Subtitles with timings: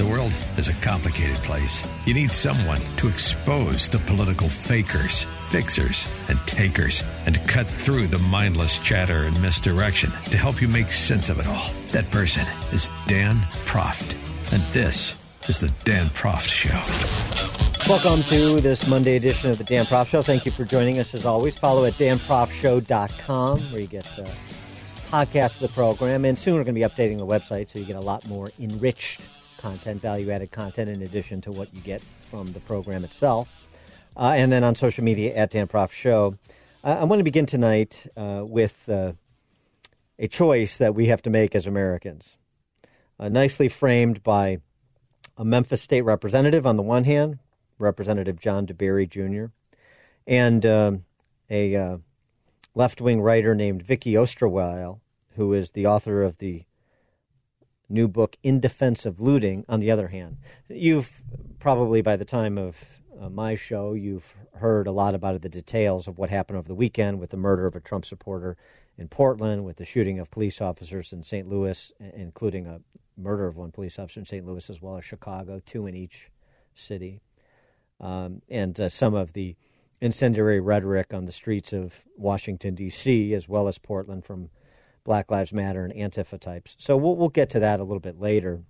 [0.00, 1.86] The world is a complicated place.
[2.06, 8.06] You need someone to expose the political fakers, fixers, and takers, and to cut through
[8.06, 11.70] the mindless chatter and misdirection to help you make sense of it all.
[11.88, 14.16] That person is Dan Proft.
[14.54, 15.18] And this
[15.50, 16.80] is the Dan Proft Show.
[17.86, 20.22] Welcome to this Monday edition of the Dan Proft Show.
[20.22, 21.58] Thank you for joining us as always.
[21.58, 24.30] Follow at danproftshow.com where you get the
[25.10, 26.24] podcast of the program.
[26.24, 28.50] And soon we're going to be updating the website so you get a lot more
[28.58, 29.20] enriched
[29.60, 33.66] content, value added content, in addition to what you get from the program itself.
[34.16, 36.36] Uh, and then on social media at Dan Proft Show.
[36.82, 39.12] Uh, I want to begin tonight uh, with uh,
[40.18, 42.36] a choice that we have to make as Americans.
[43.18, 44.58] Uh, nicely framed by
[45.36, 47.38] a Memphis state representative on the one hand,
[47.78, 49.52] Representative John DeBerry Jr.,
[50.26, 51.04] and um,
[51.50, 51.98] a
[52.74, 55.00] left wing writer named Vicky Osterweil,
[55.36, 56.64] who is the author of the
[57.90, 60.38] new book, In Defense of Looting, on the other hand.
[60.68, 61.22] You've
[61.58, 66.06] probably, by the time of uh, my show, you've heard a lot about the details
[66.06, 68.56] of what happened over the weekend with the murder of a Trump supporter
[68.96, 71.48] in Portland, with the shooting of police officers in St.
[71.48, 72.80] Louis, including a
[73.16, 74.46] murder of one police officer in St.
[74.46, 76.30] Louis as well as Chicago, two in each
[76.74, 77.20] city,
[78.00, 79.56] um, and uh, some of the
[80.00, 84.50] incendiary rhetoric on the streets of Washington, D.C., as well as Portland from
[85.04, 86.76] Black Lives Matter and Antifa types.
[86.78, 88.62] So we'll, we'll get to that a little bit later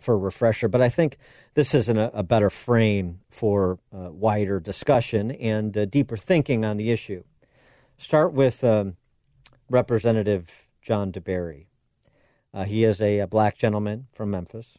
[0.00, 0.68] for a refresher.
[0.68, 1.18] But I think
[1.54, 6.76] this is a, a better frame for uh, wider discussion and uh, deeper thinking on
[6.76, 7.24] the issue.
[7.98, 8.96] Start with um,
[9.68, 10.50] Representative
[10.82, 11.66] John DeBerry.
[12.54, 14.78] Uh, he is a, a, black gentleman from Memphis.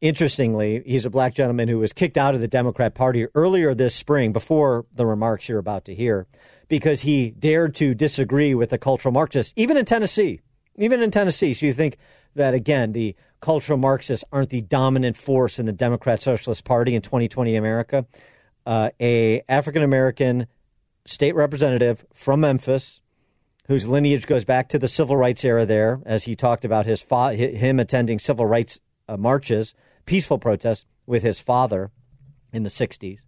[0.00, 3.94] Interestingly, he's a black gentleman who was kicked out of the Democrat Party earlier this
[3.94, 6.26] spring, before the remarks you're about to hear,
[6.68, 10.40] because he dared to disagree with the cultural Marxists, even in Tennessee.
[10.76, 11.54] Even in Tennessee.
[11.54, 11.96] So you think
[12.34, 17.02] that, again, the cultural Marxists aren't the dominant force in the Democrat Socialist Party in
[17.02, 18.06] 2020 America.
[18.66, 20.46] Uh, a African American
[21.06, 23.00] state representative from Memphis,
[23.68, 27.00] whose lineage goes back to the civil rights era there, as he talked about his
[27.00, 29.74] fa- him attending civil rights uh, marches,
[30.06, 31.90] peaceful protests with his father
[32.52, 33.20] in the 60s,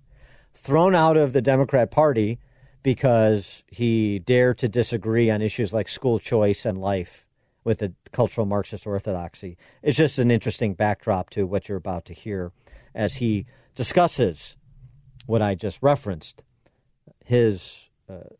[0.55, 2.39] thrown out of the Democrat Party
[2.87, 7.27] because he dared to disagree on issues like school choice and life
[7.65, 9.59] with the cultural Marxist orthodoxy.
[9.83, 12.53] It's just an interesting backdrop to what you're about to hear
[12.95, 13.45] as he
[13.75, 14.57] discusses
[15.27, 16.45] what I just referenced
[17.25, 18.37] his uh,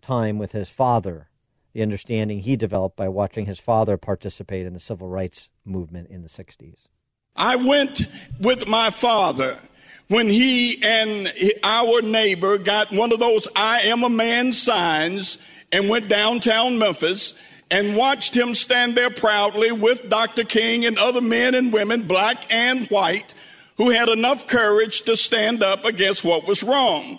[0.00, 1.28] time with his father,
[1.72, 6.22] the understanding he developed by watching his father participate in the civil rights movement in
[6.22, 6.86] the 60s.
[7.34, 8.02] I went
[8.38, 9.58] with my father
[10.12, 11.32] when he and
[11.64, 15.38] our neighbor got one of those I am a man signs
[15.72, 17.32] and went downtown Memphis
[17.70, 20.44] and watched him stand there proudly with Dr.
[20.44, 23.32] King and other men and women, black and white,
[23.78, 27.18] who had enough courage to stand up against what was wrong.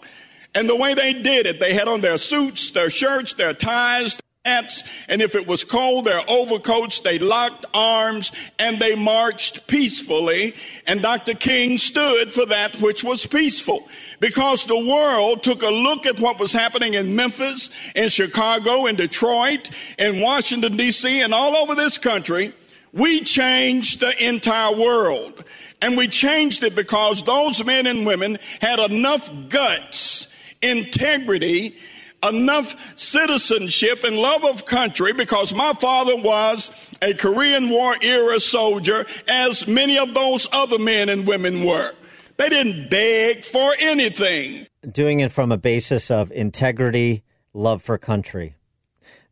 [0.54, 4.20] And the way they did it, they had on their suits, their shirts, their ties,
[4.46, 10.54] hats, and if it was cold, their overcoats, they locked arms and they marched peacefully.
[10.86, 11.34] And Dr.
[11.34, 13.88] King stood for that which was peaceful
[14.20, 18.98] because the world took a look at what was happening in Memphis, in Chicago, in
[18.98, 22.54] Detroit, in Washington, D.C., and all over this country.
[22.92, 25.46] We changed the entire world.
[25.82, 30.28] And we changed it because those men and women had enough guts,
[30.62, 31.76] integrity,
[32.24, 39.06] enough citizenship and love of country because my father was a Korean War era soldier,
[39.28, 41.94] as many of those other men and women were.
[42.38, 44.68] They didn't beg for anything.
[44.90, 48.56] Doing it from a basis of integrity, love for country.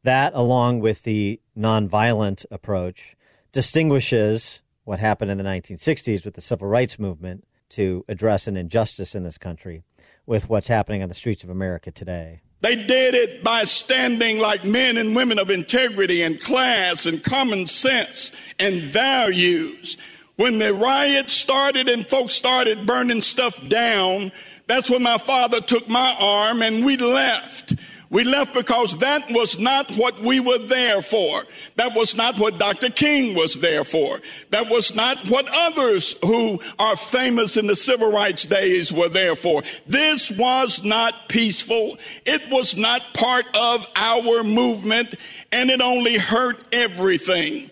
[0.04, 3.16] That, along with the nonviolent approach,
[3.52, 9.16] distinguishes what happened in the 1960s with the civil rights movement to address an injustice
[9.16, 9.84] in this country
[10.26, 12.42] with what's happening on the streets of America today.
[12.62, 17.66] They did it by standing like men and women of integrity and class and common
[17.66, 19.98] sense and values.
[20.36, 24.32] When the riots started and folks started burning stuff down,
[24.68, 27.74] that's when my father took my arm and we left.
[28.12, 31.46] We left because that was not what we were there for.
[31.78, 32.90] That was not what Dr.
[32.90, 34.20] King was there for.
[34.50, 39.38] That was not what others who are famous in the civil rights days were there
[39.38, 39.64] for.
[39.88, 41.98] This was not peaceful.
[42.26, 45.16] It was not part of our movement
[45.50, 47.72] and it only hurt everything.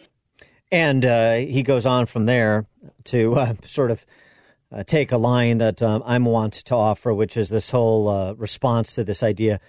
[0.72, 2.66] And uh, he goes on from there
[3.06, 4.06] to uh, sort of
[4.72, 8.34] uh, take a line that um, I'm want to offer, which is this whole uh,
[8.36, 9.60] response to this idea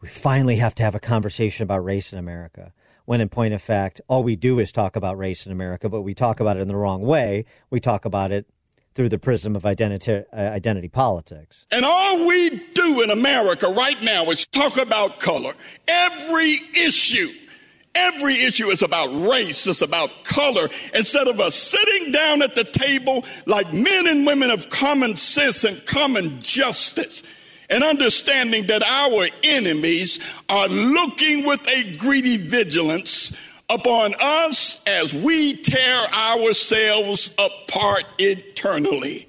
[0.00, 2.72] we finally have to have a conversation about race in America.
[3.04, 6.02] When in point of fact, all we do is talk about race in America, but
[6.02, 7.44] we talk about it in the wrong way.
[7.68, 8.46] We talk about it
[8.94, 11.66] through the prism of identity, uh, identity politics.
[11.70, 15.54] And all we do in America right now is talk about color.
[15.86, 17.30] Every issue
[17.94, 20.68] Every issue is about race, it's about color.
[20.94, 25.64] Instead of us sitting down at the table like men and women of common sense
[25.64, 27.24] and common justice
[27.70, 30.18] and understanding that our enemies
[30.48, 33.34] are looking with a greedy vigilance
[33.70, 39.28] upon us as we tear ourselves apart eternally.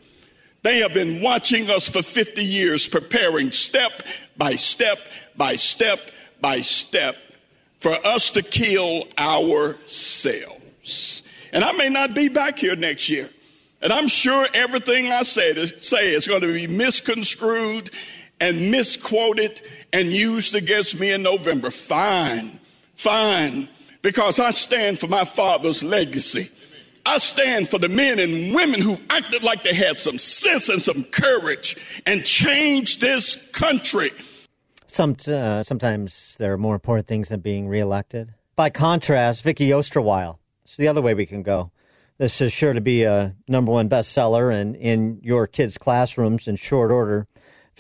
[0.64, 3.92] They have been watching us for 50 years, preparing step
[4.38, 4.98] by step
[5.38, 6.00] by step
[6.40, 7.16] by step
[7.80, 11.24] for us to kill ourselves.
[11.54, 13.30] And I may not be back here next year.
[13.82, 17.90] And I'm sure everything I say, say is going to be misconstrued
[18.42, 19.62] and misquoted
[19.94, 21.72] and used against me in November.
[21.72, 22.60] Fine,
[22.96, 23.70] fine,
[24.02, 26.50] because I stand for my father's legacy.
[27.06, 30.82] I stand for the men and women who acted like they had some sense and
[30.84, 34.12] some courage and changed this country.
[34.88, 38.34] Some, uh, sometimes there are more important things than being reelected.
[38.56, 40.38] By contrast, Vicky Osterweil.
[40.64, 41.72] It's the other way we can go.
[42.18, 46.56] This is sure to be a number one bestseller and in your kids' classrooms in
[46.56, 47.28] short order.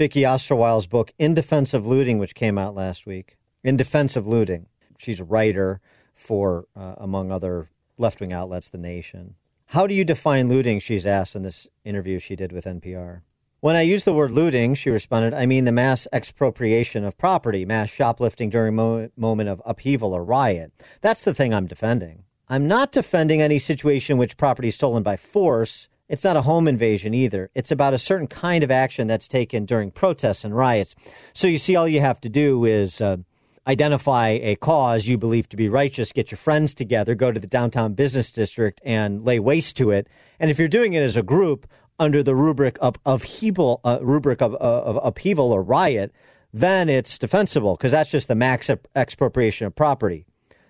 [0.01, 3.37] Vicky Osterweil's book, In Defense of Looting, which came out last week.
[3.63, 4.65] In Defense of Looting.
[4.97, 5.79] She's a writer
[6.15, 7.69] for, uh, among other
[7.99, 9.35] left wing outlets, The Nation.
[9.67, 10.79] How do you define looting?
[10.79, 13.21] She's asked in this interview she did with NPR.
[13.59, 17.63] When I use the word looting, she responded, I mean the mass expropriation of property,
[17.63, 20.71] mass shoplifting during a mo- moment of upheaval or riot.
[21.01, 22.23] That's the thing I'm defending.
[22.49, 26.41] I'm not defending any situation in which property is stolen by force it's not a
[26.41, 27.49] home invasion either.
[27.55, 30.93] It's about a certain kind of action that's taken during protests and riots.
[31.33, 33.17] So you see, all you have to do is uh,
[33.65, 37.47] identify a cause you believe to be righteous, get your friends together, go to the
[37.47, 40.07] downtown business district, and lay waste to it.
[40.37, 41.65] And if you're doing it as a group
[41.97, 46.11] under the rubric of, upheaval, uh, rubric of, uh, of upheaval or riot,
[46.53, 50.25] then it's defensible because that's just the max expropriation of property,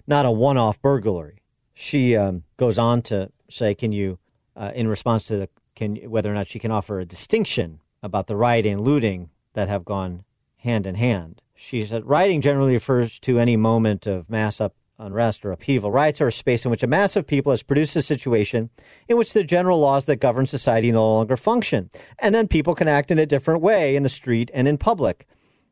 [0.06, 1.42] not a one-off burglary.
[1.74, 4.20] She um, goes on to say, "Can you?"
[4.56, 8.28] Uh, in response to the, can, whether or not she can offer a distinction about
[8.28, 10.24] the rioting and looting that have gone
[10.58, 11.42] hand in hand.
[11.56, 15.92] She said rioting generally refers to any moment of mass up, unrest or upheaval.
[15.92, 18.70] Riots are a space in which a mass of people has produced a situation
[19.08, 21.90] in which the general laws that govern society no longer function,
[22.20, 25.28] and then people can act in a different way in the street and in public.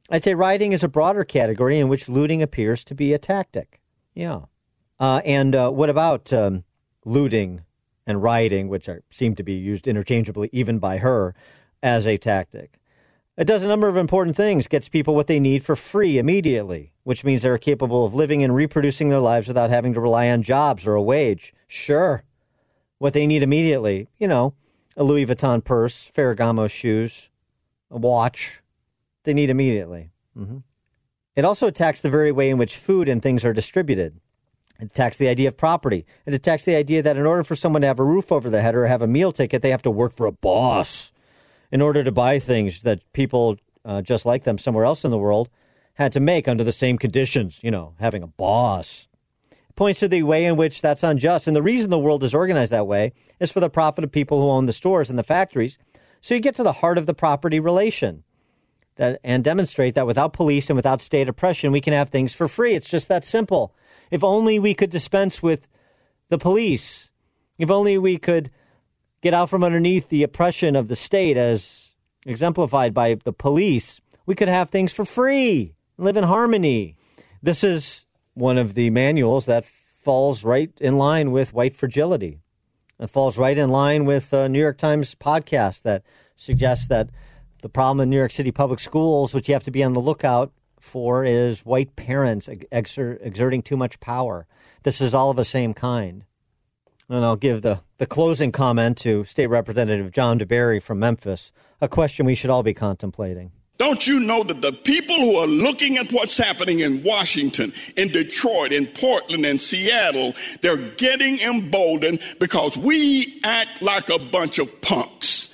[0.10, 3.80] I'd say rioting is a broader category in which looting appears to be a tactic.
[4.16, 4.42] Yeah.
[5.00, 6.64] Uh, and uh, what about um,
[7.06, 7.64] looting
[8.10, 11.36] and rioting, which are, seem to be used interchangeably even by her,
[11.82, 12.80] as a tactic.
[13.38, 16.92] It does a number of important things, gets people what they need for free immediately,
[17.04, 20.44] which means they're capable of living and reproducing their lives without having to rely on
[20.44, 21.54] jobs or a wage.
[21.68, 22.24] Sure.
[22.98, 24.56] What they need immediately, you know,
[24.98, 27.30] a Louis Vuitton purse, Ferragamo shoes,
[27.90, 28.62] a watch.
[29.24, 30.12] They need immediately.
[30.38, 30.58] Mm-hmm.
[31.38, 34.20] It also attacks the very way in which food and things are distributed.
[34.80, 36.06] It attacks the idea of property.
[36.26, 38.62] It attacks the idea that in order for someone to have a roof over their
[38.62, 41.12] head or have a meal ticket, they have to work for a boss
[41.72, 45.18] in order to buy things that people uh, just like them somewhere else in the
[45.18, 45.50] world
[45.96, 49.08] had to make under the same conditions, you know, having a boss.
[49.52, 51.46] It points to the way in which that's unjust.
[51.46, 54.42] And the reason the world is organized that way is for the profit of people
[54.42, 55.78] who own the stores and the factories.
[56.22, 58.24] So you get to the heart of the property relation
[58.96, 62.48] that, and demonstrate that without police and without state oppression, we can have things for
[62.48, 62.76] free.
[62.76, 63.74] It's just that simple.
[64.12, 65.68] If only we could dispense with
[66.30, 67.10] the police.
[67.58, 68.52] If only we could
[69.22, 71.90] get out from underneath the oppression of the state as
[72.26, 76.96] exemplified by the police, we could have things for free, and live in harmony.
[77.42, 82.40] This is one of the manuals that falls right in line with white fragility.
[83.00, 86.04] It falls right in line with a New York Times podcast that
[86.36, 87.10] suggests that
[87.62, 90.00] the problem in New York City public schools, which you have to be on the
[90.00, 94.48] lookout for is white parents exer- exerting too much power.
[94.84, 96.26] This is all of the same kind.
[97.10, 101.88] And I'll give the, the closing comment to State Representative John DeBerry from Memphis, a
[101.88, 103.52] question we should all be contemplating.
[103.80, 108.10] Don't you know that the people who are looking at what's happening in Washington, in
[108.10, 114.82] Detroit, in Portland, in Seattle, they're getting emboldened because we act like a bunch of
[114.82, 115.48] punks,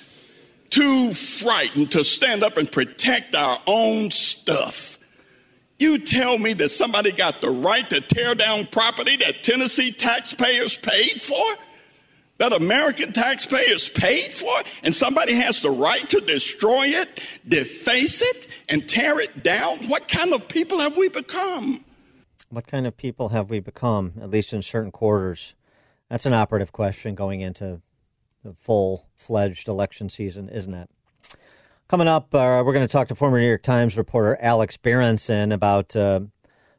[0.70, 4.95] too frightened to stand up and protect our own stuff.
[5.78, 10.76] You tell me that somebody got the right to tear down property that Tennessee taxpayers
[10.76, 11.44] paid for?
[12.38, 14.52] that American taxpayers paid for,
[14.82, 19.88] and somebody has the right to destroy it, deface it, and tear it down?
[19.88, 21.84] What kind of people have we become?
[22.50, 25.54] What kind of people have we become, at least in certain quarters?
[26.08, 27.80] That's an operative question going into
[28.44, 30.90] the full fledged election season, isn't it?
[31.88, 35.52] Coming up, uh, we're going to talk to former New York Times reporter Alex Berenson
[35.52, 36.18] about uh,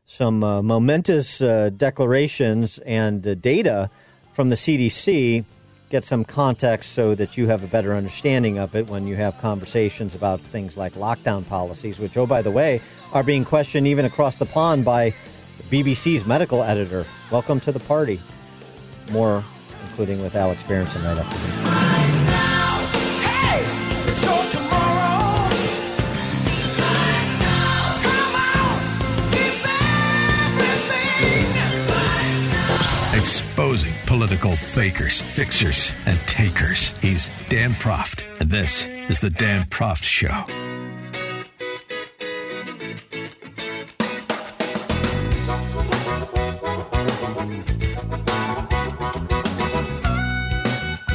[0.05, 3.89] some uh, momentous uh, declarations and uh, data
[4.33, 5.45] from the CDC,
[5.89, 9.39] get some context so that you have a better understanding of it when you have
[9.39, 12.81] conversations about things like lockdown policies, which, oh, by the way,
[13.13, 15.13] are being questioned even across the pond by
[15.69, 17.05] BBC's medical editor.
[17.31, 18.19] Welcome to the party.
[19.11, 19.41] More,
[19.87, 21.76] including with Alex Berenson right after this.
[33.57, 36.91] Exposing political fakers, fixers, and takers.
[36.99, 40.45] He's Dan Proft, and this is The Dan Proft Show.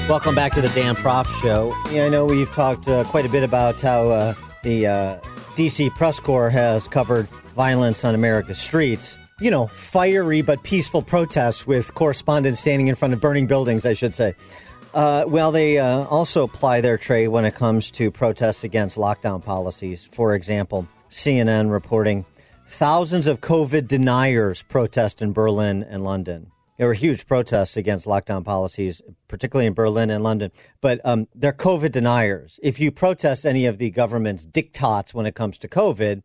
[0.08, 1.72] Welcome back to the Dan Proft Show.
[1.92, 4.34] Yeah, I know we've talked uh, quite a bit about how uh,
[4.64, 5.20] the uh,
[5.54, 11.66] DC press corps has covered violence on America's streets you know, fiery but peaceful protests
[11.66, 14.36] with correspondents standing in front of burning buildings, I should say.
[14.94, 19.42] Uh, well, they uh, also ply their trade when it comes to protests against lockdown
[19.42, 20.04] policies.
[20.04, 22.24] For example, CNN reporting
[22.68, 26.52] thousands of COVID deniers protest in Berlin and London.
[26.78, 30.52] There were huge protests against lockdown policies, particularly in Berlin and London.
[30.80, 32.60] But um, they're COVID deniers.
[32.62, 36.22] If you protest any of the government's diktats when it comes to COVID,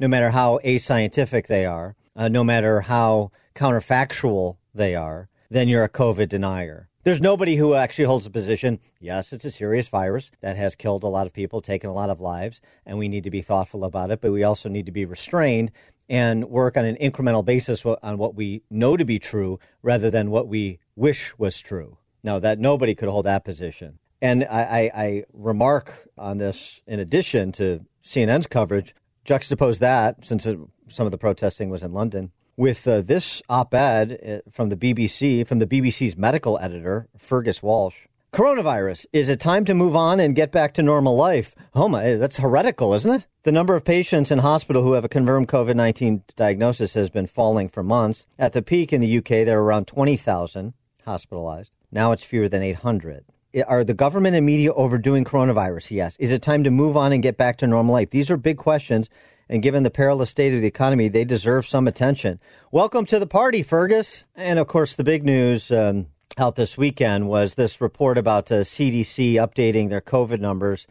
[0.00, 5.84] no matter how ascientific they are, uh, no matter how counterfactual they are, then you're
[5.84, 6.88] a COVID denier.
[7.04, 8.80] There's nobody who actually holds a position.
[8.98, 12.10] Yes, it's a serious virus that has killed a lot of people, taken a lot
[12.10, 14.92] of lives, and we need to be thoughtful about it, but we also need to
[14.92, 15.70] be restrained
[16.08, 20.30] and work on an incremental basis on what we know to be true rather than
[20.30, 21.98] what we wish was true.
[22.24, 24.00] Now, that nobody could hold that position.
[24.20, 28.94] And I, I, I remark on this in addition to CNN's coverage,
[29.24, 30.58] juxtapose that, since it
[30.88, 32.32] some of the protesting was in London.
[32.56, 37.62] With uh, this op ed uh, from the BBC, from the BBC's medical editor, Fergus
[37.62, 38.06] Walsh.
[38.32, 39.06] Coronavirus.
[39.12, 41.54] Is it time to move on and get back to normal life?
[41.74, 43.26] Oh my, that's heretical, isn't it?
[43.44, 47.26] The number of patients in hospital who have a confirmed COVID 19 diagnosis has been
[47.26, 48.26] falling for months.
[48.38, 50.74] At the peak in the UK, there were around 20,000
[51.04, 51.70] hospitalized.
[51.92, 53.24] Now it's fewer than 800.
[53.66, 55.90] Are the government and media overdoing coronavirus?
[55.92, 56.16] Yes.
[56.18, 58.10] Is it time to move on and get back to normal life?
[58.10, 59.08] These are big questions
[59.48, 62.40] and given the perilous state of the economy, they deserve some attention.
[62.70, 64.24] Welcome to the party, Fergus.
[64.34, 68.56] And of course, the big news um, out this weekend was this report about uh,
[68.56, 70.86] CDC updating their COVID numbers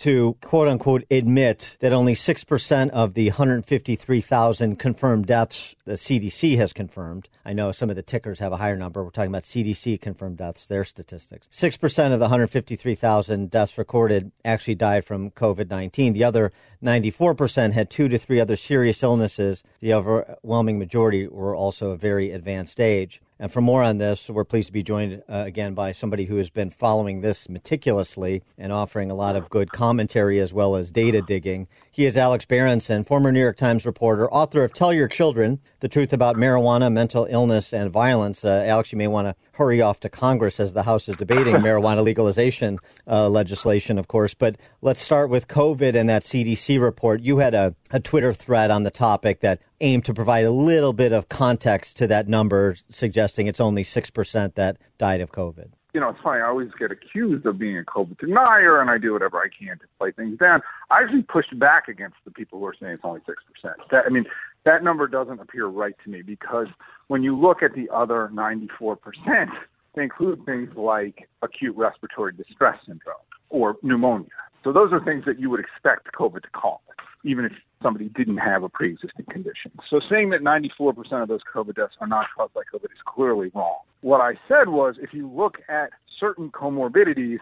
[0.00, 6.72] to quote unquote admit that only 6% of the 153,000 confirmed deaths the CDC has
[6.72, 7.28] confirmed.
[7.44, 9.04] I know some of the tickers have a higher number.
[9.04, 11.48] We're talking about CDC confirmed deaths, their statistics.
[11.52, 16.14] 6% of the 153,000 deaths recorded actually died from COVID 19.
[16.14, 16.50] The other
[16.82, 19.62] 94% had two to three other serious illnesses.
[19.80, 23.20] The overwhelming majority were also a very advanced age.
[23.42, 26.36] And for more on this, we're pleased to be joined uh, again by somebody who
[26.36, 30.90] has been following this meticulously and offering a lot of good commentary as well as
[30.90, 31.66] data digging.
[32.00, 35.88] He is Alex Berenson, former New York Times reporter, author of Tell Your Children The
[35.88, 38.42] Truth About Marijuana, Mental Illness, and Violence.
[38.42, 41.56] Uh, Alex, you may want to hurry off to Congress as the House is debating
[41.56, 44.32] marijuana legalization uh, legislation, of course.
[44.32, 47.20] But let's start with COVID and that CDC report.
[47.20, 50.94] You had a, a Twitter thread on the topic that aimed to provide a little
[50.94, 56.00] bit of context to that number, suggesting it's only 6% that died of COVID you
[56.00, 56.40] know, it's funny.
[56.40, 59.78] I always get accused of being a COVID denier, and I do whatever I can
[59.78, 60.60] to play things down.
[60.90, 63.76] I actually pushed back against the people who are saying it's only six percent.
[63.90, 64.24] That I mean,
[64.64, 66.66] that number doesn't appear right to me because
[67.08, 69.50] when you look at the other 94 percent,
[69.94, 73.16] they include things like acute respiratory distress syndrome
[73.48, 74.28] or pneumonia.
[74.62, 76.80] So those are things that you would expect COVID to cause,
[77.24, 79.72] even if somebody didn't have a pre-existing condition.
[79.88, 83.50] So saying that 94% of those COVID deaths are not caused by COVID is clearly
[83.54, 83.78] wrong.
[84.02, 87.38] What I said was if you look at certain comorbidities,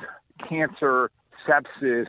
[0.48, 1.10] cancer,
[1.46, 2.06] sepsis,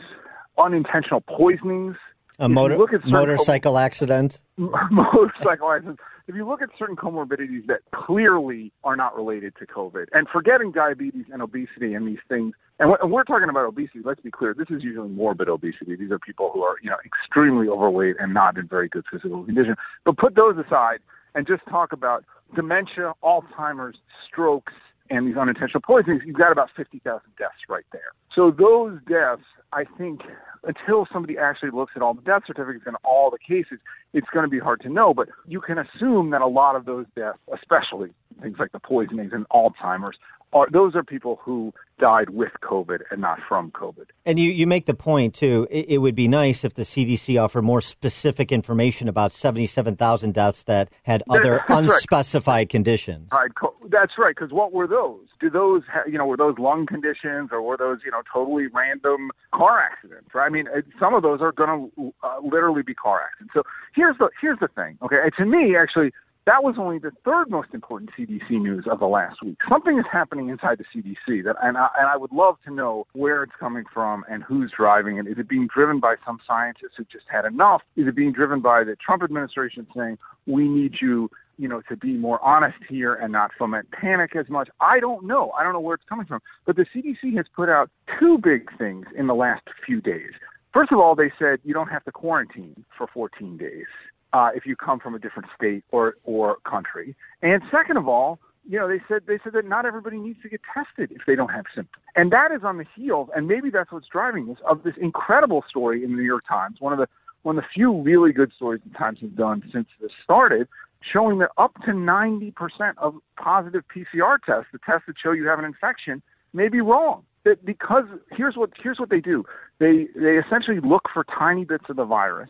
[0.58, 1.96] unintentional poisonings,
[2.40, 4.42] A motor, motorcycle com- accident?
[4.58, 6.02] motorcycle accidents.
[6.28, 10.72] If you look at certain comorbidities that clearly are not related to COVID, and forgetting
[10.72, 14.68] diabetes and obesity and these things, and we're talking about obesity, let's be clear, this
[14.70, 15.96] is usually morbid obesity.
[15.96, 19.44] These are people who are, you know, extremely overweight and not in very good physical
[19.44, 19.76] condition.
[20.06, 21.00] But put those aside
[21.36, 22.24] and just talk about
[22.56, 24.74] dementia, Alzheimer's, strokes,
[25.10, 28.12] and these unintentional poisonings, you've got about 50,000 deaths right there.
[28.36, 29.42] So those deaths,
[29.74, 30.22] I think,
[30.64, 33.80] until somebody actually looks at all the death certificates and all the cases,
[34.14, 35.14] it's going to be hard to know.
[35.14, 39.32] But you can assume that a lot of those deaths, especially things like the poisonings
[39.34, 40.18] and Alzheimer's,
[40.54, 44.06] are those are people who died with COVID and not from COVID.
[44.26, 47.42] And you, you make the point, too, it, it would be nice if the CDC
[47.42, 52.70] offered more specific information about 77,000 deaths that had other unspecified right.
[52.70, 53.28] conditions.
[53.32, 53.52] Right.
[53.90, 55.28] That's right, because what were those?
[55.40, 59.32] Do those, you know, were those lung conditions or were those, you know, totally random
[59.54, 60.46] car accidents, right?
[60.46, 60.68] I mean,
[61.00, 63.54] some of those are going to uh, literally be car accidents.
[63.54, 63.64] So
[63.94, 65.18] here's the, here's the thing, okay?
[65.38, 66.12] to me, actually,
[66.50, 69.60] that was only the third most important CDC news of the last week.
[69.72, 73.06] Something is happening inside the CDC that, and I, and I would love to know
[73.14, 75.28] where it's coming from and who's driving it.
[75.28, 77.84] Is it being driven by some scientists who just had enough?
[77.96, 81.30] Is it being driven by the Trump administration saying we need you,
[81.60, 84.70] you know, to be more honest here and not foment panic as much?
[84.82, 85.52] I don't know.
[85.52, 86.42] I don't know where it's coming from.
[86.66, 90.32] But the CDC has put out two big things in the last few days.
[90.74, 93.86] First of all, they said you don't have to quarantine for 14 days
[94.34, 97.16] uh, if you come from a different state or or country.
[97.42, 100.50] And second of all, you know, they said they said that not everybody needs to
[100.50, 103.70] get tested if they don't have symptoms, and that is on the heels, and maybe
[103.70, 107.00] that's what's driving this of this incredible story in the New York Times, one of
[107.00, 107.08] the
[107.44, 110.68] one of the few really good stories the Times has done since this started,
[111.02, 112.52] showing that up to 90%
[112.98, 116.22] of positive PCR tests, the tests that show you have an infection,
[116.54, 117.24] may be wrong.
[117.46, 119.46] That because here's what here's what they do.
[119.80, 122.50] They they essentially look for tiny bits of the virus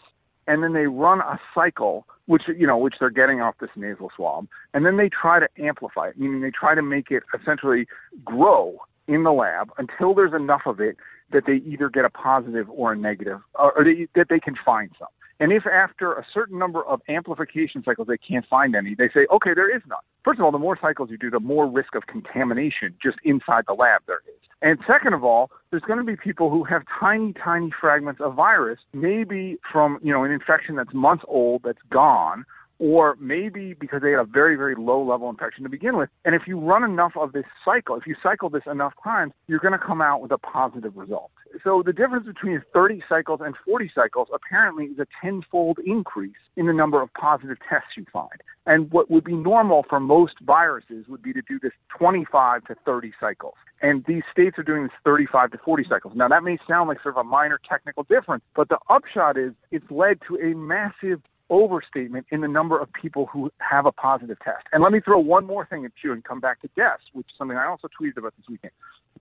[0.49, 4.09] and then they run a cycle, which you know, which they're getting off this nasal
[4.15, 7.87] swab, and then they try to amplify it, meaning they try to make it essentially
[8.25, 10.97] grow in the lab until there's enough of it
[11.31, 14.89] that they either get a positive or a negative, or, they, that they can find
[14.97, 15.07] some.
[15.39, 19.25] And if after a certain number of amplification cycles they can't find any, they say,
[19.31, 19.99] okay, there is none.
[20.25, 23.63] First of all, the more cycles you do, the more risk of contamination just inside
[23.67, 24.49] the lab there is.
[24.61, 28.35] And second of all, there's going to be people who have tiny, tiny fragments of
[28.35, 32.43] virus, maybe from, you know, an infection that's months old that's gone,
[32.79, 36.09] or maybe because they had a very, very low level infection to begin with.
[36.25, 39.59] And if you run enough of this cycle, if you cycle this enough times, you're
[39.59, 41.31] going to come out with a positive result.
[41.63, 46.67] So the difference between 30 cycles and 40 cycles apparently is a tenfold increase in
[46.67, 48.41] the number of positive tests you find.
[48.65, 52.75] And what would be normal for most viruses would be to do this 25 to
[52.85, 53.55] 30 cycles.
[53.81, 56.13] And these states are doing this 35 to 40 cycles.
[56.15, 59.53] Now that may sound like sort of a minor technical difference, but the upshot is
[59.71, 64.37] it's led to a massive overstatement in the number of people who have a positive
[64.43, 64.65] test.
[64.71, 67.27] And let me throw one more thing at you and come back to deaths, which
[67.27, 68.71] is something I also tweeted about this weekend.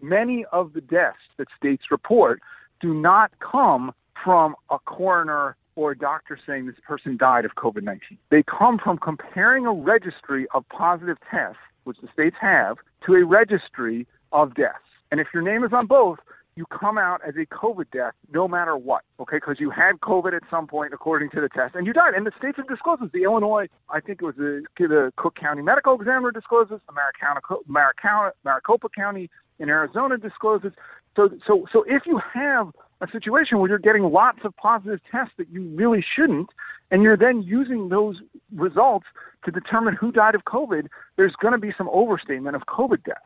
[0.01, 2.41] Many of the deaths that states report
[2.81, 3.93] do not come
[4.25, 8.19] from a coroner or a doctor saying this person died of COVID 19.
[8.31, 13.25] They come from comparing a registry of positive tests, which the states have, to a
[13.25, 14.79] registry of deaths.
[15.11, 16.19] And if your name is on both,
[16.59, 19.37] you come out as a COVID death no matter what, okay?
[19.37, 22.15] Because you had COVID at some point according to the test, and you died.
[22.15, 23.11] And the states have disclosed this.
[23.13, 26.81] The Illinois, I think it was the, the Cook County Medical Examiner disclosed this.
[26.87, 30.73] The Maricopa, Maricopa, Maricopa County in Arizona disclosed this.
[31.17, 35.33] So, so, so if you have a situation where you're getting lots of positive tests
[35.39, 36.51] that you really shouldn't,
[36.91, 38.17] and you're then using those
[38.55, 39.07] results
[39.45, 43.21] to determine who died of COVID, there's going to be some overstatement of COVID deaths.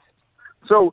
[0.69, 0.93] So,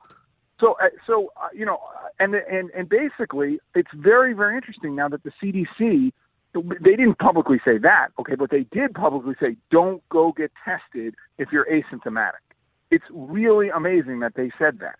[0.59, 1.79] so, uh, so uh, you know,
[2.19, 6.11] and and and basically, it's very very interesting now that the CDC
[6.53, 11.15] they didn't publicly say that, okay, but they did publicly say don't go get tested
[11.37, 12.41] if you're asymptomatic.
[12.89, 14.99] It's really amazing that they said that.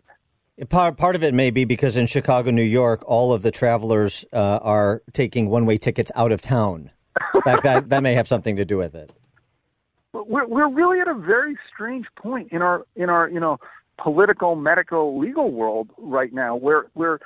[0.69, 4.25] Part part of it may be because in Chicago, New York, all of the travelers
[4.33, 6.91] uh, are taking one way tickets out of town.
[7.45, 9.11] that, that that may have something to do with it.
[10.11, 13.57] But We're we're really at a very strange point in our in our you know
[14.01, 17.19] political, medical, legal world right now where where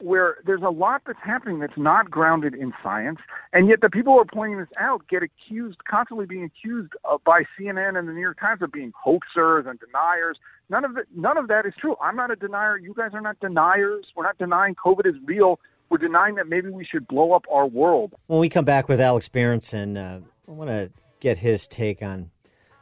[0.00, 3.18] where there's a lot that's happening that's not grounded in science,
[3.52, 7.18] and yet the people who are pointing this out get accused, constantly being accused uh,
[7.24, 10.38] by CNN and the New York Times of being hoaxers and deniers.
[10.70, 11.96] None of it, none of that is true.
[12.00, 12.76] I'm not a denier.
[12.76, 14.06] You guys are not deniers.
[14.14, 15.58] We're not denying COVID is real.
[15.90, 18.14] We're denying that maybe we should blow up our world.
[18.26, 22.30] When we come back with Alex Berenson, uh, I want to get his take on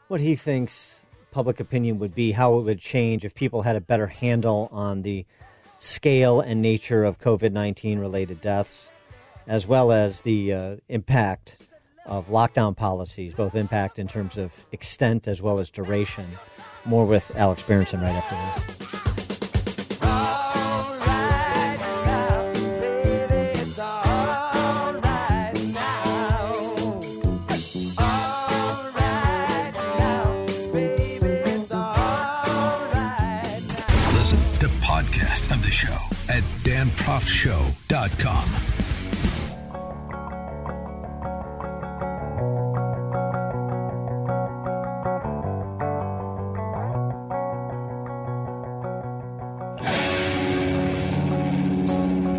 [0.09, 1.06] what he thinks
[1.37, 5.03] public opinion would be, how it would change if people had a better handle on
[5.03, 5.27] the
[5.79, 8.88] scale and nature of COVID 19 related deaths.
[9.46, 11.59] as well as the uh, impact
[12.07, 16.27] of lockdown policies, both impact in terms of extent as well as duration.
[16.87, 18.35] More with Alex Berenson right after
[18.79, 18.86] this.
[37.07, 38.77] danproftshow.com.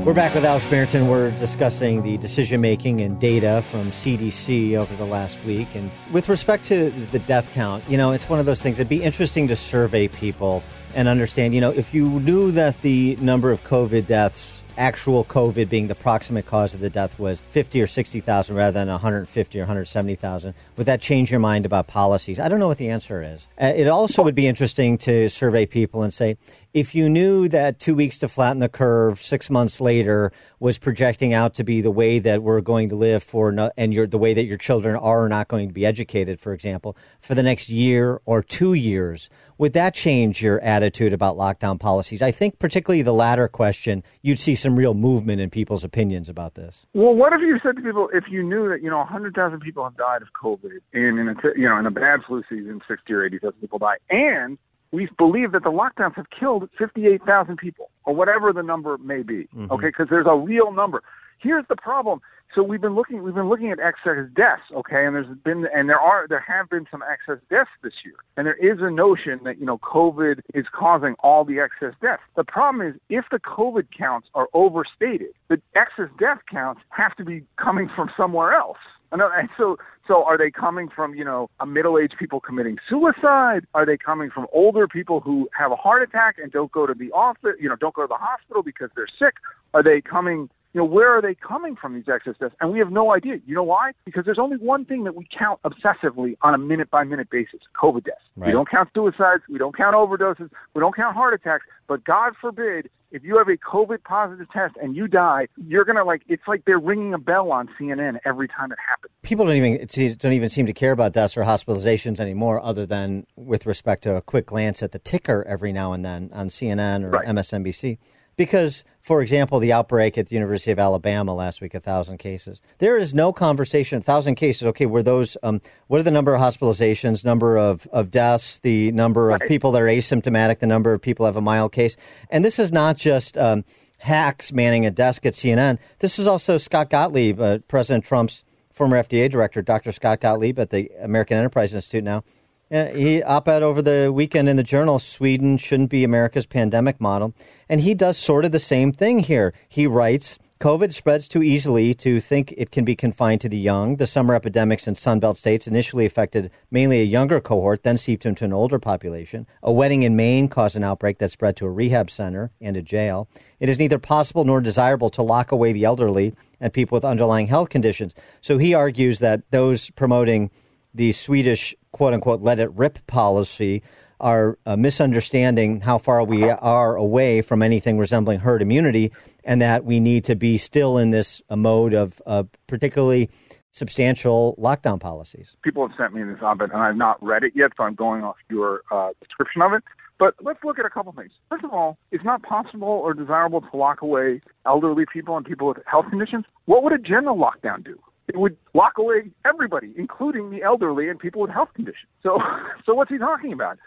[0.04, 1.10] We're back with Alex Berenson.
[1.10, 5.68] We're discussing the decision making and data from CDC over the last week.
[5.76, 8.80] And with respect to the death count, you know, it's one of those things.
[8.80, 10.64] It'd be interesting to survey people
[10.96, 15.70] and understand, you know, if you knew that the number of COVID deaths, actual COVID
[15.70, 19.62] being the proximate cause of the death, was 50 or 60,000 rather than 150 or
[19.64, 22.40] 170,000, would that change your mind about policies?
[22.40, 23.48] I don't know what the answer is.
[23.60, 26.38] Uh, it also would be interesting to survey people and say,
[26.74, 31.34] if you knew that two weeks to flatten the curve, six months later, was projecting
[31.34, 34.18] out to be the way that we're going to live for, no, and your, the
[34.18, 37.70] way that your children are not going to be educated, for example, for the next
[37.70, 42.22] year or two years, would that change your attitude about lockdown policies?
[42.22, 46.56] I think, particularly the latter question, you'd see some real movement in people's opinions about
[46.56, 46.86] this.
[46.94, 49.84] Well, what if you said to people, if you knew that you know 100,000 people
[49.84, 53.14] have died of COVID, and in a you know in a bad flu season, 60
[53.14, 54.58] or 80,000 people die, and
[54.92, 59.48] we believe that the lockdowns have killed 58,000 people, or whatever the number may be.
[59.56, 59.72] Mm-hmm.
[59.72, 61.04] Okay, because there's a real number.
[61.40, 62.22] Here's the problem.
[62.56, 64.64] So we've been looking, we've been looking at excess deaths.
[64.74, 68.16] Okay, and there's been, and there are, there have been some excess deaths this year,
[68.38, 72.24] and there is a notion that you know COVID is causing all the excess deaths.
[72.36, 77.26] The problem is if the COVID counts are overstated, the excess death counts have to
[77.26, 78.78] be coming from somewhere else.
[79.12, 83.66] And so, so are they coming from you know a middle-aged people committing suicide?
[83.74, 86.94] Are they coming from older people who have a heart attack and don't go to
[86.94, 87.56] the office?
[87.60, 89.36] You know, don't go to the hospital because they're sick?
[89.74, 90.50] Are they coming?
[90.74, 92.54] You know, where are they coming from these excess deaths?
[92.60, 93.38] And we have no idea.
[93.46, 93.92] You know why?
[94.06, 98.22] Because there's only one thing that we count obsessively on a minute-by-minute basis: COVID deaths.
[98.36, 98.48] Right.
[98.48, 99.44] We don't count suicides.
[99.50, 100.50] We don't count overdoses.
[100.76, 101.66] We don't count heart attacks.
[101.88, 106.04] But God forbid if you have a COVID positive test and you die, you're gonna
[106.04, 109.14] like it's like they're ringing a bell on CNN every time it happens.
[109.24, 113.26] People don't even don't even seem to care about deaths or hospitalizations anymore, other than
[113.36, 117.04] with respect to a quick glance at the ticker every now and then on CNN
[117.04, 117.26] or Right.
[117.28, 117.98] MSNBC.
[118.38, 122.62] Because, for example, the outbreak at the University of Alabama last week, a thousand cases.
[122.78, 123.98] There is no conversation.
[123.98, 124.64] A thousand cases.
[124.64, 125.36] Okay, were those?
[125.44, 129.50] Um, what are the number of hospitalizations, number of, of deaths, the number of Right.
[129.50, 131.98] people that are asymptomatic, the number of people have a mild case?
[132.30, 133.66] And this is not just um,
[134.00, 135.80] hacks manning a desk at CNN.
[136.00, 139.92] This is also Scott Gottlieb, uh, President Trump's former FDA director, Dr.
[139.92, 142.24] Scott Gottlieb at the American Enterprise Institute now.
[142.70, 147.34] Uh, he op-ed over the weekend in the journal, Sweden shouldn't be America's pandemic model.
[147.70, 149.54] And he does sort of the same thing here.
[149.70, 153.98] He writes, COVID spreads too easily to think it can be confined to the young.
[153.98, 158.44] The summer epidemics in Sunbelt states initially affected mainly a younger cohort, then seeped into
[158.44, 159.46] an older population.
[159.62, 162.82] A wedding in Maine caused an outbreak that spread to a rehab center and a
[162.82, 163.30] jail.
[163.60, 167.48] It is neither possible nor desirable to lock away the elderly and people with underlying
[167.48, 168.16] health conditions.
[168.42, 170.50] So he argues that those promoting
[170.98, 173.82] the Swedish quote unquote let it rip policy
[174.20, 179.12] are uh, misunderstanding how far we are away from anything resembling herd immunity
[179.44, 183.30] and that we need to be still in this uh, mode of uh, particularly
[183.70, 185.56] substantial lockdown policies.
[185.64, 188.24] People have sent me this op-ed, and I've not read it yet, so I'm going
[188.24, 189.84] off your uh, description of it.
[190.18, 191.32] But let's look at a couple things.
[191.48, 195.68] First of all, it's not possible or desirable to lock away elderly people and people
[195.68, 196.46] with health conditions.
[196.66, 198.00] What would a general lockdown do?
[198.28, 202.10] It would lock away everybody, including the elderly and people with health conditions.
[202.24, 202.40] So,
[202.86, 203.78] so what's he talking about?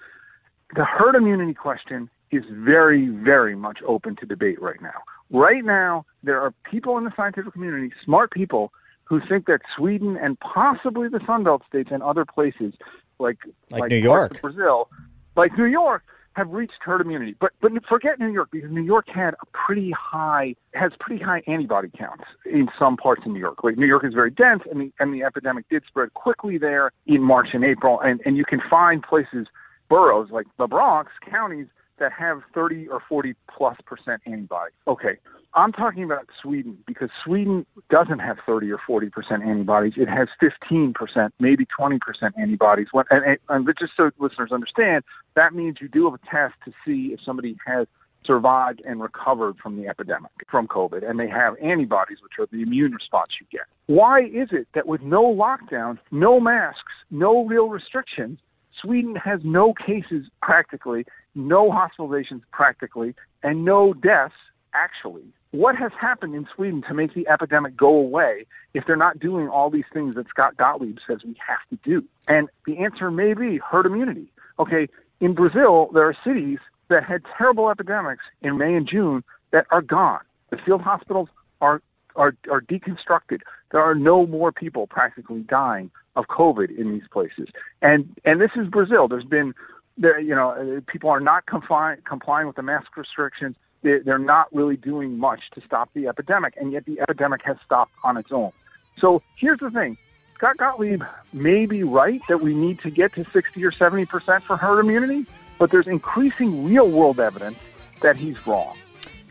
[0.75, 5.03] The herd immunity question is very, very much open to debate right now.
[5.31, 8.73] Right now, there are people in the scientific community, smart people,
[9.05, 12.73] who think that Sweden and possibly the Sunbelt states and other places
[13.19, 13.39] like
[13.73, 14.41] Like New York.
[14.41, 14.89] Brazil,
[15.37, 16.05] like New York,
[16.41, 17.37] have reached herd immunity.
[17.39, 21.43] But but forget New York because New York had a pretty high has pretty high
[21.47, 23.63] antibody counts in some parts of New York.
[23.63, 26.93] Like New York is very dense, and the and the epidemic did spread quickly there
[27.07, 28.01] in March and April.
[28.01, 29.47] And and you can find places,
[29.91, 31.67] boroughs like the Bronx, counties
[32.01, 34.75] that have 30 or 40 plus percent antibodies.
[34.89, 35.19] Okay,
[35.55, 39.95] I'm talking about Sweden because Sweden doesn't have 30 or 40 percent antibodies.
[39.97, 42.89] It has 15 percent, maybe 20 percent antibodies.
[43.11, 45.05] And, and, and just so listeners understand,
[45.37, 47.87] that means you do have a test to see if somebody has
[48.25, 52.63] survived and recovered from the epidemic, from COVID, and they have antibodies, which are the
[52.63, 53.67] immune response you get.
[53.87, 58.39] Why is it that with no lockdown, no masks, no real restrictions,
[58.81, 64.35] Sweden has no cases practically, no hospitalizations practically, and no deaths
[64.75, 65.25] actually?
[65.53, 69.49] What has happened in Sweden to make the epidemic go away if they're not doing
[69.49, 72.07] all these things that Scott Gottlieb says we have to do?
[72.29, 74.31] And the answer may be herd immunity.
[74.61, 74.89] Okay,
[75.21, 79.83] in Brazil, there are cities that had terrible epidemics in May and June that are
[79.83, 80.21] gone.
[80.51, 81.29] The field hospitals
[81.61, 81.83] are
[82.17, 83.41] are are deconstructed.
[83.73, 87.49] There are no more people practically dying of COVID in these places.
[87.83, 89.09] And and this is Brazil.
[89.09, 89.55] There's been
[90.01, 93.55] there you know uh, people are not complying complying with the mask restrictions.
[93.83, 97.57] They're, they're not really doing much to stop the epidemic, and yet the epidemic has
[97.65, 98.53] stopped on its own.
[98.99, 99.97] So here's the thing.
[100.35, 104.43] Scott Gottlieb may be right that we need to get to 60 or 70 percent
[104.43, 105.27] for herd immunity,
[105.59, 107.59] but there's increasing real world evidence
[108.01, 108.77] that he's wrong.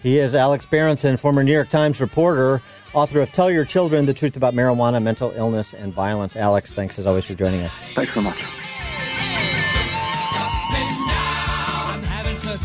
[0.02, 2.62] He is Alex Berenson, former New York Times reporter,
[2.94, 6.36] author of Tell Your Children the Truth About Marijuana, Mental Illness, and Violence.
[6.36, 7.72] Alex, thanks as always for joining us.
[7.94, 8.69] Thanks so much.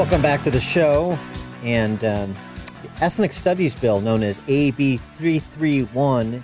[0.00, 1.18] Welcome back to the show.
[1.62, 2.34] And um,
[2.82, 6.42] the Ethnic Studies Bill, known as AB 331,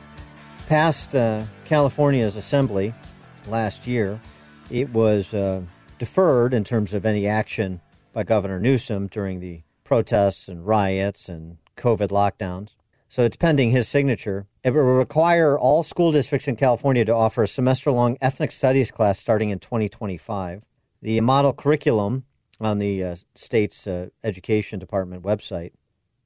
[0.68, 2.92] passed uh, California's assembly
[3.46, 4.20] last year.
[4.68, 5.32] It was.
[5.32, 5.62] Uh,
[5.98, 7.80] deferred in terms of any action
[8.12, 12.74] by Governor Newsom during the protests and riots and COVID lockdowns.
[13.08, 14.46] So it's pending his signature.
[14.64, 18.90] It will require all school districts in California to offer a semester long ethnic studies
[18.90, 20.62] class starting in 2025.
[21.00, 22.24] The model curriculum
[22.60, 25.72] on the uh, state's uh, education department website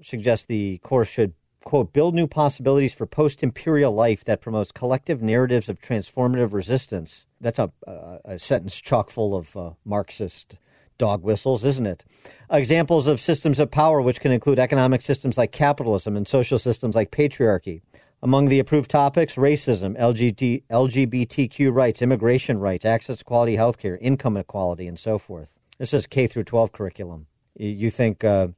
[0.02, 5.20] suggests the course should, quote, build new possibilities for post imperial life that promotes collective
[5.20, 10.56] narratives of transformative resistance that's a, a, a sentence chock full of uh, Marxist
[10.98, 12.04] dog whistles, isn't it?
[12.50, 16.94] Examples of systems of power, which can include economic systems like capitalism and social systems
[16.94, 17.80] like patriarchy.
[18.22, 23.96] Among the approved topics, racism, LGBT, LGBTQ rights, immigration rights, access to quality health care,
[23.96, 25.50] income equality, and so forth.
[25.80, 27.26] This is K through 12 curriculum.
[27.56, 28.48] You think uh,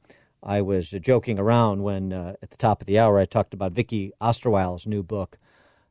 [0.42, 3.70] I was joking around when uh, at the top of the hour I talked about
[3.70, 5.38] Vicky Osterweil's new book,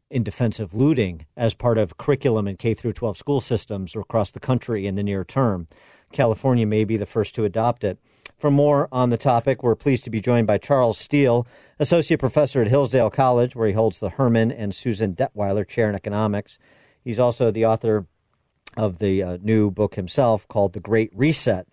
[0.10, 4.32] in defense of looting as part of curriculum in K through 12 school systems across
[4.32, 5.70] the country in the near term.
[6.12, 7.98] California may be the first to adopt it.
[8.38, 11.48] For more on the topic, we're pleased to be joined by Charles Steele,
[11.80, 15.96] associate professor at Hillsdale College, where he holds the Herman and Susan Detweiler Chair in
[15.96, 16.60] Economics.
[17.06, 18.06] He's also the author
[18.78, 21.68] of the uh, new book himself called The Great Reset.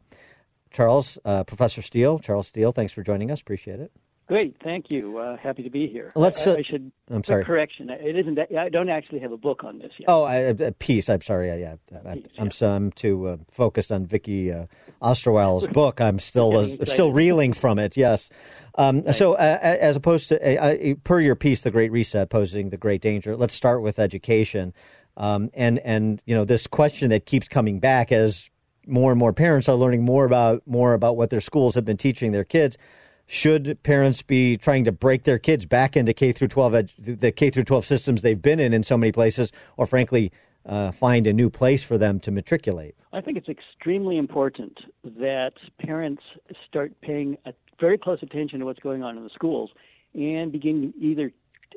[0.71, 3.41] Charles, uh, Professor Steele, Charles Steele, thanks for joining us.
[3.41, 3.91] Appreciate it.
[4.29, 5.17] Great, thank you.
[5.17, 6.13] Uh, happy to be here.
[6.15, 6.47] Let's.
[6.47, 6.93] Uh, I, I, should.
[7.11, 7.47] I'm sorry.
[7.47, 7.89] Correction.
[7.89, 8.35] It isn't.
[8.35, 10.05] That, I don't actually have a book on this yet.
[10.07, 11.09] Oh, I, a piece.
[11.09, 11.49] I'm sorry.
[11.49, 12.49] Yeah, I, am yeah.
[12.51, 14.67] so I'm too uh, focused on Vicky uh,
[15.01, 16.03] Osterweil's book.
[16.03, 17.97] I'm still uh, still reeling from it.
[17.97, 18.29] Yes.
[18.75, 19.15] Um, right.
[19.15, 23.35] So, uh, as opposed to per your piece, the Great Reset posing the great danger.
[23.35, 24.75] Let's start with education,
[25.19, 28.49] um, and and you know this question that keeps coming back as
[28.87, 31.99] more and more parents are learning more about more about what their schools have been
[31.99, 32.79] teaching their kids
[33.27, 37.51] should parents be trying to break their kids back into K through 12 the K
[37.51, 40.33] through 12 systems they've been in in so many places or frankly
[40.65, 42.95] uh, find a new place for them to matriculate?
[43.13, 46.23] I think it's extremely important that parents
[46.69, 47.39] start paying
[47.81, 49.71] very close attention to what's going on in the schools
[50.15, 51.33] and begin either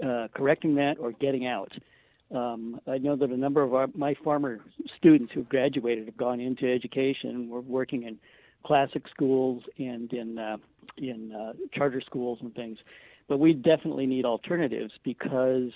[0.06, 1.72] uh, correcting that or getting out.
[2.34, 4.60] Um, I know that a number of our, my former
[4.98, 7.50] students who graduated have gone into education.
[7.50, 8.18] We're working in
[8.66, 10.58] classic schools and in uh,
[10.98, 12.78] in uh, charter schools and things.
[13.28, 15.72] But we definitely need alternatives because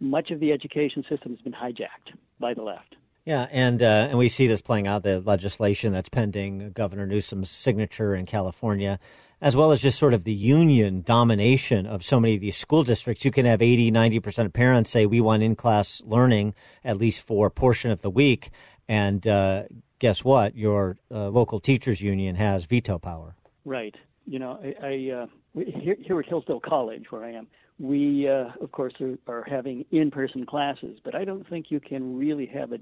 [0.00, 2.96] much of the education system has been hijacked by the left.
[3.24, 7.50] Yeah, and uh, and we see this playing out the legislation that's pending Governor Newsom's
[7.50, 8.98] signature in California,
[9.40, 12.82] as well as just sort of the union domination of so many of these school
[12.82, 13.24] districts.
[13.24, 16.96] You can have 80, 90 percent of parents say we want in class learning at
[16.96, 18.50] least for a portion of the week,
[18.88, 19.64] and uh,
[19.98, 20.56] guess what?
[20.56, 23.34] Your uh, local teachers union has veto power.
[23.64, 23.96] Right
[24.28, 27.48] you know, I, I uh, here, here at Hillsdale College, where I am,
[27.78, 32.18] we uh, of course are, are having in-person classes, but I don't think you can
[32.18, 32.78] really have a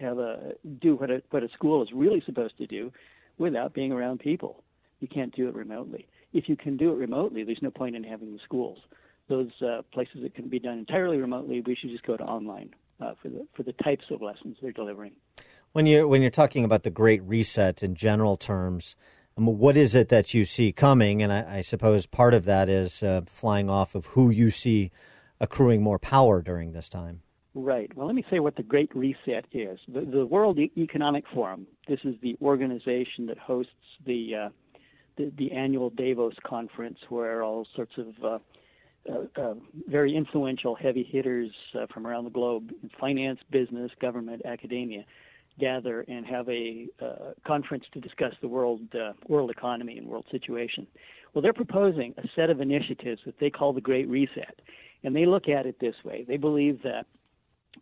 [0.00, 2.92] have a do what a what a school is really supposed to do
[3.38, 4.64] without being around people.
[5.00, 6.06] You can't do it remotely.
[6.32, 8.78] if you can do it remotely, there's no point in having the schools.
[9.28, 12.70] Those uh, places that can be done entirely remotely, we should just go to online
[13.00, 15.12] uh, for the for the types of lessons they're delivering.
[15.72, 18.96] When you when you're talking about the Great Reset in general terms,
[19.36, 21.22] um, what is it that you see coming?
[21.22, 24.90] And I, I suppose part of that is uh, flying off of who you see
[25.40, 27.22] accruing more power during this time.
[27.54, 27.90] Right.
[27.96, 29.78] Well, let me say what the Great Reset is.
[29.88, 31.66] The, the World Economic Forum.
[31.88, 33.72] This is the organization that hosts
[34.04, 34.48] the, uh,
[35.16, 38.38] the, annual Davos conference, where all sorts of uh,
[39.10, 39.54] uh, uh
[39.88, 45.04] very influential heavy hitters uh, from around the globe, finance, business, government, academia,
[45.58, 48.80] gather and have a uh, conference to discuss the world
[49.28, 50.86] world economy and world situation.
[51.32, 54.60] Well, they're proposing a set of initiatives that they call the Great Reset,
[55.04, 56.24] and they look at it this way.
[56.26, 57.06] They believe that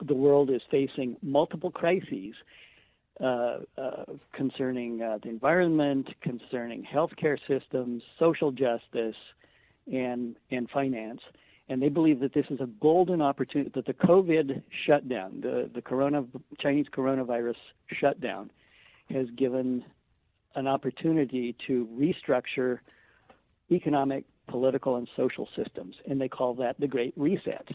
[0.07, 2.35] the world is facing multiple crises
[3.21, 9.17] uh, uh, concerning uh, the environment, concerning healthcare systems, social justice,
[9.93, 11.21] and and finance.
[11.69, 13.71] And they believe that this is a golden opportunity.
[13.75, 16.25] That the COVID shutdown, the the corona
[16.61, 17.57] Chinese coronavirus
[18.01, 18.51] shutdown,
[19.11, 19.85] has given
[20.57, 22.79] an opportunity to restructure
[23.71, 27.67] economic, political, and social systems, and they call that the Great Reset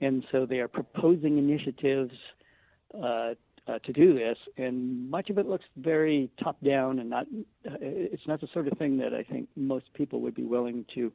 [0.00, 2.12] and so they are proposing initiatives
[3.02, 3.30] uh,
[3.66, 7.26] uh, to do this, and much of it looks very top down and not.
[7.66, 10.84] Uh, it's not the sort of thing that I think most people would be willing
[10.94, 11.12] to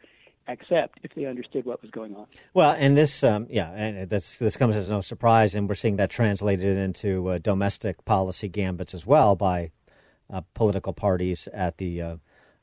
[0.48, 2.26] accept if they understood what was going on.
[2.54, 5.98] Well, and this, um, yeah, and this this comes as no surprise, and we're seeing
[5.98, 9.72] that translated into uh, domestic policy gambits as well by
[10.32, 12.16] uh, political parties at the uh,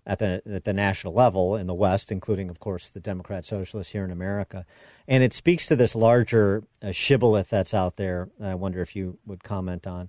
[0.06, 3.92] at the at the national level in the West, including, of course, the Democrat Socialists
[3.92, 4.64] here in America.
[5.08, 8.30] And it speaks to this larger uh, shibboleth that's out there.
[8.40, 10.08] I wonder if you would comment on.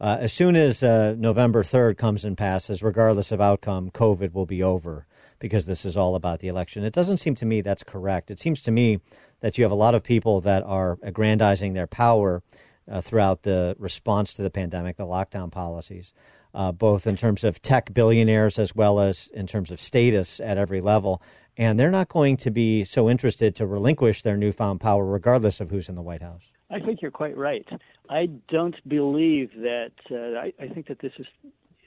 [0.00, 4.46] Uh, as soon as uh, November 3rd comes and passes, regardless of outcome, COVID will
[4.46, 5.06] be over
[5.40, 6.84] because this is all about the election.
[6.84, 8.30] It doesn't seem to me that's correct.
[8.30, 9.00] It seems to me
[9.40, 12.42] that you have a lot of people that are aggrandizing their power
[12.90, 16.12] uh, throughout the response to the pandemic, the lockdown policies
[16.54, 20.58] uh, both in terms of tech billionaires as well as in terms of status at
[20.58, 21.22] every level.
[21.56, 25.70] And they're not going to be so interested to relinquish their newfound power, regardless of
[25.70, 26.42] who's in the White House.
[26.70, 27.66] I think you're quite right.
[28.08, 29.92] I don't believe that.
[30.10, 31.26] Uh, I, I, think that this is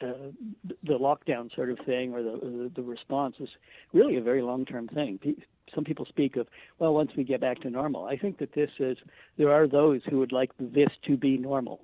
[0.02, 0.32] uh,
[0.84, 3.50] the lockdown sort of thing, or the, the, response is
[3.94, 5.20] really a very long-term thing.
[5.74, 6.48] Some people speak of,
[6.80, 8.06] well, once we get back to normal.
[8.06, 8.98] I think that this is.
[9.38, 11.82] There are those who would like this to be normal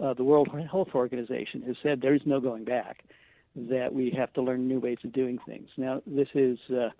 [0.00, 3.04] uh, the World Health Organization has said there's no going back,
[3.56, 5.68] that we have to learn new ways of doing things.
[5.76, 6.90] Now, this is uh,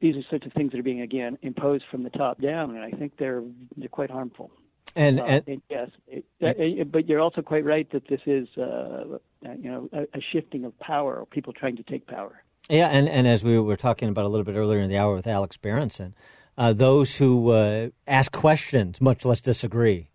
[0.00, 2.84] these are sorts of things that are being again imposed from the top down, and
[2.84, 3.42] I think they're
[3.76, 4.50] they're quite harmful.
[4.96, 8.48] And, uh, and, and yes, it, uh, but you're also quite right that this is
[8.56, 12.42] uh, you know a, a shifting of power, people trying to take power.
[12.68, 15.14] Yeah, and, and as we were talking about a little bit earlier in the hour
[15.14, 16.14] with Alex Berenson,
[16.58, 20.10] uh, those who uh, ask questions, much less disagree,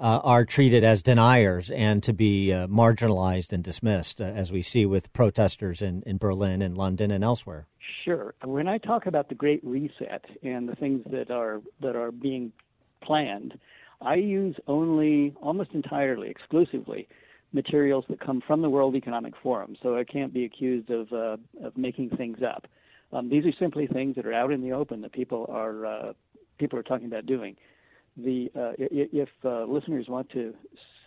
[0.00, 4.62] uh, are treated as deniers and to be uh, marginalized and dismissed, uh, as we
[4.62, 7.66] see with protesters in, in Berlin and London and elsewhere.
[8.04, 8.34] Sure.
[8.42, 12.52] When I talk about the Great Reset and the things that are that are being
[13.02, 13.58] planned,
[14.00, 17.06] I use only, almost entirely, exclusively,
[17.52, 19.76] materials that come from the World Economic Forum.
[19.82, 22.66] So I can't be accused of uh, of making things up.
[23.12, 26.12] Um, these are simply things that are out in the open that people are uh,
[26.58, 27.56] people are talking about doing
[28.24, 30.54] the uh, if uh, listeners want to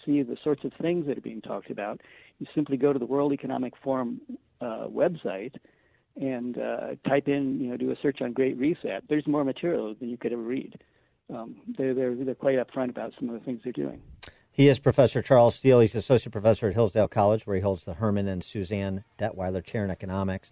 [0.06, 2.02] see the sorts of things that are being talked about,
[2.40, 4.22] you simply go to the World Economic Forum
[4.62, 5.56] uh, website
[6.20, 9.04] and uh, type in, you know, do a search on Great Reset.
[9.10, 10.80] There's more material than you could ever read.
[11.34, 14.02] Um, they're, they're, they're quite upfront about some of the things they're doing.
[14.52, 15.80] He is Professor Charles Steele.
[15.80, 19.84] He's associate professor at Hillsdale College, where he holds the Herman and Suzanne Detweiler Chair
[19.84, 20.52] in Economics.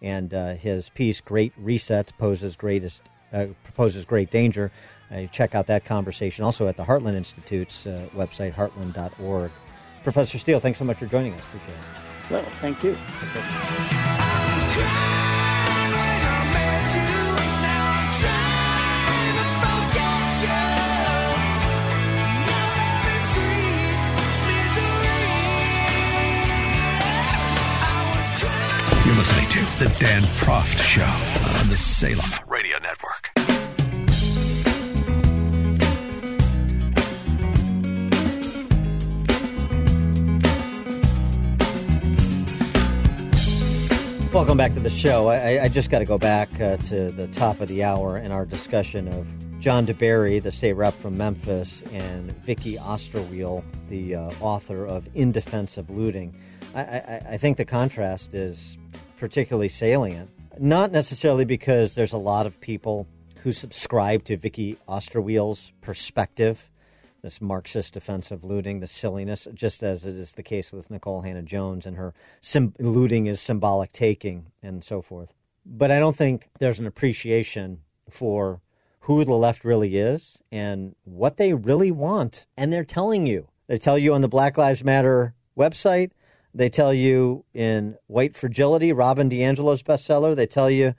[0.00, 4.70] And uh, his piece, Great Reset, poses greatest uh, proposes great danger.
[5.12, 9.50] Uh, check out that conversation also at the Heartland Institute's uh, website, heartland.org.
[10.02, 11.40] Professor Steele, thanks so much for joining us.
[11.40, 12.30] Appreciate it.
[12.30, 12.96] Well, thank you.
[29.10, 31.02] You're listening to The Dan Proft Show
[31.58, 33.19] on the Salem Radio Network.
[44.32, 45.26] Welcome back to the show.
[45.26, 48.30] I, I just got to go back uh, to the top of the hour in
[48.30, 49.26] our discussion of
[49.58, 55.32] John DeBerry, the state rep from Memphis, and Vicky Osterweil, the uh, author of In
[55.32, 56.32] Defense of Looting.
[56.76, 58.78] I, I, I, think the contrast is
[59.16, 63.08] particularly salient Not necessarily because there's a lot of people
[63.42, 66.69] who subscribe to Vicky Osterweil's perspective,
[67.22, 71.22] this Marxist defense of looting, the silliness, just as it is the case with Nicole
[71.22, 75.32] Hannah-Jones and her sim- looting is symbolic taking and so forth.
[75.64, 78.60] But I don't think there's an appreciation for
[79.00, 82.46] who the left really is and what they really want.
[82.56, 83.48] And they're telling you.
[83.66, 86.10] They tell you on the Black Lives Matter website.
[86.52, 90.34] They tell you in White Fragility, Robin DiAngelo's bestseller.
[90.34, 90.94] They tell you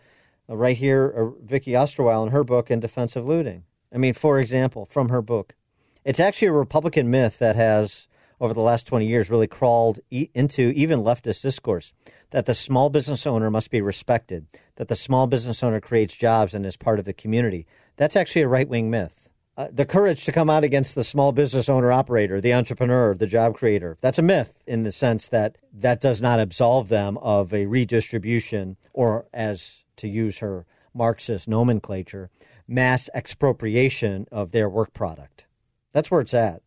[0.48, 3.64] right here, uh, Vicky Osterweil in her book, In Defense of Looting.
[3.94, 5.56] I mean, for example, from her book,
[6.04, 8.08] it's actually a Republican myth that has,
[8.40, 11.94] over the last 20 years, really crawled e- into even leftist discourse
[12.32, 14.48] that the small business owner must be respected,
[14.78, 17.68] that the small business owner creates jobs and is part of the community.
[17.98, 19.30] That's actually a right wing myth.
[19.58, 23.28] Uh, the courage to come out against the small business owner operator, the entrepreneur, the
[23.28, 23.98] job creator.
[24.00, 28.78] That's a myth in the sense that that does not absolve them of a redistribution
[28.94, 32.30] or, as to use her Marxist nomenclature,
[32.68, 35.46] mass expropriation of their work product.
[35.94, 36.62] That's where it's at.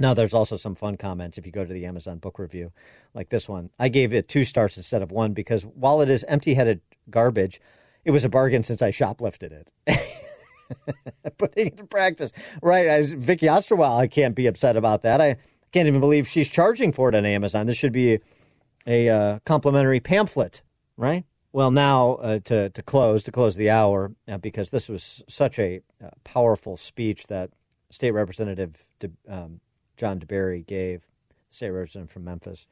[0.00, 2.72] Now, there's also some fun comments if you go to the Amazon book review,
[3.14, 3.70] like this one.
[3.78, 6.80] I gave it two stars instead of one because while it is empty headed
[7.10, 7.60] garbage,
[8.04, 9.70] it was a bargain since I shoplifted it.
[11.38, 12.32] putting it into practice.
[12.62, 12.86] Right.
[12.86, 15.20] As Vicky Osterweil, I can't be upset about that.
[15.20, 15.36] I
[15.72, 17.66] can't even believe she's charging for it on Amazon.
[17.66, 18.20] This should be a,
[18.86, 20.62] a uh, complimentary pamphlet,
[20.96, 21.24] right?
[21.52, 25.58] Well, now uh, to, to close, to close the hour, uh, because this was such
[25.58, 27.50] a uh, powerful speech that
[27.90, 29.60] State Representative De, um,
[29.96, 31.02] John DeBerry gave,
[31.50, 32.66] State Representative from Memphis.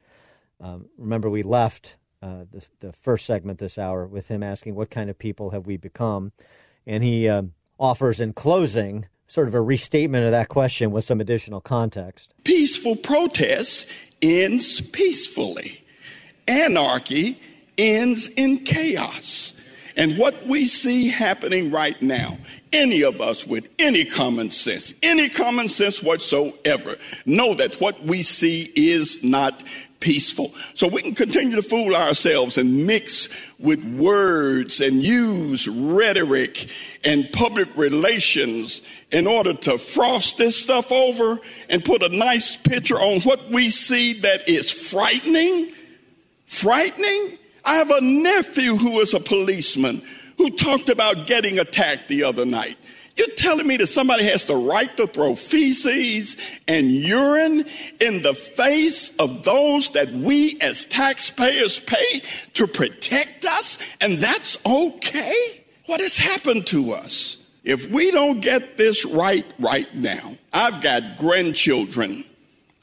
[0.61, 4.89] Um, remember, we left uh, the, the first segment this hour with him asking, What
[4.89, 6.31] kind of people have we become?
[6.85, 11.19] And he um, offers in closing sort of a restatement of that question with some
[11.19, 12.33] additional context.
[12.43, 13.87] Peaceful protest
[14.21, 15.83] ends peacefully.
[16.47, 17.39] Anarchy
[17.77, 19.53] ends in chaos.
[19.97, 22.37] And what we see happening right now,
[22.71, 28.21] any of us with any common sense, any common sense whatsoever, know that what we
[28.21, 29.63] see is not
[29.99, 30.53] peaceful.
[30.75, 33.27] So we can continue to fool ourselves and mix
[33.57, 36.69] with words and use rhetoric
[37.03, 41.39] and public relations in order to frost this stuff over
[41.69, 45.73] and put a nice picture on what we see that is frightening.
[46.45, 47.36] Frightening.
[47.67, 50.01] I have a nephew who is a policeman
[50.37, 52.77] who talked about getting attacked the other night.
[53.17, 57.65] You're telling me that somebody has the right to throw feces and urine
[57.99, 62.21] in the face of those that we as taxpayers pay
[62.53, 65.65] to protect us, and that's okay?
[65.87, 67.43] What has happened to us?
[67.65, 72.23] If we don't get this right right now, I've got grandchildren.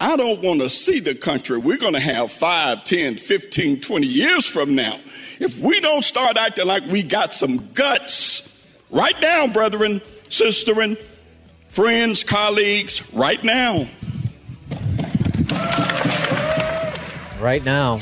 [0.04, 4.06] I don't want to see the country we're going to have 5, 10, 15, 20
[4.06, 5.00] years from now.
[5.40, 8.54] If we don't start acting like we got some guts,
[8.90, 11.02] right now, brethren, sisterin,
[11.68, 13.86] friends, colleagues, right now.
[17.40, 17.96] Right now.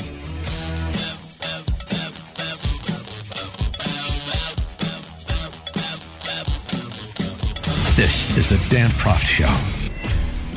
[7.95, 9.47] This is the Dan Proft Show.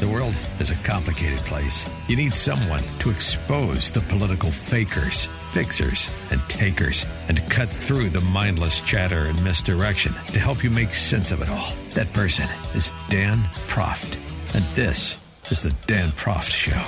[0.00, 1.88] The world is a complicated place.
[2.08, 8.10] You need someone to expose the political fakers, fixers, and takers, and to cut through
[8.10, 11.72] the mindless chatter and misdirection to help you make sense of it all.
[11.90, 13.38] That person is Dan
[13.68, 14.18] Proft.
[14.54, 16.82] And this is the Dan Proft Show.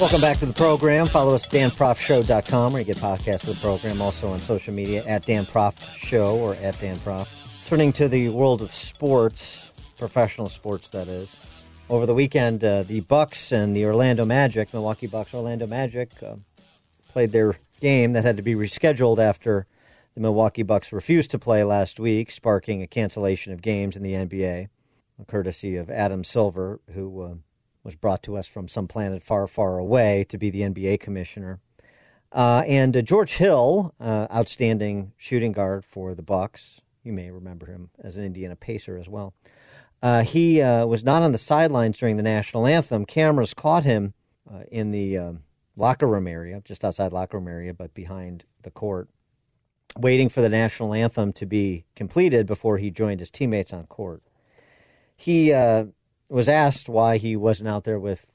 [0.00, 1.06] Welcome back to the program.
[1.06, 4.00] Follow us at danproftshow.com where you get podcasts of the program.
[4.00, 7.66] Also on social media at Dan Proft Show or at Dan Proft.
[7.66, 11.28] Turning to the world of sports, professional sports that is.
[11.90, 16.36] Over the weekend, uh, the Bucks and the Orlando Magic, Milwaukee Bucks, Orlando Magic, uh,
[17.08, 19.66] played their game that had to be rescheduled after
[20.14, 24.12] the Milwaukee Bucks refused to play last week, sparking a cancellation of games in the
[24.12, 24.68] NBA,
[25.26, 27.34] courtesy of Adam Silver, who uh,
[27.82, 31.58] was brought to us from some planet far, far away to be the NBA commissioner.
[32.30, 37.66] Uh, and uh, George Hill, uh, outstanding shooting guard for the Bucks, you may remember
[37.66, 39.34] him as an Indiana Pacer as well.
[40.02, 43.04] Uh, he uh, was not on the sidelines during the national anthem.
[43.04, 44.14] Cameras caught him
[44.50, 45.42] uh, in the um,
[45.76, 49.08] locker room area, just outside locker room area, but behind the court,
[49.98, 54.22] waiting for the national anthem to be completed before he joined his teammates on court.
[55.16, 55.86] He uh,
[56.30, 58.26] was asked why he wasn't out there with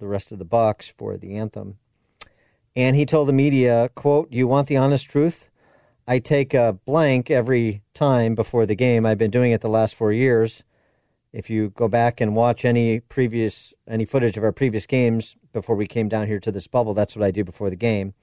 [0.00, 1.78] the rest of the Bucks for the anthem,
[2.74, 5.48] and he told the media, "quote You want the honest truth?
[6.04, 9.06] I take a blank every time before the game.
[9.06, 10.64] I've been doing it the last four years."
[11.32, 15.76] If you go back and watch any previous any footage of our previous games before
[15.76, 18.14] we came down here to this bubble, that's what I do before the game.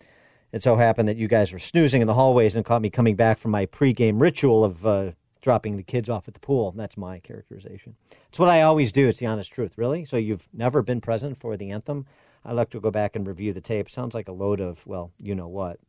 [0.51, 3.15] It so happened that you guys were snoozing in the hallways and caught me coming
[3.15, 6.71] back from my pregame ritual of uh, dropping the kids off at the pool.
[6.71, 7.95] That's my characterization.
[8.29, 9.07] It's what I always do.
[9.07, 10.05] It's the honest truth, really.
[10.05, 12.05] So you've never been present for the anthem?
[12.43, 13.89] I like to go back and review the tape.
[13.89, 15.79] Sounds like a load of, well, you know what,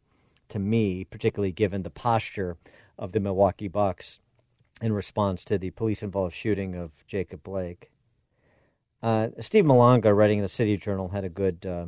[0.51, 2.57] to me, particularly given the posture
[2.99, 4.21] of the Milwaukee Bucks
[4.81, 7.91] in response to the police involved shooting of Jacob Blake.
[9.03, 11.87] Uh, Steve Malanga, writing the City Journal, had a good uh,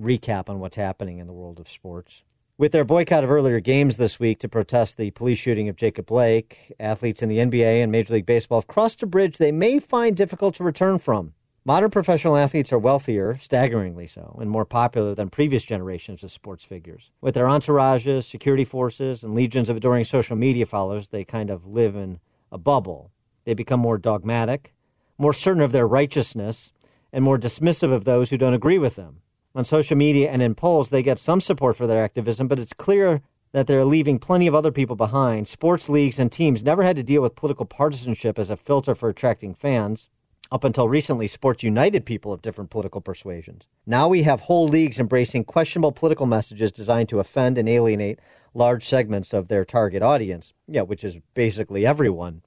[0.00, 2.22] recap on what's happening in the world of sports.
[2.58, 6.06] With their boycott of earlier games this week to protest the police shooting of Jacob
[6.06, 9.78] Blake, athletes in the NBA and Major League Baseball have crossed a bridge they may
[9.78, 11.32] find difficult to return from.
[11.66, 16.64] Modern professional athletes are wealthier, staggeringly so, and more popular than previous generations of sports
[16.64, 17.10] figures.
[17.20, 21.66] With their entourages, security forces, and legions of adoring social media followers, they kind of
[21.66, 22.18] live in
[22.50, 23.10] a bubble.
[23.44, 24.72] They become more dogmatic,
[25.18, 26.72] more certain of their righteousness,
[27.12, 29.20] and more dismissive of those who don't agree with them.
[29.54, 32.72] On social media and in polls, they get some support for their activism, but it's
[32.72, 33.20] clear
[33.52, 35.46] that they're leaving plenty of other people behind.
[35.46, 39.10] Sports leagues and teams never had to deal with political partisanship as a filter for
[39.10, 40.08] attracting fans.
[40.52, 43.66] Up until recently, sports united people of different political persuasions.
[43.86, 48.18] Now we have whole leagues embracing questionable political messages designed to offend and alienate
[48.52, 52.42] large segments of their target audience, yeah, which is basically everyone.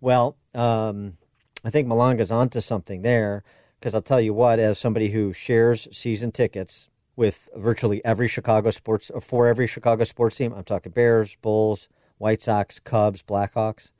[0.00, 1.18] Well, um,
[1.64, 3.44] I think Malanga's onto something there
[3.78, 8.72] because I'll tell you what, as somebody who shares season tickets with virtually every Chicago
[8.72, 11.86] sports, for every Chicago sports team, I'm talking Bears, Bulls,
[12.18, 13.90] White Sox, Cubs, Blackhawks,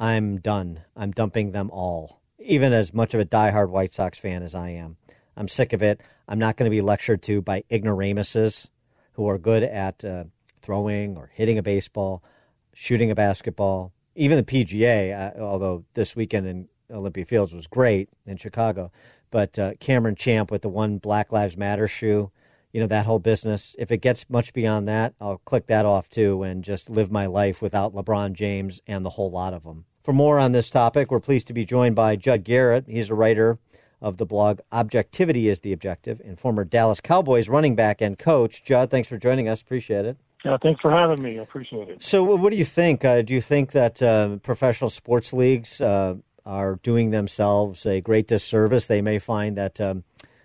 [0.00, 0.80] I'm done.
[0.96, 4.70] I'm dumping them all even as much of a diehard White Sox fan as I
[4.70, 4.96] am.
[5.36, 6.00] I'm sick of it.
[6.26, 8.68] I'm not going to be lectured to by ignoramuses
[9.12, 10.24] who are good at uh,
[10.62, 12.22] throwing or hitting a baseball,
[12.74, 15.36] shooting a basketball, even the PGA.
[15.36, 18.90] Uh, although this weekend in Olympia Fields was great in Chicago,
[19.30, 22.30] but uh, Cameron Champ with the one Black Lives Matter shoe,
[22.72, 23.74] you know that whole business.
[23.78, 27.26] If it gets much beyond that, I'll click that off too and just live my
[27.26, 29.86] life without LeBron James and the whole lot of them.
[30.02, 32.84] For more on this topic, we're pleased to be joined by Judd Garrett.
[32.86, 33.58] He's a writer
[34.00, 38.62] of the blog Objectivity is the Objective and former Dallas Cowboys running back and coach.
[38.62, 39.60] Judd, thanks for joining us.
[39.60, 40.16] Appreciate it.
[40.44, 41.38] Yeah, thanks for having me.
[41.38, 42.02] I appreciate it.
[42.02, 43.04] So, what do you think?
[43.04, 46.14] Uh, do you think that uh, professional sports leagues uh,
[46.46, 48.86] are doing themselves a great disservice?
[48.86, 50.04] They may find that um,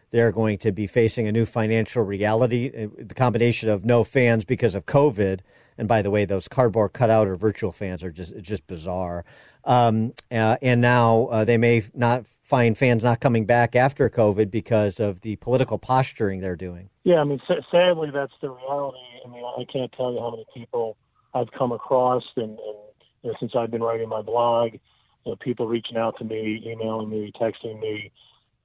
[0.09, 4.45] they're going to be facing a new financial reality, uh, the combination of no fans
[4.45, 5.41] because of COVID.
[5.77, 9.25] And by the way, those cardboard cutout or virtual fans are just just bizarre.
[9.65, 14.51] Um, uh, and now uh, they may not find fans not coming back after COVID
[14.51, 16.89] because of the political posturing they're doing.
[17.03, 18.97] Yeah, I mean, sadly, that's the reality.
[19.25, 20.97] I mean, I can't tell you how many people
[21.33, 22.77] I've come across, and, and
[23.23, 26.61] you know, since I've been writing my blog, you know, people reaching out to me,
[26.65, 28.11] emailing me, texting me,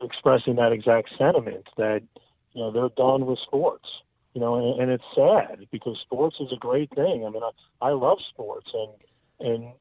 [0.03, 2.03] expressing that exact sentiment that
[2.53, 3.89] you know they're done with sports.
[4.39, 7.25] You know, and, and it's sad because sports is a great thing.
[7.27, 8.93] I mean, I, I love sports, and
[9.41, 9.73] and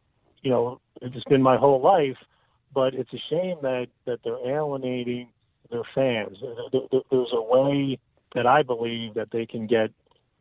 [0.41, 2.17] you know, it's been my whole life.
[2.73, 5.27] But it's a shame that that they're alienating
[5.69, 6.39] their fans.
[6.71, 7.99] There's a way
[8.33, 9.91] that I believe that they can get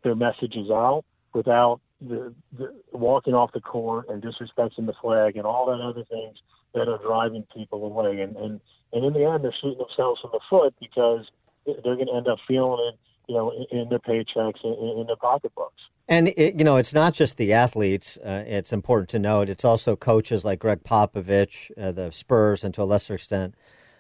[0.03, 1.05] their messages out
[1.35, 6.05] without the, the walking off the court and disrespecting the flag and all that other
[6.09, 6.39] things
[6.73, 8.23] that are driving people away.
[8.23, 8.63] And and
[8.95, 11.27] and in the end, they're shooting themselves in the foot because
[11.67, 12.99] they're going to end up feeling it
[13.29, 15.83] you know, in, in their paychecks, in, in, their pocketbooks.
[16.09, 18.17] And it, you know, it's not just the athletes.
[18.19, 19.49] Uh, it's important to note.
[19.49, 23.55] It's also coaches like Gregg Popovich, uh, the Spurs, and to a lesser extent,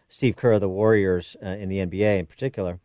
[0.08, 2.78] Steve Kerr, the Warriors uh, in the NBA in particular,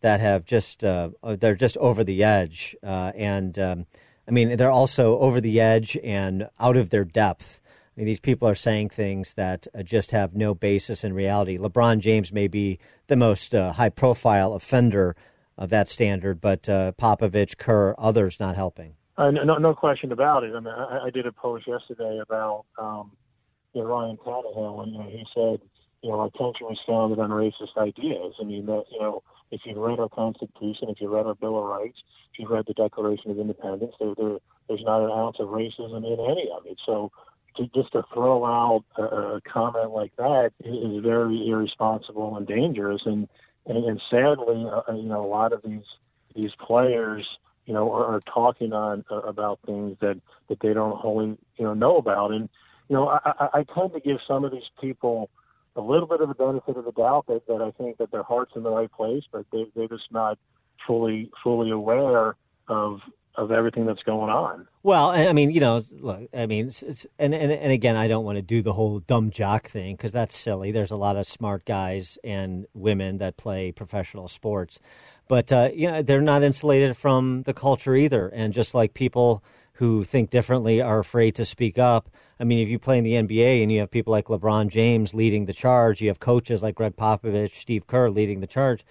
[0.00, 2.74] that have just uh, uh, they're just over the edge.
[2.82, 3.86] Uh, and um,
[4.26, 7.60] I mean, they're also over the edge and out of their depth.
[7.96, 11.56] I mean, these people are saying things that just have no basis in reality.
[11.56, 15.14] LeBron James may be the most high-profile offender
[15.56, 18.94] of that standard, but uh, Popovich, Kerr, others not helping.
[19.16, 20.54] Uh, no, no question about it.
[20.54, 23.12] I mean, I, I did a post yesterday about um,
[23.72, 25.60] you know, Ryan Tannehill, and you know, he said,
[26.02, 28.34] you know, our country was founded on racist ideas.
[28.40, 31.58] I mean, that you know, if you've read our Constitution, if you've read our Bill
[31.58, 31.98] of Rights,
[32.32, 34.38] if you've read the Declaration of Independence, there, there
[34.68, 36.78] there's not an ounce of racism in any of it.
[36.84, 37.12] So
[37.56, 43.02] to, just to throw out a, a comment like that is very irresponsible and dangerous.
[43.04, 43.28] And
[43.66, 45.84] and, and sadly, uh, uh, you know, a lot of these
[46.34, 47.26] these players,
[47.66, 51.64] you know, are, are talking on uh, about things that that they don't wholly, you
[51.64, 52.32] know, know about.
[52.32, 52.48] And
[52.88, 55.30] you know, I, I, I tend to give some of these people
[55.76, 58.22] a little bit of the benefit of the doubt that, that I think that their
[58.22, 60.38] heart's in the right place, but they, they're just not
[60.86, 62.36] fully fully aware
[62.68, 63.00] of
[63.36, 64.66] of everything that's going on.
[64.82, 68.06] Well, I mean, you know, look, I mean, it's, it's, and, and and again, I
[68.06, 70.70] don't want to do the whole dumb jock thing because that's silly.
[70.70, 74.78] There's a lot of smart guys and women that play professional sports,
[75.26, 78.28] but uh, you know, they're not insulated from the culture either.
[78.28, 79.42] And just like people
[79.78, 82.08] who think differently are afraid to speak up.
[82.38, 85.14] I mean, if you play in the NBA and you have people like LeBron James
[85.14, 88.84] leading the charge, you have coaches like Gregg Popovich, Steve Kerr leading the charge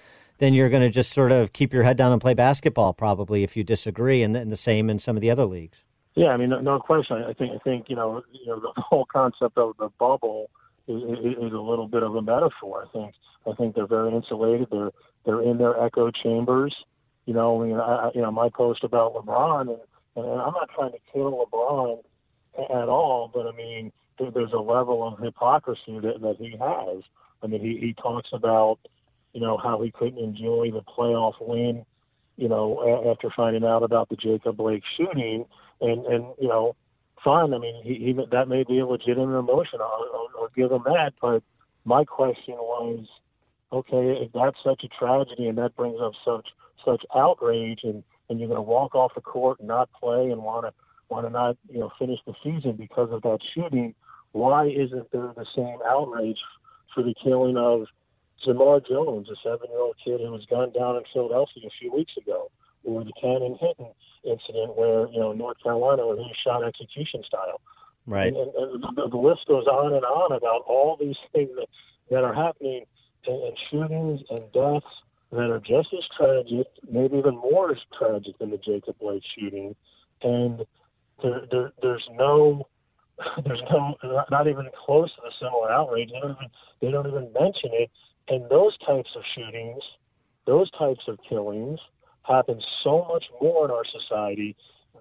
[0.44, 3.44] then you're going to just sort of keep your head down and play basketball probably
[3.44, 5.78] if you disagree, and, and the same in some of the other leagues.
[6.16, 7.24] Yeah, I mean, no, no question.
[7.24, 10.50] I think I think you know, you know, the whole concept of the bubble
[10.88, 12.86] is, is a little bit of a metaphor.
[12.88, 13.16] I think
[13.50, 14.68] I think they're very insulated.
[14.72, 14.92] They're
[15.26, 16.76] they're in their echo chambers.
[17.26, 19.80] You know, I mean, I, you know, my post about LeBron, and,
[20.18, 22.00] and I'm not trying to kill LeBron
[22.60, 27.04] at all, but I mean, there's a level of hypocrisy that, that he has.
[27.42, 28.80] I mean, he, he talks about
[29.34, 31.86] you know, how he couldn't enjoy the playoff win,
[32.38, 35.46] you know, after finding out about the Jacob Blake shooting.
[35.82, 36.76] And, and you know,
[37.24, 37.54] fine.
[37.54, 39.80] I mean, he, he that may be a legitimate emotion.
[39.82, 41.14] I'll, I'll, I'll give him that.
[41.22, 41.44] But
[41.86, 43.06] my question was,
[43.72, 46.48] okay, if that's such a tragedy and that brings up such
[46.86, 50.44] such outrage, and and you're going to walk off the court and not play and
[50.44, 50.74] want to
[51.10, 53.94] want to not you know finish the season because of that shooting,
[54.32, 56.40] why isn't there the same outrage
[56.94, 57.88] for the killing of
[58.46, 62.52] Jamar Jones, a seven-year-old kid who was gunned down in Philadelphia a few weeks ago,
[62.84, 67.62] or the Cannon Hinton incident where you know North Carolina where he shot execution style.
[68.06, 68.28] Right.
[68.28, 71.68] And, and, and the list goes on and on about all these things that,
[72.12, 72.86] that are happening
[73.26, 74.86] and, and shootings and deaths
[75.32, 79.76] that are just as tragic, maybe even more as tragic than the Jacob Blake shooting.
[80.22, 80.66] And
[81.22, 82.68] there, there, there's no,
[83.46, 83.96] there's no,
[84.30, 86.10] not even close to the similar outrage.
[86.12, 86.50] They don't even,
[86.82, 87.90] they don't even mention it
[88.28, 89.82] and those types of shootings,
[90.46, 91.80] those types of killings
[92.24, 94.56] happen so much more in our society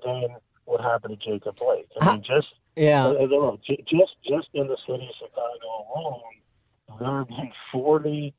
[0.04, 1.88] than what happened to Jacob Blake.
[2.00, 7.28] I mean, just yeah, uh, just just in the city of Chicago alone, there have
[7.28, 8.34] been forty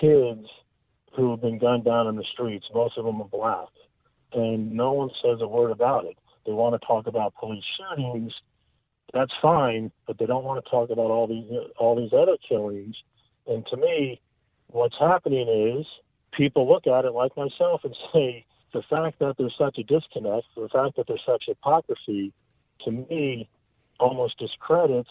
[0.00, 0.46] kids
[1.16, 2.66] who have been gunned down in the streets.
[2.74, 3.68] Most of them are black,
[4.32, 6.16] and no one says a word about it.
[6.46, 8.32] They want to talk about police shootings.
[9.12, 12.96] That's fine, but they don't want to talk about all these all these other killings
[13.46, 14.20] and to me,
[14.68, 15.86] what's happening is
[16.32, 20.46] people look at it like myself and say, the fact that there's such a disconnect,
[20.56, 22.32] the fact that there's such hypocrisy,
[22.84, 23.48] to me,
[24.00, 25.10] almost discredits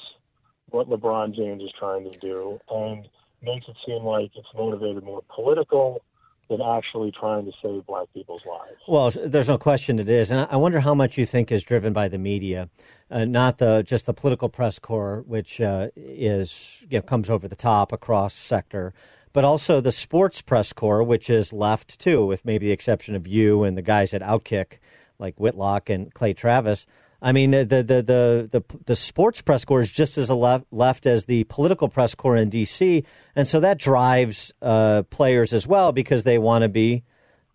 [0.69, 3.07] what LeBron James is trying to do and
[3.41, 6.01] makes it seem like it's motivated more political
[6.49, 8.79] than actually trying to save black people's lives.
[8.87, 11.93] Well, there's no question it is, and I wonder how much you think is driven
[11.93, 12.69] by the media,
[13.09, 17.47] uh, not the just the political press corps, which uh, is you know, comes over
[17.47, 18.93] the top across sector,
[19.31, 23.27] but also the sports press corps, which is left too, with maybe the exception of
[23.27, 24.79] you and the guys at Outkick
[25.19, 26.85] like Whitlock and Clay Travis.
[27.25, 31.05] I mean, the the the the, the sports press corps is just as left, left
[31.05, 35.93] as the political press corps in D.C., and so that drives uh, players as well
[35.93, 37.03] because they want to be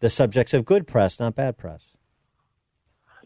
[0.00, 1.82] the subjects of good press, not bad press.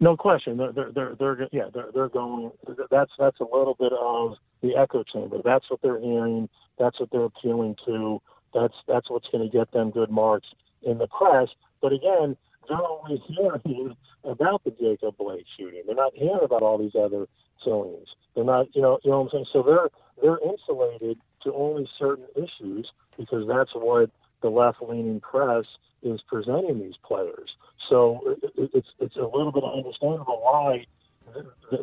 [0.01, 0.57] No question.
[0.57, 2.51] They're they're they're, they're yeah they're they're going.
[2.90, 5.38] That's that's a little bit of the echo chamber.
[5.45, 6.49] That's what they're hearing.
[6.76, 8.20] That's what they're appealing to.
[8.53, 10.49] That's that's what's going to get them good marks
[10.82, 11.51] in the press.
[11.80, 12.36] But again,
[12.69, 15.83] they're only hearing about the Jacob Blake shooting.
[15.87, 17.27] They're not hearing about all these other
[17.63, 18.09] killings.
[18.35, 19.47] They're not, you know, you know what I'm saying.
[19.53, 19.89] So they're
[20.21, 24.11] they're insulated to only certain issues because that's what
[24.43, 25.65] the left-leaning press
[26.03, 27.51] is presenting these players.
[27.89, 30.87] So it's it's a little bit understandable why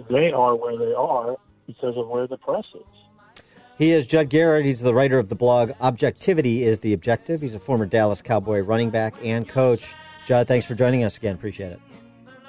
[0.10, 1.36] they are where they are
[1.68, 3.44] because of where the press is.
[3.78, 4.66] He is Judd Garrett.
[4.66, 7.42] He's the writer of the blog Objectivity is the Objective.
[7.42, 9.94] He's a former Dallas Cowboy running back and coach.
[10.30, 11.34] Judd, thanks for joining us again.
[11.34, 11.80] Appreciate it.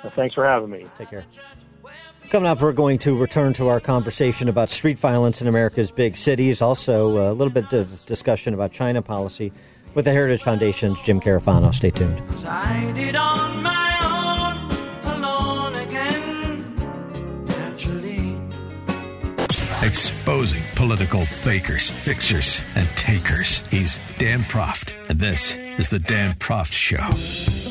[0.04, 0.84] Well, thanks for having me.
[0.98, 1.24] Take care.
[2.28, 6.14] Coming up, we're going to return to our conversation about street violence in America's big
[6.14, 6.60] cities.
[6.60, 9.50] Also, a little bit of discussion about China policy
[9.94, 11.72] with the Heritage Foundation's Jim Carafano.
[11.74, 12.20] Stay tuned.
[19.82, 23.60] Exposing political fakers, fixers, and takers.
[23.70, 27.69] He's Dan Proft, and this is The Dan Proft Show.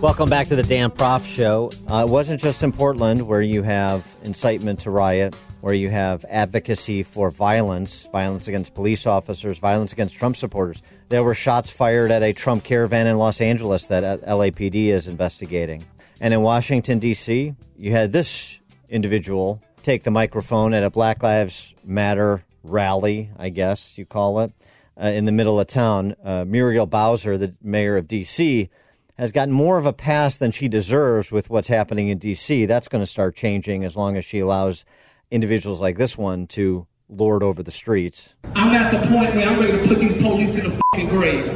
[0.00, 1.72] Welcome back to the Dan Proft Show.
[1.90, 6.24] Uh, it wasn't just in Portland where you have incitement to riot, where you have
[6.28, 10.82] advocacy for violence, violence against police officers, violence against Trump supporters.
[11.08, 15.84] There were shots fired at a Trump caravan in Los Angeles that LAPD is investigating.
[16.20, 21.74] And in Washington, D.C., you had this individual take the microphone at a Black Lives
[21.84, 24.52] Matter rally, I guess you call it,
[24.96, 26.14] uh, in the middle of town.
[26.22, 28.70] Uh, Muriel Bowser, the mayor of D.C.,
[29.18, 32.66] has gotten more of a pass than she deserves with what's happening in D.C.
[32.66, 34.84] That's going to start changing as long as she allows
[35.30, 38.34] individuals like this one to lord over the streets.
[38.54, 41.48] I'm at the point where I'm ready to put these police in the fucking grave.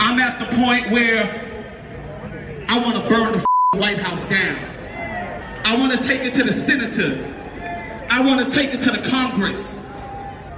[0.00, 3.32] I'm at the point where I want to burn
[3.72, 4.56] the White House down.
[5.64, 7.24] I want to take it to the senators.
[8.08, 9.76] I want to take it to the Congress.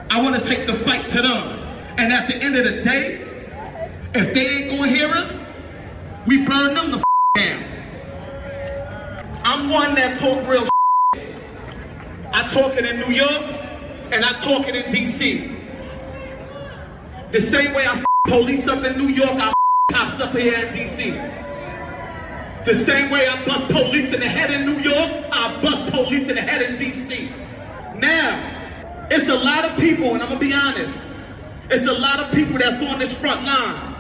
[0.08, 1.58] I want to take the fight to them.
[1.98, 3.22] And at the end of the day,
[4.14, 5.41] if they ain't going to hear us,
[6.26, 7.04] we burn them the f-
[7.34, 7.64] down.
[9.44, 10.68] I'm one that talk real
[12.34, 13.42] I talk it in New York
[14.12, 15.58] and I talk it in DC.
[17.32, 19.52] The same way I police up in New York, I
[19.90, 21.12] cops up here in DC.
[22.64, 26.28] The same way I bust police in the head in New York, I bust police
[26.28, 27.28] in the head in DC.
[27.98, 30.96] Now, it's a lot of people, and I'm gonna be honest,
[31.70, 33.91] it's a lot of people that's on this front line.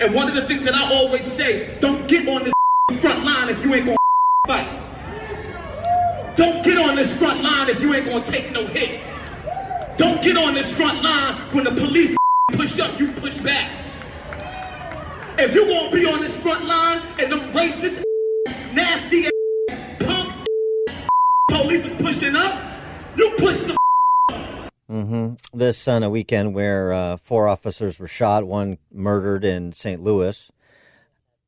[0.00, 2.54] And one of the things that I always say, don't get on this
[3.02, 3.98] front line if you ain't gonna
[4.46, 6.36] fight.
[6.36, 9.02] Don't get on this front line if you ain't gonna take no hit.
[9.98, 12.16] Don't get on this front line when the police
[12.52, 13.70] push up, you push back.
[15.38, 18.02] If you won't be on this front line and them racist,
[18.72, 19.28] nasty,
[19.98, 20.32] punk
[21.50, 22.58] police is pushing up,
[23.16, 23.79] you push the.
[24.90, 25.34] Mm-hmm.
[25.56, 30.02] This on a weekend where uh, four officers were shot, one murdered in St.
[30.02, 30.50] Louis.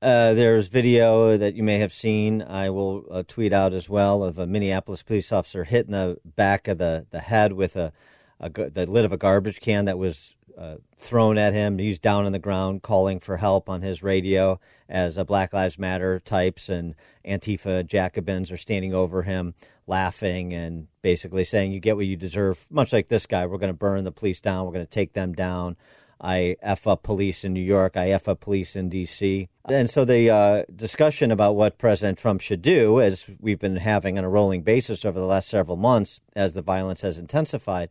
[0.01, 2.41] Uh, there's video that you may have seen.
[2.43, 6.19] I will uh, tweet out as well of a Minneapolis police officer hit in the
[6.25, 7.93] back of the, the head with a,
[8.39, 11.79] a the lid of a garbage can that was uh, thrown at him.
[11.79, 16.21] He's down on the ground calling for help on his radio as Black Lives Matter
[16.21, 16.95] types and
[17.27, 19.55] Antifa Jacobins are standing over him,
[19.87, 22.67] laughing and basically saying, You get what you deserve.
[22.71, 25.13] Much like this guy, we're going to burn the police down, we're going to take
[25.13, 25.77] them down.
[26.21, 29.49] I F up police in New York, I F up police in D.C.
[29.69, 34.19] And so the uh, discussion about what President Trump should do, as we've been having
[34.19, 37.91] on a rolling basis over the last several months as the violence has intensified,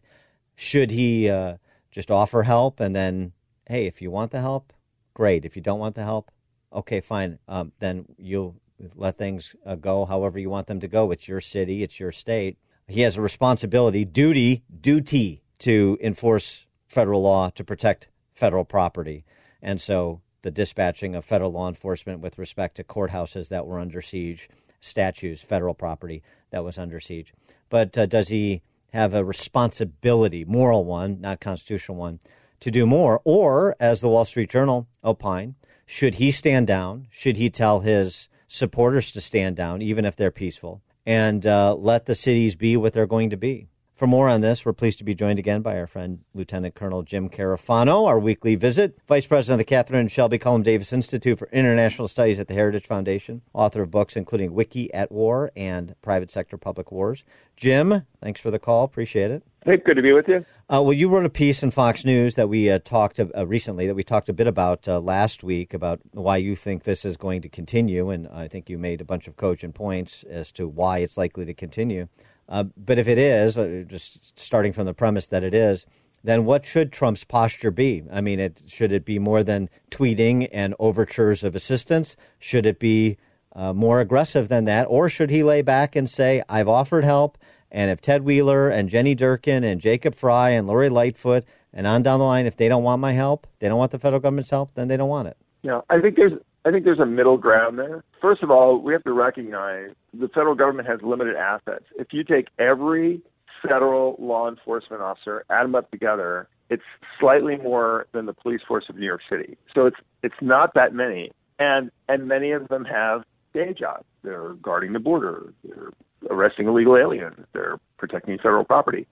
[0.55, 1.29] should he.
[1.29, 1.57] Uh,
[1.91, 3.33] just offer help and then
[3.67, 4.73] hey if you want the help
[5.13, 6.31] great if you don't want the help
[6.73, 8.55] okay fine um, then you'll
[8.95, 12.11] let things uh, go however you want them to go it's your city it's your
[12.11, 12.57] state
[12.87, 19.23] he has a responsibility duty duty to enforce federal law to protect federal property
[19.61, 24.01] and so the dispatching of federal law enforcement with respect to courthouses that were under
[24.01, 27.33] siege statues federal property that was under siege
[27.69, 28.61] but uh, does he
[28.93, 32.19] have a responsibility, moral one, not constitutional one,
[32.59, 33.21] to do more?
[33.23, 35.55] Or, as the Wall Street Journal opine,
[35.85, 37.07] should he stand down?
[37.09, 42.05] Should he tell his supporters to stand down, even if they're peaceful, and uh, let
[42.05, 43.69] the cities be what they're going to be?
[44.01, 47.03] For more on this, we're pleased to be joined again by our friend Lieutenant Colonel
[47.03, 51.37] Jim Carafano, our weekly visit, Vice President of the Kathryn and Shelby Cullom Davis Institute
[51.37, 55.93] for International Studies at the Heritage Foundation, author of books including Wiki at War and
[56.01, 57.23] Private Sector Public Wars.
[57.55, 58.85] Jim, thanks for the call.
[58.85, 59.43] Appreciate it.
[59.63, 60.43] Hey, good to be with you.
[60.67, 63.85] Uh, well, you wrote a piece in Fox News that we uh, talked uh, recently,
[63.85, 67.17] that we talked a bit about uh, last week, about why you think this is
[67.17, 70.67] going to continue, and I think you made a bunch of cogent points as to
[70.67, 72.07] why it's likely to continue.
[72.51, 75.85] Uh, but if it is, uh, just starting from the premise that it is,
[76.21, 78.03] then what should Trump's posture be?
[78.11, 82.17] I mean, it, should it be more than tweeting and overtures of assistance?
[82.39, 83.17] Should it be
[83.55, 84.83] uh, more aggressive than that?
[84.89, 87.37] Or should he lay back and say, I've offered help,
[87.71, 92.03] and if Ted Wheeler and Jenny Durkan and Jacob Fry and Lori Lightfoot and on
[92.03, 94.49] down the line, if they don't want my help, they don't want the federal government's
[94.49, 95.37] help, then they don't want it.
[95.63, 96.33] Yeah, I think there's
[96.63, 98.03] I think there's a middle ground there.
[98.21, 101.85] First of all, we have to recognize the federal government has limited assets.
[101.95, 103.21] If you take every
[103.67, 106.83] federal law enforcement officer, add them up together, it's
[107.19, 109.57] slightly more than the police force of New York City.
[109.73, 114.05] So it's it's not that many, and and many of them have day jobs.
[114.23, 115.53] They're guarding the border.
[115.63, 115.91] They're
[116.29, 117.45] arresting illegal aliens.
[117.53, 119.07] They're protecting federal property.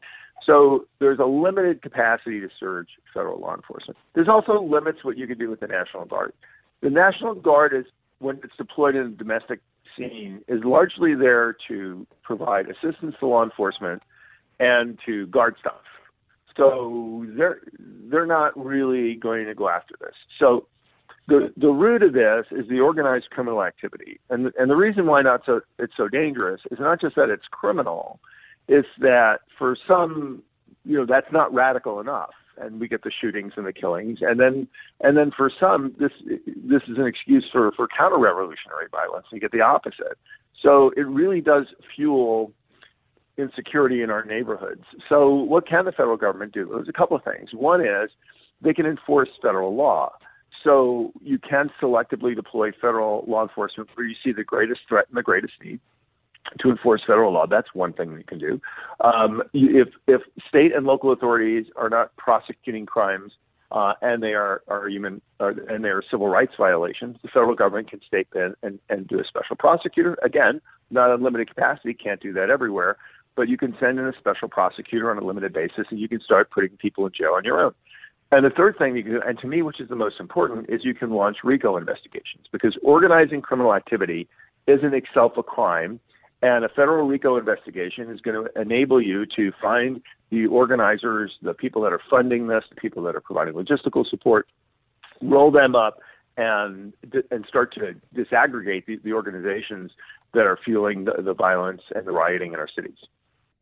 [0.46, 3.98] So there's a limited capacity to surge federal law enforcement.
[4.16, 6.34] There's also limits what you can do with the National Guard.
[6.82, 7.86] The National Guard is
[8.20, 9.60] when it's deployed in the domestic
[9.98, 14.02] scene is largely there to provide assistance to law enforcement
[14.60, 15.82] and to guard stuff.
[16.56, 20.14] So they're they're not really going to go after this.
[20.40, 20.68] So
[21.28, 25.22] the the root of this is the organized criminal activity, and and the reason why
[25.22, 28.20] not so it's so dangerous is not just that it's criminal,
[28.68, 30.44] it's that for some
[30.84, 34.40] you know that's not radical enough and we get the shootings and the killings and
[34.40, 34.68] then
[35.02, 36.12] and then for some this
[36.46, 40.18] this is an excuse for for counter revolutionary violence and you get the opposite
[40.62, 42.52] so it really does fuel
[43.40, 44.84] insecurity in our neighborhoods.
[45.08, 46.70] So, what can the federal government do?
[46.72, 47.50] There's a couple of things.
[47.54, 48.12] One is
[48.62, 50.12] they can enforce federal law.
[50.64, 55.18] So, you can selectively deploy federal law enforcement where you see the greatest threat and
[55.18, 55.80] the greatest need
[56.60, 57.46] to enforce federal law.
[57.48, 58.62] That's one thing you can do.
[59.02, 63.34] Um, if if state and local authorities are not prosecuting crimes
[63.72, 67.56] uh, and they are are human uh, and they are civil rights violations, the federal
[67.56, 70.18] government can step in and, and do a special prosecutor.
[70.24, 72.98] Again, not unlimited capacity, can't do that everywhere,
[73.36, 76.20] but you can send in a special prosecutor on a limited basis, and you can
[76.20, 77.74] start putting people in jail on your own.
[78.32, 80.70] And the third thing you can do, and to me, which is the most important,
[80.70, 84.28] is you can launch RICO investigations because organizing criminal activity
[84.68, 86.00] isn't itself a crime
[86.42, 91.54] and a federal RICO investigation is going to enable you to find the organizers, the
[91.54, 94.48] people that are funding this, the people that are providing logistical support,
[95.22, 96.00] roll them up,
[96.38, 96.94] and
[97.32, 99.92] and start to disaggregate the, the organizations
[100.34, 102.98] that are fueling the, the, violence and the rioting in our cities.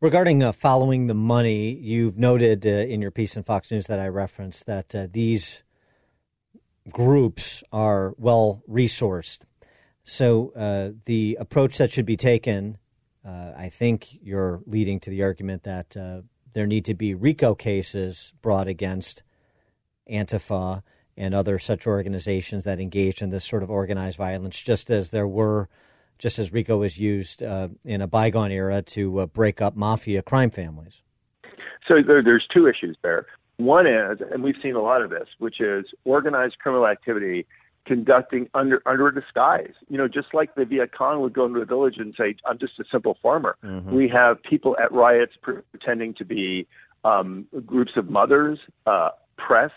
[0.00, 3.98] Regarding uh, following the money, you've noted uh, in your piece in Fox News that
[3.98, 5.64] I referenced that uh, these
[6.88, 9.38] groups are well resourced
[10.08, 12.78] so uh, the approach that should be taken,
[13.26, 16.22] uh, I think you're leading to the argument that uh,
[16.54, 19.22] there need to be RICO cases brought against
[20.10, 20.82] Antifa
[21.18, 25.28] and other such organizations that engage in this sort of organized violence, just as there
[25.28, 25.68] were,
[26.18, 30.22] just as RICO was used uh, in a bygone era to uh, break up mafia
[30.22, 31.02] crime families.
[31.86, 33.26] So there, there's two issues there.
[33.58, 37.46] One is, and we've seen a lot of this, which is organized criminal activity
[37.88, 39.72] conducting under under a disguise.
[39.88, 42.58] You know, just like the Viet Cong would go into a village and say, "I'm
[42.58, 43.92] just a simple farmer." Mm-hmm.
[43.92, 46.68] We have people at riots pretending to be
[47.04, 49.72] um, groups of mothers, uh, press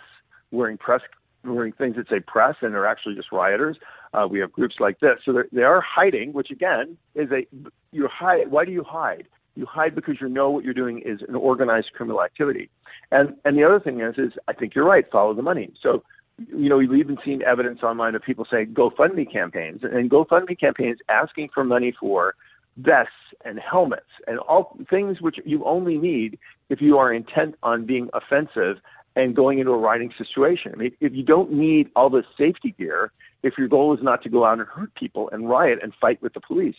[0.52, 1.02] wearing press
[1.44, 3.78] wearing things that say press, and they're actually just rioters.
[4.14, 7.48] Uh, we have groups like this, so they are hiding, which again is a
[7.92, 8.52] you hide.
[8.52, 9.28] Why do you hide?
[9.56, 12.70] You hide because you know what you're doing is an organized criminal activity.
[13.12, 15.10] And and the other thing is is I think you're right.
[15.10, 15.74] Follow the money.
[15.82, 16.04] So
[16.38, 20.98] you know, we've even seen evidence online of people saying GoFundMe campaigns and GoFundMe campaigns
[21.10, 22.36] asking for money for
[22.78, 23.12] vests
[23.44, 28.10] and helmets and all things which you only need if you are intent on being
[28.14, 28.78] offensive
[29.16, 30.72] and going into a rioting situation.
[30.74, 33.12] I mean, if you don't need all this safety gear,
[33.44, 36.22] if your goal is not to go out and hurt people and riot and fight
[36.22, 36.76] with the police,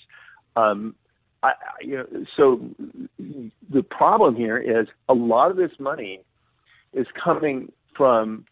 [0.57, 0.95] um,
[1.43, 2.61] I, you know, so
[3.71, 6.21] the problem here is a lot of this money
[6.95, 8.47] is coming from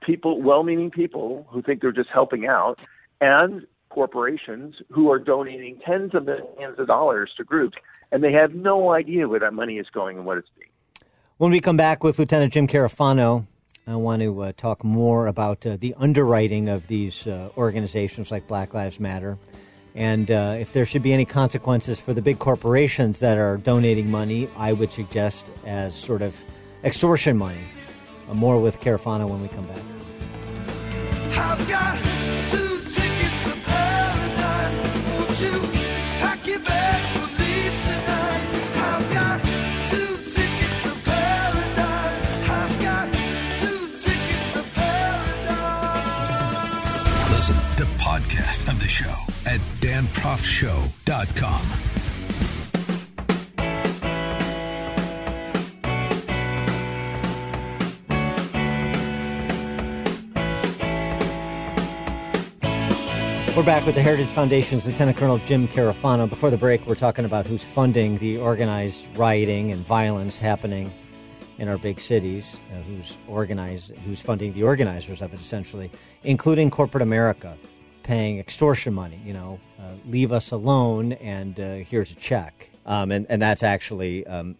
[0.00, 2.78] people, well-meaning people who think they're just helping out,
[3.20, 7.76] and corporations who are donating tens of millions of dollars to groups,
[8.10, 10.70] and they have no idea where that money is going and what it's being.
[11.36, 13.46] When we come back with Lieutenant Jim Carafano,
[13.86, 18.48] I want to uh, talk more about uh, the underwriting of these uh, organizations like
[18.48, 19.36] Black Lives Matter.
[19.94, 24.10] And uh, if there should be any consequences for the big corporations that are donating
[24.10, 26.36] money, I would suggest as sort of
[26.82, 27.60] extortion money.
[28.28, 29.78] Uh, more with Carafano when we come back.
[31.36, 31.98] I've got
[32.50, 34.94] two tickets to paradise.
[63.56, 66.28] We're back with the Heritage Foundation's Lieutenant Colonel Jim Carafano.
[66.28, 70.92] Before the break, we're talking about who's funding the organized rioting and violence happening
[71.58, 75.88] in our big cities, uh, who's organized, who's funding the organizers of it, essentially,
[76.24, 77.56] including corporate America,
[78.02, 79.22] paying extortion money.
[79.24, 82.70] You know, uh, leave us alone, and uh, here's a check.
[82.86, 84.56] Um, and, and that's actually um,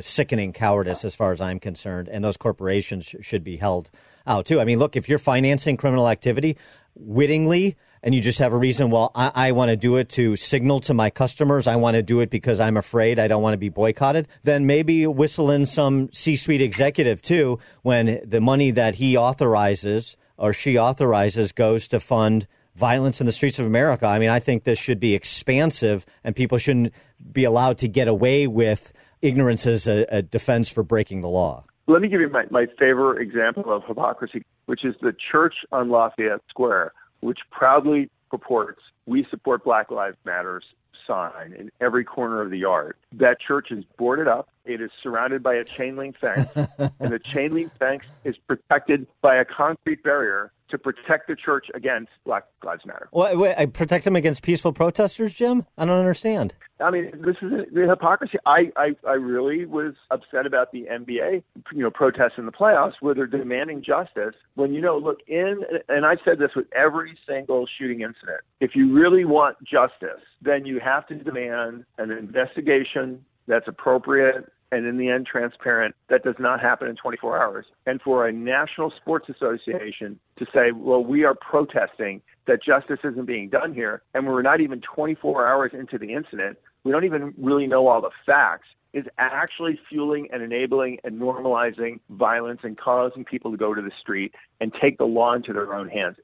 [0.00, 2.08] sickening cowardice as far as I'm concerned.
[2.08, 3.90] And those corporations sh- should be held
[4.26, 4.58] out too.
[4.58, 6.56] I mean, look, if you're financing criminal activity
[6.94, 10.36] wittingly, and you just have a reason, well, I, I want to do it to
[10.36, 13.54] signal to my customers, I want to do it because I'm afraid I don't want
[13.54, 18.70] to be boycotted, then maybe whistle in some C suite executive too when the money
[18.72, 24.06] that he authorizes or she authorizes goes to fund violence in the streets of America.
[24.06, 26.92] I mean, I think this should be expansive and people shouldn't
[27.32, 31.64] be allowed to get away with ignorance as a, a defense for breaking the law.
[31.86, 35.90] Let me give you my, my favorite example of hypocrisy, which is the church on
[35.90, 36.92] Lafayette Square
[37.22, 40.64] which proudly purports we support Black Lives Matters
[41.06, 42.96] sign in every corner of the yard.
[43.12, 44.48] That church is boarded up.
[44.64, 49.06] It is surrounded by a chain link fence, and the chain link fence is protected
[49.20, 53.08] by a concrete barrier to protect the church against Black Lives Matter.
[53.12, 55.66] Well, wait, I uh, protect them against peaceful protesters, Jim?
[55.78, 56.54] I don't understand.
[56.80, 58.38] I mean, this is the hypocrisy.
[58.44, 61.42] I, I, I really was upset about the NBA,
[61.72, 64.34] you know, protests in the playoffs where they're demanding justice.
[64.54, 68.40] When you know, look in, and I've said this with every single shooting incident.
[68.60, 74.86] If you really want justice, then you have to demand an investigation that's appropriate and
[74.86, 75.94] in the end transparent.
[76.08, 77.66] That does not happen in 24 hours.
[77.86, 83.26] And for a national sports association to say, well, we are protesting that justice isn't
[83.26, 87.32] being done here, and we're not even 24 hours into the incident, we don't even
[87.38, 93.24] really know all the facts is actually fueling and enabling and normalizing violence and causing
[93.24, 96.16] people to go to the street and take the law into their own hands.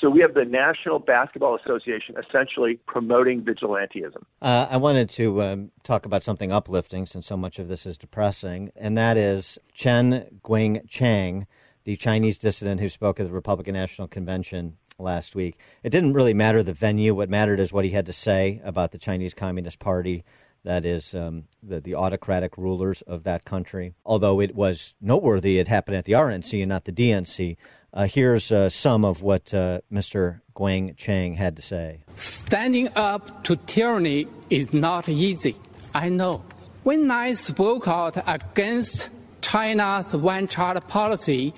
[0.00, 4.22] So we have the National Basketball Association essentially promoting vigilantism.
[4.42, 7.96] Uh, I wanted to um, talk about something uplifting since so much of this is
[7.96, 11.46] depressing, and that is Chen Guangcheng,
[11.84, 15.56] the Chinese dissident who spoke at the Republican National Convention last week.
[15.84, 17.14] It didn't really matter the venue.
[17.14, 20.24] What mattered is what he had to say about the Chinese Communist Party
[20.64, 23.94] that is um, the, the autocratic rulers of that country.
[24.04, 27.56] Although it was noteworthy, it happened at the RNC and not the DNC.
[27.92, 30.40] Uh, here's uh, some of what uh, Mr.
[30.54, 32.00] Guangcheng had to say.
[32.16, 35.56] Standing up to tyranny is not easy.
[35.94, 36.44] I know.
[36.82, 41.54] When I spoke out against China's one child policy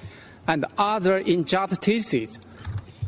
[0.46, 2.38] and other injustices,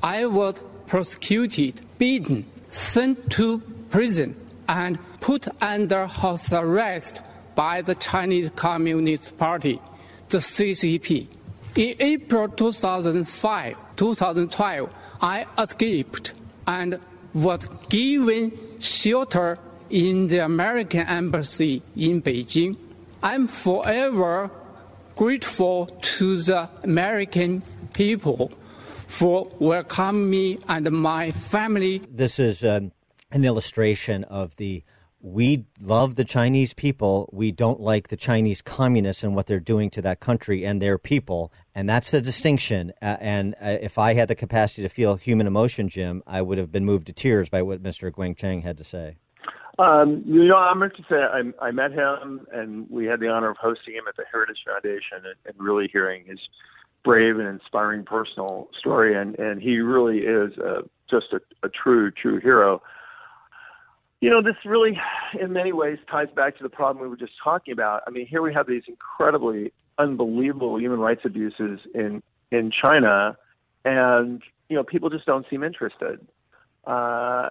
[0.02, 4.36] I was prosecuted, beaten, sent to prison,
[4.68, 7.22] and put under house arrest
[7.54, 9.80] by the Chinese Communist Party,
[10.28, 11.28] the CCP.
[11.76, 14.90] In April 2005, 2012,
[15.20, 16.34] I escaped
[16.66, 16.98] and
[17.34, 19.58] was given shelter
[19.90, 22.76] in the American Embassy in Beijing.
[23.22, 24.50] I'm forever
[25.16, 28.50] grateful to the American people
[29.06, 31.98] for welcoming me and my family.
[32.10, 32.92] This is um,
[33.32, 34.84] an illustration of the
[35.22, 37.30] we love the Chinese people.
[37.32, 40.98] We don't like the Chinese communists and what they're doing to that country and their
[40.98, 41.52] people.
[41.76, 42.92] And that's the distinction.
[43.00, 46.58] Uh, and uh, if I had the capacity to feel human emotion, Jim, I would
[46.58, 48.10] have been moved to tears by what Mr.
[48.10, 49.16] Guangcheng had to say.
[49.78, 53.28] Um, you know, I'm going to say I, I met him, and we had the
[53.28, 56.38] honor of hosting him at the Heritage Foundation, and, and really hearing his
[57.04, 59.16] brave and inspiring personal story.
[59.16, 62.82] And and he really is uh, just a, a true, true hero.
[64.22, 64.96] You know, this really,
[65.40, 68.02] in many ways, ties back to the problem we were just talking about.
[68.06, 73.36] I mean, here we have these incredibly unbelievable human rights abuses in in China,
[73.84, 76.24] and you know, people just don't seem interested.
[76.86, 77.48] Uh,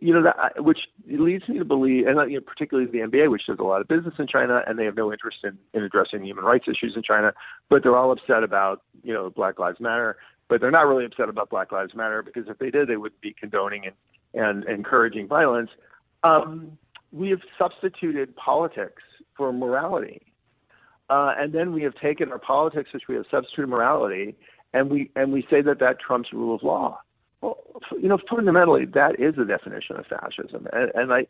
[0.00, 3.46] you know, that, which leads me to believe, and you know, particularly the NBA, which
[3.46, 6.24] does a lot of business in China, and they have no interest in, in addressing
[6.24, 7.32] human rights issues in China,
[7.70, 10.16] but they're all upset about, you know, Black Lives Matter.
[10.48, 13.20] But they're not really upset about Black Lives Matter because if they did, they would
[13.20, 13.94] be condoning and,
[14.34, 15.70] and encouraging violence.
[16.24, 16.78] Um,
[17.12, 19.02] we have substituted politics
[19.36, 20.22] for morality.
[21.10, 24.36] Uh, and then we have taken our politics, which we have substituted morality,
[24.74, 27.00] and we and we say that that trumps rule of law.
[27.40, 27.56] Well,
[28.00, 30.66] you know, fundamentally, that is the definition of fascism.
[30.72, 31.26] And, and I,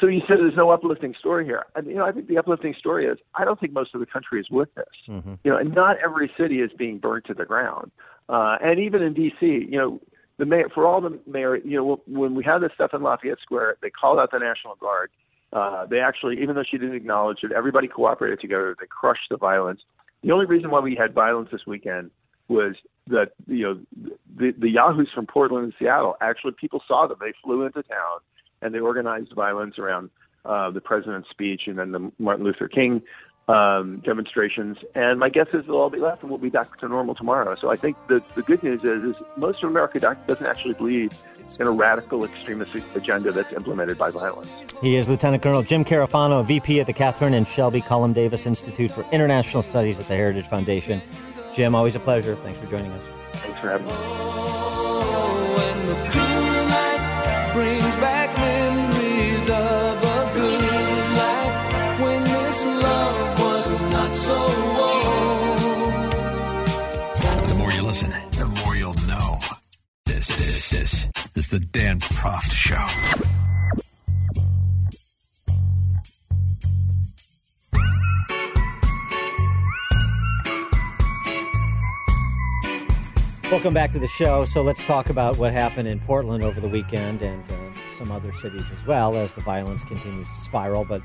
[0.00, 1.64] so you said there's no uplifting story here.
[1.74, 4.06] And, you know, I think the uplifting story is I don't think most of the
[4.06, 4.84] country is with this.
[5.08, 5.34] Mm-hmm.
[5.44, 7.90] You know, and not every city is being burnt to the ground.
[8.28, 10.00] Uh, and even in D.C., you know,
[10.40, 13.38] the mayor, for all the mayor, you know, when we had this stuff in Lafayette
[13.42, 15.10] Square, they called out the National Guard.
[15.52, 18.74] Uh, they actually, even though she didn't acknowledge it, everybody cooperated together.
[18.80, 19.80] They crushed the violence.
[20.22, 22.10] The only reason why we had violence this weekend
[22.48, 22.74] was
[23.08, 23.80] that you know
[24.36, 27.18] the the Yahoos from Portland and Seattle actually people saw them.
[27.20, 28.20] They flew into town
[28.62, 30.10] and they organized violence around
[30.44, 33.02] uh, the president's speech and then the Martin Luther King
[33.50, 34.78] um, demonstrations.
[34.94, 37.56] And my guess is they'll all be left and we'll be back to normal tomorrow.
[37.60, 41.12] So I think the the good news is, is most of America doesn't actually believe
[41.58, 44.48] in a radical extremist agenda that's implemented by violence.
[44.80, 48.92] He is Lieutenant Colonel Jim Carafano, VP at the Kathryn and Shelby Cullom Davis Institute
[48.92, 51.02] for International Studies at the Heritage Foundation.
[51.56, 52.36] Jim, always a pleasure.
[52.36, 53.02] Thanks for joining us.
[53.32, 54.59] Thanks for having me.
[72.00, 72.86] Proft Show.
[83.50, 84.44] Welcome back to the show.
[84.44, 87.56] So let's talk about what happened in Portland over the weekend and uh,
[87.98, 91.02] some other cities as well as the violence continues to spiral, but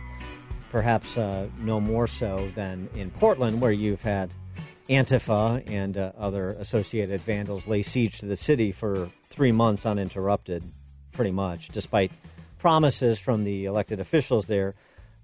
[0.70, 4.32] perhaps uh, no more so than in Portland, where you've had
[4.90, 10.64] Antifa and uh, other associated vandals lay siege to the city for three months uninterrupted,
[11.16, 12.12] pretty much, despite
[12.60, 14.76] promises from the elected officials there.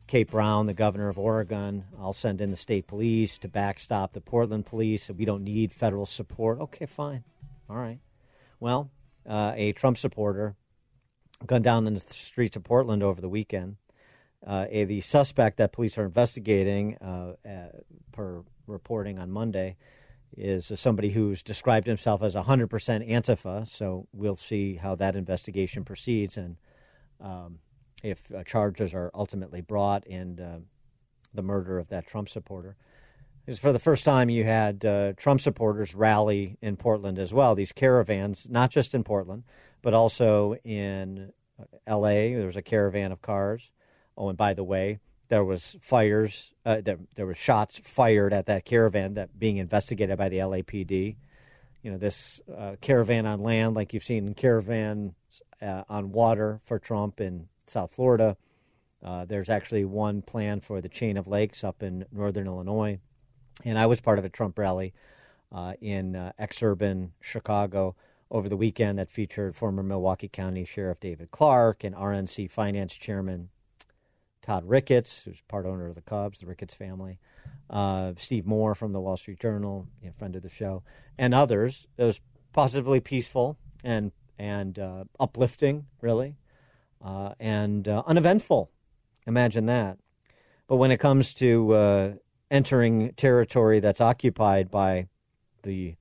[0.08, 4.22] Kate Brown, the governor of Oregon, I'll send in the state police to backstop the
[4.22, 5.10] Portland police.
[5.10, 6.60] We don't need federal support.
[6.60, 7.24] Okay, fine.
[7.70, 8.00] All right.
[8.60, 8.92] Well,
[9.28, 10.56] uh, a Trump supporter
[11.46, 13.78] gunned down in the streets of Portland over the weekend.
[14.46, 17.68] Uh, a, the suspect that police are investigating, uh, uh
[18.12, 19.78] per reporting on Monday,
[20.38, 22.70] is somebody who's described himself as 100%
[23.10, 23.68] Antifa.
[23.68, 26.58] So we'll see how that investigation proceeds and
[27.20, 27.60] um,
[28.04, 30.60] if uh, charges are ultimately brought in uh,
[31.34, 32.76] the murder of that Trump supporter.
[33.46, 37.56] Because for the first time, you had uh, Trump supporters rally in Portland as well.
[37.56, 39.44] These caravans, not just in Portland,
[39.82, 42.36] but also in uh, L.A.
[42.36, 43.72] There was a caravan of cars.
[44.18, 45.00] Oh, and by the way,
[45.32, 46.52] there was fires.
[46.66, 51.16] Uh, there, there was shots fired at that caravan that being investigated by the LAPD.
[51.82, 55.16] You know, this uh, caravan on land, like you've seen caravan
[55.62, 58.36] uh, on water for Trump in South Florida.
[59.02, 63.00] Uh, there's actually one plan for the chain of lakes up in northern Illinois.
[63.64, 64.94] And I was part of a Trump rally
[65.50, 67.96] uh, in uh, exurban Chicago
[68.30, 73.48] over the weekend that featured former Milwaukee County Sheriff David Clarke and RNC Finance Chairman
[74.42, 77.20] Todd Ricketts, who's part owner of the Cubs, the Ricketts family,
[77.70, 80.84] uh, Steve Moore from the Wall Street Journal, know, friend of the show,
[81.18, 81.88] and others.
[81.98, 82.20] It was
[82.54, 86.36] positively peaceful and and uh, uplifting, really,
[87.04, 88.72] uh, and uh, uneventful.
[89.28, 90.00] Imagine that.
[90.68, 92.14] But when it comes to uh,
[92.50, 95.08] entering territory that's occupied by
[95.62, 95.96] the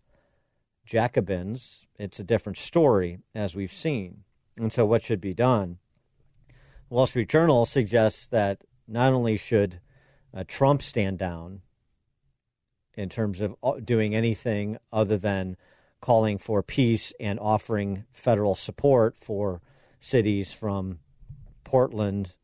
[0.86, 4.24] Jacobins, it's a different story, as we've seen.
[4.56, 5.78] And so, what should be done?
[6.90, 9.80] Wall Street Journal suggests that not only should
[10.34, 11.62] uh, Trump stand down
[12.94, 15.56] in terms of uh, doing anything other than
[16.00, 19.62] calling for peace and offering federal support for
[20.00, 20.98] cities from
[21.62, 22.34] Portland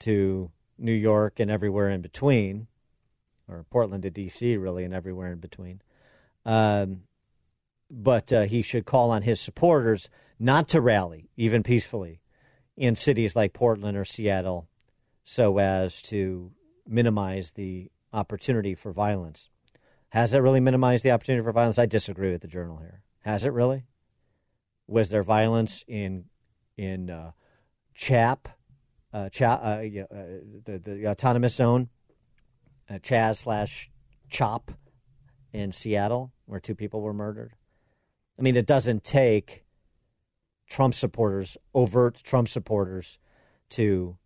[0.00, 2.66] to New York and everywhere in between,
[3.48, 5.80] or Portland to D.C., really, and everywhere in between.
[6.44, 7.04] Um,
[7.90, 12.20] but uh, he should call on his supporters not to rally, even peacefully,
[12.76, 14.68] in cities like Portland or Seattle
[15.24, 16.52] so as to
[16.86, 19.50] minimize the opportunity for violence.
[20.10, 21.78] Has it really minimized the opportunity for violence?
[21.78, 23.02] I disagree with the journal here.
[23.24, 23.84] Has it really?
[24.86, 26.26] Was there violence in
[26.76, 27.32] in uh,
[27.94, 28.48] CHAP,
[29.12, 30.16] uh, Cha, uh, uh,
[30.64, 31.88] the, the autonomous zone,
[32.88, 33.90] uh, Chaz slash
[34.30, 34.72] CHOP
[35.52, 37.54] in Seattle, where two people were murdered?
[38.38, 39.65] I mean, it doesn't take
[40.68, 43.18] Trump supporters, overt Trump supporters,
[43.70, 44.16] to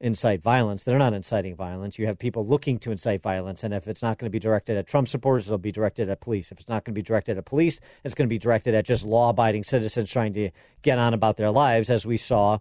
[0.00, 0.82] incite violence.
[0.82, 1.98] They're not inciting violence.
[1.98, 4.76] You have people looking to incite violence, and if it's not going to be directed
[4.76, 6.52] at Trump supporters, it'll be directed at police.
[6.52, 8.84] If it's not going to be directed at police, it's going to be directed at
[8.84, 10.50] just law abiding citizens trying to
[10.82, 12.58] get on about their lives, as we saw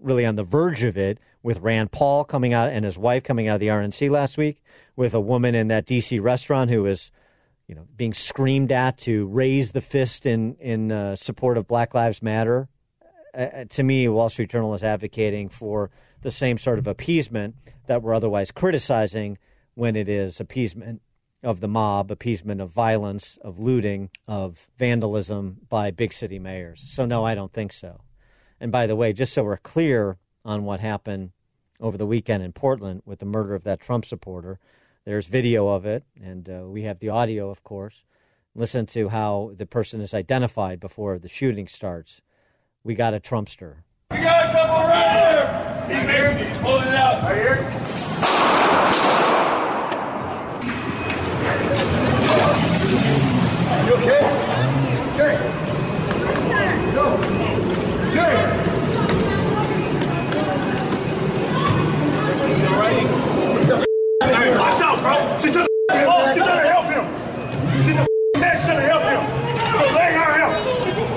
[0.00, 3.48] really on the verge of it with Rand Paul coming out and his wife coming
[3.48, 4.62] out of the RNC last week,
[4.96, 7.10] with a woman in that DC restaurant who was
[7.68, 11.94] you know, being screamed at to raise the fist in in uh, support of Black
[11.94, 12.68] Lives Matter.
[13.34, 15.90] Uh, uh, to me, Wall Street Journal is advocating for
[16.22, 17.54] the same sort of appeasement
[17.86, 19.38] that we're otherwise criticizing
[19.74, 21.02] when it is appeasement
[21.42, 26.82] of the mob, appeasement of violence, of looting, of vandalism by big city mayors.
[26.88, 28.00] So, no, I don't think so.
[28.60, 31.30] And by the way, just so we're clear on what happened
[31.78, 34.58] over the weekend in Portland with the murder of that Trump supporter,
[35.08, 38.04] there's video of it, and uh, we have the audio, of course.
[38.54, 42.20] Listen to how the person is identified before the shooting starts.
[42.84, 43.84] We got a Trumpster.
[44.10, 45.10] We got a couple right
[45.88, 45.96] here.
[45.96, 46.58] He's here.
[46.60, 47.22] Pulling it out.
[47.22, 47.56] Right here.
[53.86, 54.20] You okay?
[55.16, 55.36] Jay.
[56.92, 57.16] Go.
[58.12, 58.57] Jay.
[64.56, 65.38] Watch out, bro.
[65.38, 67.04] She's trying to, oh, she's trying to help him.
[67.82, 69.20] She's the next trying to help him.
[69.76, 70.54] So let her help.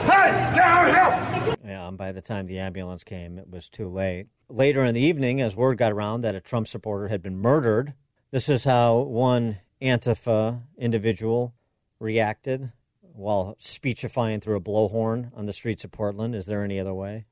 [0.10, 1.60] Hey, let her help.
[1.66, 4.28] Yeah, and by the time the ambulance came, it was too late.
[4.50, 7.94] Later in the evening, as word got around that a Trump supporter had been murdered,
[8.32, 11.54] this is how one Antifa individual
[12.00, 12.72] reacted
[13.02, 16.36] while speechifying through a blowhorn on the streets of Portland.
[16.36, 17.26] Is there any other way?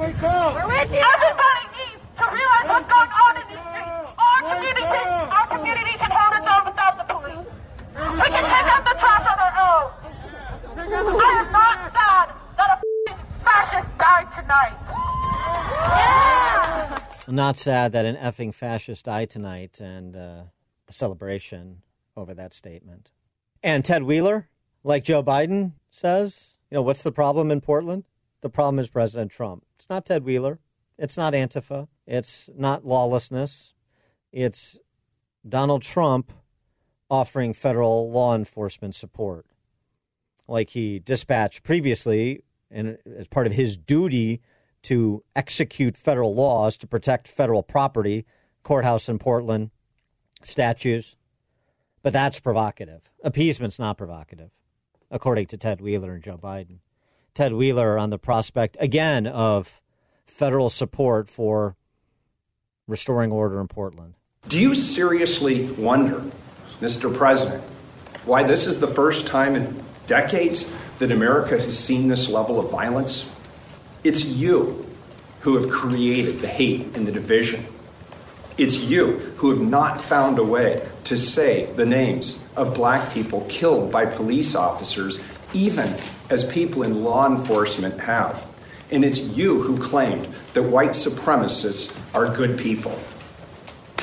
[0.00, 0.54] Wake up!
[0.54, 1.04] We're with you!
[1.04, 4.08] Everybody needs to realize what's going on in these streets.
[4.16, 7.48] Our community, our community can hold its own without the police.
[8.16, 9.86] We can take out the top on our own.
[10.80, 13.14] I am not sad that a
[13.44, 14.76] fascist died tonight.
[16.88, 17.32] Yeah.
[17.32, 20.44] not sad that an effing fascist died tonight and uh,
[20.88, 21.82] a celebration
[22.16, 23.12] over that statement.
[23.62, 24.48] And Ted Wheeler,
[24.82, 28.04] like Joe Biden says, you know, what's the problem in Portland?
[28.40, 29.64] The problem is President Trump.
[29.74, 30.58] It's not Ted Wheeler.
[30.98, 31.88] It's not Antifa.
[32.06, 33.74] It's not lawlessness.
[34.32, 34.76] It's
[35.48, 36.32] Donald Trump
[37.10, 39.46] offering federal law enforcement support.
[40.46, 44.40] Like he dispatched previously, and as part of his duty
[44.82, 48.24] to execute federal laws to protect federal property,
[48.62, 49.70] courthouse in Portland,
[50.42, 51.16] statues.
[52.02, 53.02] But that's provocative.
[53.22, 54.50] Appeasement's not provocative,
[55.10, 56.78] according to Ted Wheeler and Joe Biden.
[57.34, 59.80] Ted Wheeler on the prospect, again, of
[60.26, 61.76] federal support for
[62.86, 64.14] restoring order in Portland.
[64.48, 66.24] Do you seriously wonder,
[66.80, 67.14] Mr.
[67.14, 67.62] President,
[68.24, 72.70] why this is the first time in decades that America has seen this level of
[72.70, 73.28] violence?
[74.02, 74.86] It's you
[75.40, 77.66] who have created the hate and the division.
[78.58, 83.46] It's you who have not found a way to say the names of black people
[83.48, 85.18] killed by police officers,
[85.52, 85.94] even
[86.30, 88.46] as people in law enforcement have.
[88.90, 92.98] And it's you who claimed that white supremacists are good people.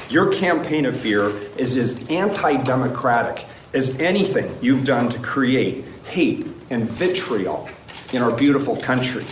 [0.10, 6.48] Your campaign of fear is as anti democratic as anything you've done to create hate
[6.70, 7.70] and vitriol
[8.14, 9.26] in our beautiful country.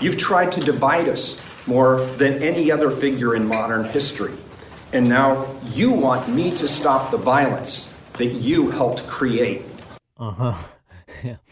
[0.00, 4.34] You've tried to divide us more than any other figure in modern history.
[4.92, 9.62] And now you want me to stop the violence that you helped create.
[10.18, 10.54] Uh huh.
[11.22, 11.36] Yeah.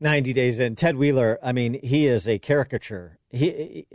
[0.00, 0.76] 90 days in.
[0.76, 3.18] Ted Wheeler, I mean, he is a caricature.
[3.30, 3.86] He,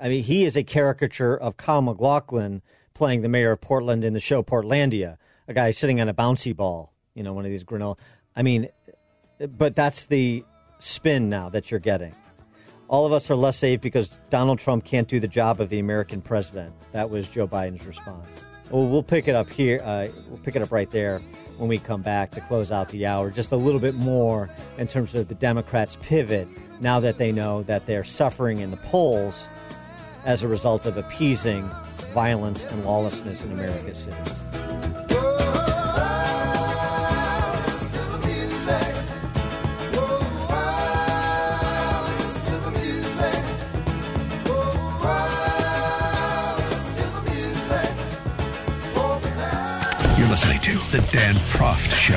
[0.00, 2.62] I mean, he is a caricature of Kyle MacLachlan
[2.94, 6.56] playing the mayor of Portland in the show Portlandia, a guy sitting on a bouncy
[6.56, 7.98] ball, you know, one of these granola.
[8.34, 8.68] I mean,
[9.38, 10.44] but that's the
[10.78, 12.14] spin now that you're getting.
[12.88, 15.78] All of us are less safe because Donald Trump can't do the job of the
[15.78, 16.74] American president.
[16.92, 18.28] That was Joe Biden's response.
[18.72, 19.82] Well, we'll pick it up here.
[19.84, 21.18] Uh, we'll pick it up right there
[21.58, 23.30] when we come back to close out the hour.
[23.30, 26.48] Just a little bit more in terms of the Democrats' pivot
[26.80, 29.46] now that they know that they're suffering in the polls
[30.24, 31.68] as a result of appeasing
[32.14, 34.71] violence and lawlessness in America's cities.
[51.12, 52.14] Dan Proft Show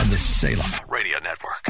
[0.00, 1.68] on the Salem Radio Network.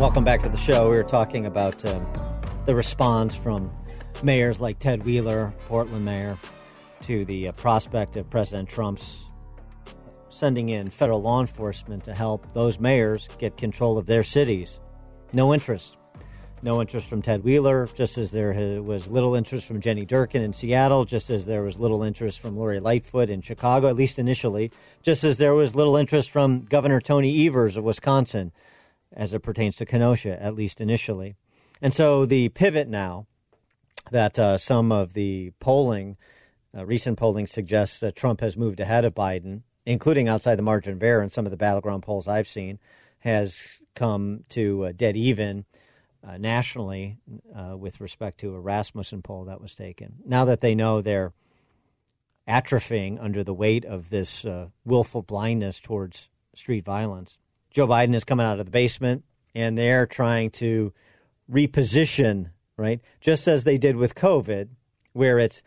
[0.00, 0.88] Welcome back to the show.
[0.88, 2.06] We were talking about um,
[2.64, 3.70] the response from
[4.22, 6.38] mayors like Ted Wheeler, Portland mayor,
[7.02, 9.26] to the uh, prospect of President Trump's
[10.30, 14.80] sending in federal law enforcement to help those mayors get control of their cities.
[15.34, 15.96] No interest.
[16.62, 20.52] No interest from Ted Wheeler, just as there was little interest from Jenny Durkan in
[20.52, 24.70] Seattle, just as there was little interest from Lori Lightfoot in Chicago, at least initially,
[25.02, 28.52] just as there was little interest from Governor Tony Evers of Wisconsin
[29.12, 31.34] as it pertains to Kenosha, at least initially.
[31.82, 33.26] And so the pivot now
[34.12, 36.16] that uh, some of the polling,
[36.76, 40.92] uh, recent polling suggests that Trump has moved ahead of Biden, including outside the margin
[40.92, 42.78] of error in some of the battleground polls I've seen,
[43.24, 45.64] has come to uh, dead even
[46.26, 47.16] uh, nationally
[47.56, 50.16] uh, with respect to a Rasmussen poll that was taken.
[50.26, 51.32] Now that they know they're
[52.46, 54.44] atrophying under the weight of this
[54.84, 57.38] willful blindness towards street violence,
[57.70, 59.24] Joe Biden is coming out of the basement
[59.54, 60.92] and they're trying to
[61.50, 63.00] reposition, right?
[63.20, 64.68] Just as they did with COVID,
[65.12, 65.62] where it's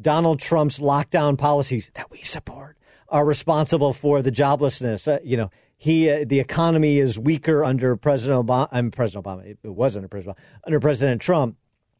[0.00, 2.76] Donald Trump's lockdown policies that we support
[3.08, 5.12] are responsible for the joblessness.
[5.12, 5.50] Uh, you know,
[5.80, 8.68] he uh, the economy is weaker under President Obama.
[8.70, 9.46] I'm President Obama.
[9.46, 10.42] It, it was under President Obama.
[10.66, 11.56] under President Trump.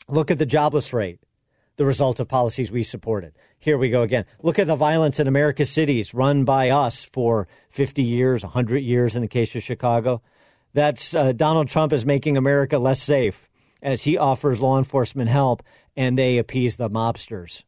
[0.07, 1.21] Look at the jobless rate,
[1.77, 3.33] the result of policies we supported.
[3.59, 4.27] Here we go again.
[4.43, 9.17] Look at the violence in America's cities run by us for 50 years, 100 years
[9.17, 10.21] in the case of Chicago.
[10.75, 13.49] That's uh, Donald Trump is making America less safe
[13.81, 15.63] as he offers law enforcement help
[15.97, 17.65] and they appease the mobsters.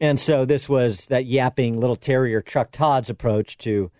[0.00, 3.92] And so this was that yapping little terrier Chuck Todd's approach to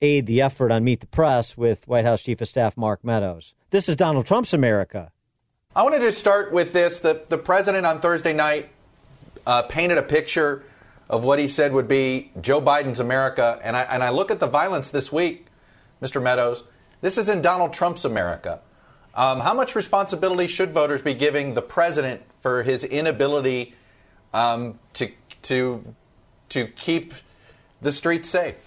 [0.00, 3.54] aid the effort on Meet the Press with White House Chief of Staff Mark Meadows.
[3.70, 5.10] This is Donald Trump's America.
[5.74, 7.00] I wanted to start with this.
[7.00, 8.68] The, the president on Thursday night
[9.46, 10.62] uh, painted a picture
[11.08, 13.58] of what he said would be Joe Biden's America.
[13.62, 15.46] And I, and I look at the violence this week,
[16.00, 16.22] Mr.
[16.22, 16.64] Meadows.
[17.00, 18.60] This is in Donald Trump's America.
[19.14, 23.74] Um, how much responsibility should voters be giving the president for his inability
[24.32, 25.10] um, to,
[25.42, 25.94] to,
[26.48, 27.14] to keep
[27.80, 28.63] the streets safe?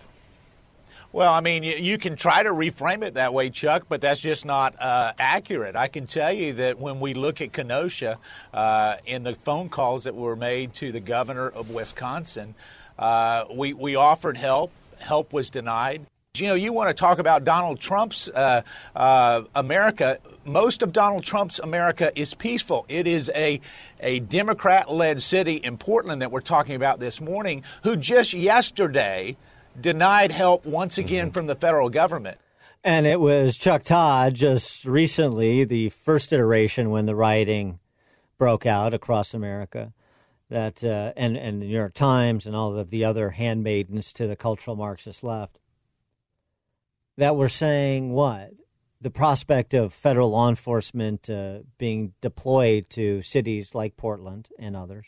[1.14, 4.46] Well, I mean, you, can try to reframe it that way, Chuck, but that's just
[4.46, 5.76] not uh, accurate.
[5.76, 8.20] I can tell you that when we look at Kenosha,
[8.54, 12.56] uh, in the phone calls that were made to the governor of Wisconsin,
[13.00, 14.72] uh, we, we offered help.
[15.00, 16.06] Help was denied.
[16.36, 18.62] You know, you want to talk about Donald Trump's uh,
[18.96, 20.20] uh, America.
[20.46, 22.86] Most of Donald Trump's America is peaceful.
[22.90, 23.60] It is a
[24.00, 29.36] a Democrat led city in Portland that we're talking about this morning, who just yesterday
[29.80, 31.34] denied help once again mm-hmm.
[31.34, 32.38] from the federal government.
[32.84, 37.80] And it was Chuck Todd just recently, the first iteration when the rioting
[38.38, 39.94] broke out across America,
[40.50, 44.28] that uh, and and the New York Times and all of the other handmaidens to
[44.28, 45.60] the cultural Marxist left
[47.18, 48.52] that were saying what
[49.02, 55.06] the prospect of federal law enforcement uh, being deployed to cities like Portland and others,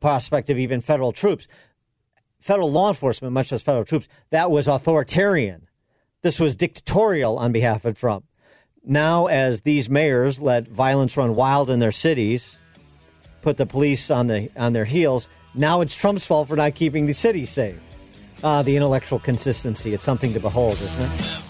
[0.00, 1.48] prospect of even federal troops
[2.42, 5.68] federal law enforcement, much less federal troops, that was authoritarian.
[6.22, 8.24] This was dictatorial on behalf of Trump.
[8.84, 12.58] Now, as these mayors let violence run wild in their cities,
[13.40, 17.06] put the police on the on their heels, now it's Trump's fault for not keeping
[17.06, 17.80] the city safe.
[18.42, 19.94] Ah, the intellectual consistency.
[19.94, 21.42] It's something to behold, isn't it?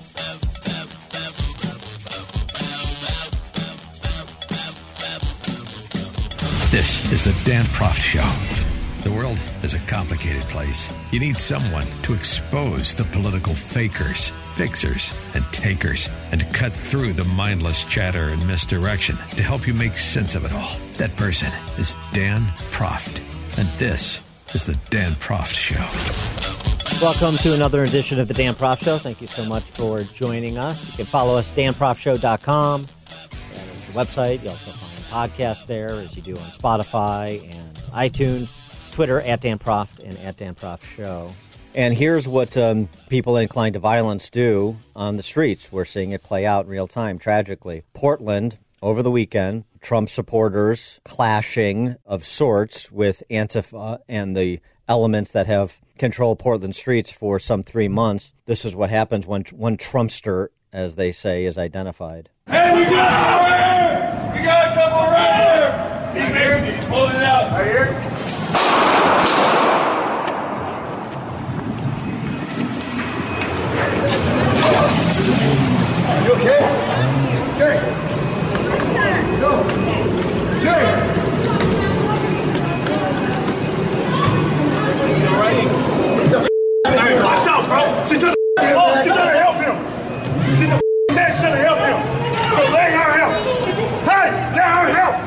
[6.70, 8.51] This is the Dan Proft Show.
[9.02, 10.88] The world is a complicated place.
[11.10, 17.14] You need someone to expose the political fakers, fixers, and takers, and to cut through
[17.14, 20.76] the mindless chatter and misdirection to help you make sense of it all.
[20.98, 21.48] That person
[21.78, 23.20] is Dan Proft.
[23.58, 24.22] And this
[24.54, 25.82] is the Dan Proft Show.
[27.04, 28.98] Welcome to another edition of the Dan Proft Show.
[28.98, 30.92] Thank you so much for joining us.
[30.92, 32.82] You can follow us, danproftshow.com.
[32.82, 34.44] That is the website.
[34.44, 38.61] You also find podcasts there, as you do on Spotify and iTunes.
[38.92, 41.34] Twitter at Dan Proft and at Dan Proft Show.
[41.74, 45.72] And here's what um, people inclined to violence do on the streets.
[45.72, 47.82] We're seeing it play out in real time, tragically.
[47.94, 55.46] Portland, over the weekend, Trump supporters clashing of sorts with Antifa and the elements that
[55.46, 58.34] have controlled Portland streets for some three months.
[58.44, 62.28] This is what happens when one Trumpster, as they say, is identified.
[62.46, 65.51] Hey, we got We got a couple right
[66.12, 66.76] He's here.
[66.90, 67.52] Pulling it out.
[67.52, 67.86] Right here.
[76.22, 76.60] You okay?
[77.56, 77.76] Jay.
[79.40, 79.52] No.
[80.60, 80.82] Jay.
[85.18, 85.68] You alright?
[86.84, 88.04] Hey, watch out, bro.
[88.04, 89.76] She's to, oh, she's trying to help him.
[90.58, 91.98] She's the next trying to help him.
[92.54, 93.01] So let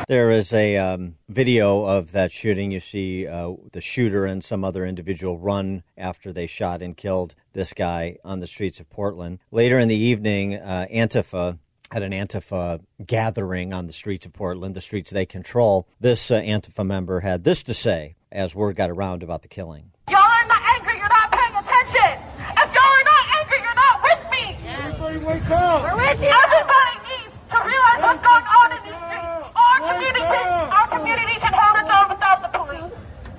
[0.08, 2.72] There is a um, video of that shooting.
[2.72, 7.34] You see uh, the shooter and some other individual run after they shot and killed
[7.54, 9.40] this guy on the streets of Portland.
[9.52, 11.58] Later in the evening, uh, Antifa
[11.92, 15.88] had an Antifa gathering on the streets of Portland, the streets they control.
[16.00, 19.92] This uh, Antifa member had this to say as word got around about the killing.
[20.10, 22.20] Y'all are not angry, you're not paying attention.
[22.62, 24.70] If y'all are not angry, you're not with me.
[24.70, 25.82] Everybody wake up.
[25.82, 26.30] We're with you.
[26.30, 29.34] Everybody needs to realize what's going on in these streets.
[29.56, 32.94] Our community, our community can hold its own without the police.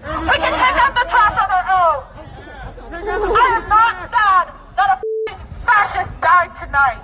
[0.06, 1.98] We can take out the on our own.
[2.88, 4.46] I am not sad
[4.76, 5.00] that a
[5.66, 7.02] fascist died tonight.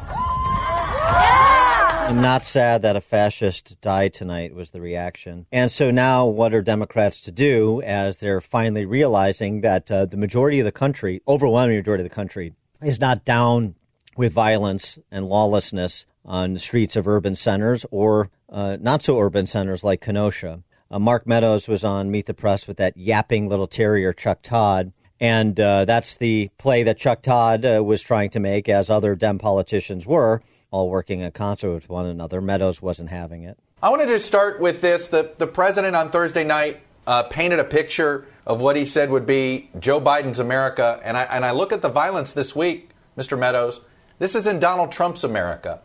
[2.08, 5.46] I'm not sad that a fascist died tonight, was the reaction.
[5.50, 10.16] And so now, what are Democrats to do as they're finally realizing that uh, the
[10.16, 13.76] majority of the country, overwhelming majority of the country, is not down
[14.16, 19.46] with violence and lawlessness on the streets of urban centers or uh, not so urban
[19.46, 20.62] centers like Kenosha?
[20.90, 24.92] Uh, Mark Meadows was on Meet the Press with that yapping little terrier, Chuck Todd,
[25.18, 29.14] and uh, that's the play that Chuck Todd uh, was trying to make, as other
[29.14, 32.40] Dem politicians were, all working in concert with one another.
[32.40, 33.56] Meadows wasn't having it.
[33.82, 35.08] I wanted to start with this.
[35.08, 39.26] The, the president on Thursday night uh, painted a picture of what he said would
[39.26, 41.00] be Joe Biden's America.
[41.02, 43.38] And I, and I look at the violence this week, Mr.
[43.38, 43.80] Meadows.
[44.22, 45.80] This is in Donald Trump's America.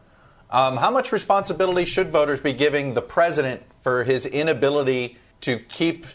[0.51, 6.05] Um, how much responsibility should voters be giving the president for his inability to keep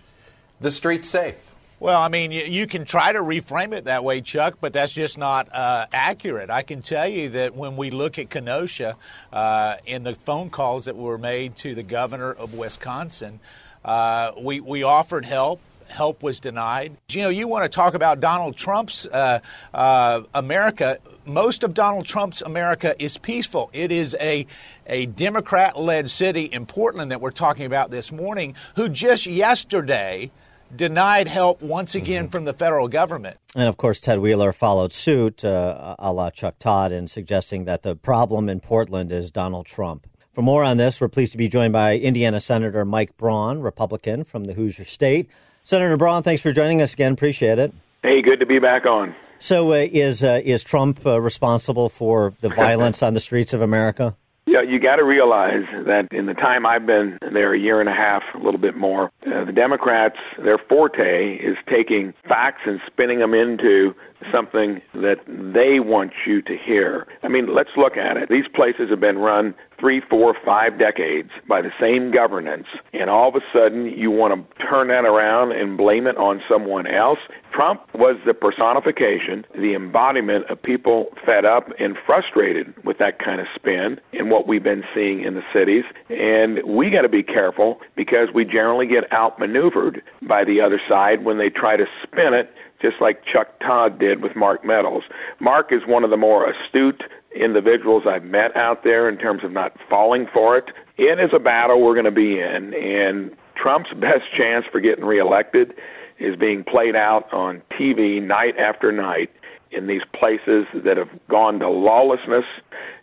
[0.60, 1.42] the streets safe?
[1.80, 4.92] Well, I mean, you, you, can try to reframe it that way, Chuck, but that's
[4.92, 6.48] just not uh, accurate.
[6.48, 8.96] I can tell you that when we look at Kenosha,
[9.32, 13.40] uh, in the phone calls that were made to the governor of Wisconsin,
[13.84, 15.60] uh, we, we offered help
[15.92, 16.96] help was denied.
[17.10, 19.40] You know, you want to talk about Donald Trump's uh,
[19.72, 20.98] uh, America.
[21.24, 23.70] Most of Donald Trump's America is peaceful.
[23.72, 24.46] It is a
[24.86, 30.30] a Democrat led city in Portland that we're talking about this morning, who just yesterday
[30.74, 33.36] denied help once again from the federal government.
[33.54, 37.82] And of course, Ted Wheeler followed suit, uh, a la Chuck Todd, in suggesting that
[37.82, 40.06] the problem in Portland is Donald Trump.
[40.32, 44.24] For more on this, we're pleased to be joined by Indiana Senator Mike Braun, Republican
[44.24, 45.28] from the Hoosier State.
[45.62, 47.12] Senator Braun, thanks for joining us again.
[47.12, 47.74] Appreciate it.
[48.02, 49.14] Hey, good to be back on.
[49.38, 53.60] So, uh, is uh, is Trump uh, responsible for the violence on the streets of
[53.60, 54.16] America?
[54.44, 57.88] Yeah, you got to realize that in the time I've been there, a year and
[57.88, 62.80] a half, a little bit more, uh, the Democrats, their forte is taking facts and
[62.88, 63.94] spinning them into
[64.32, 67.06] something that they want you to hear.
[67.22, 68.28] I mean, let's look at it.
[68.28, 73.28] These places have been run three, four, five decades by the same governance, and all
[73.28, 77.18] of a sudden you want to turn that around and blame it on someone else.
[77.52, 83.40] Trump was the personification, the embodiment of people fed up and frustrated with that kind
[83.40, 85.82] of spin and what we've been seeing in the cities.
[86.08, 91.24] And we got to be careful because we generally get outmaneuvered by the other side
[91.24, 95.02] when they try to spin it just like Chuck Todd did with Mark Meadows.
[95.40, 97.02] Mark is one of the more astute
[97.34, 100.66] individuals I've met out there in terms of not falling for it.
[100.98, 105.04] It is a battle we're going to be in, and Trump's best chance for getting
[105.04, 105.74] reelected
[106.18, 109.30] is being played out on TV night after night
[109.72, 112.44] in these places that have gone to lawlessness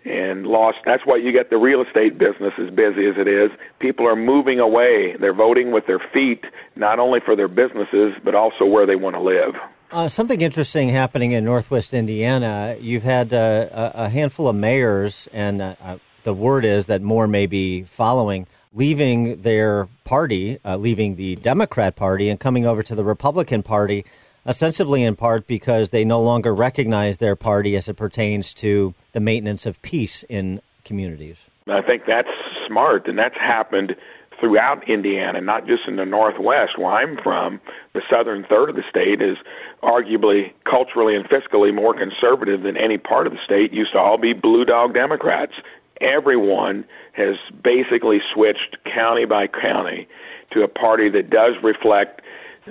[0.05, 0.77] and lost.
[0.85, 3.49] That's why you get the real estate business as busy as it is.
[3.79, 5.15] People are moving away.
[5.19, 6.45] They're voting with their feet,
[6.75, 9.55] not only for their businesses, but also where they want to live.
[9.91, 12.77] Uh, something interesting happening in Northwest Indiana.
[12.79, 17.27] You've had uh, a handful of mayors, and uh, uh, the word is that more
[17.27, 22.93] may be following, leaving their party, uh, leaving the Democrat Party, and coming over to
[22.93, 24.05] the Republican Party
[24.45, 29.19] ostensibly in part because they no longer recognize their party as it pertains to the
[29.19, 31.37] maintenance of peace in communities.
[31.67, 32.29] I think that's
[32.67, 33.95] smart, and that's happened
[34.39, 37.59] throughout Indiana, not just in the Northwest, where I'm from.
[37.93, 39.37] The southern third of the state is
[39.83, 43.73] arguably culturally and fiscally more conservative than any part of the state.
[43.73, 45.53] Used to all be blue dog Democrats.
[46.01, 50.07] Everyone has basically switched county by county
[50.51, 52.21] to a party that does reflect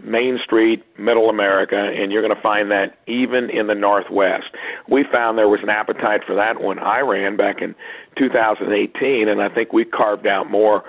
[0.04, 4.46] Main Street, Middle America, and you're going to find that even in the Northwest.
[4.88, 7.74] We found there was an appetite for that when I ran back in
[8.16, 10.84] 2018, and I think we carved out more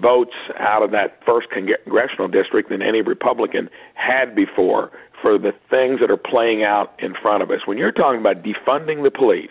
[0.00, 4.90] votes out of that first congressional district than any Republican had before
[5.20, 7.60] for the things that are playing out in front of us.
[7.66, 9.50] When you're talking about defunding the police,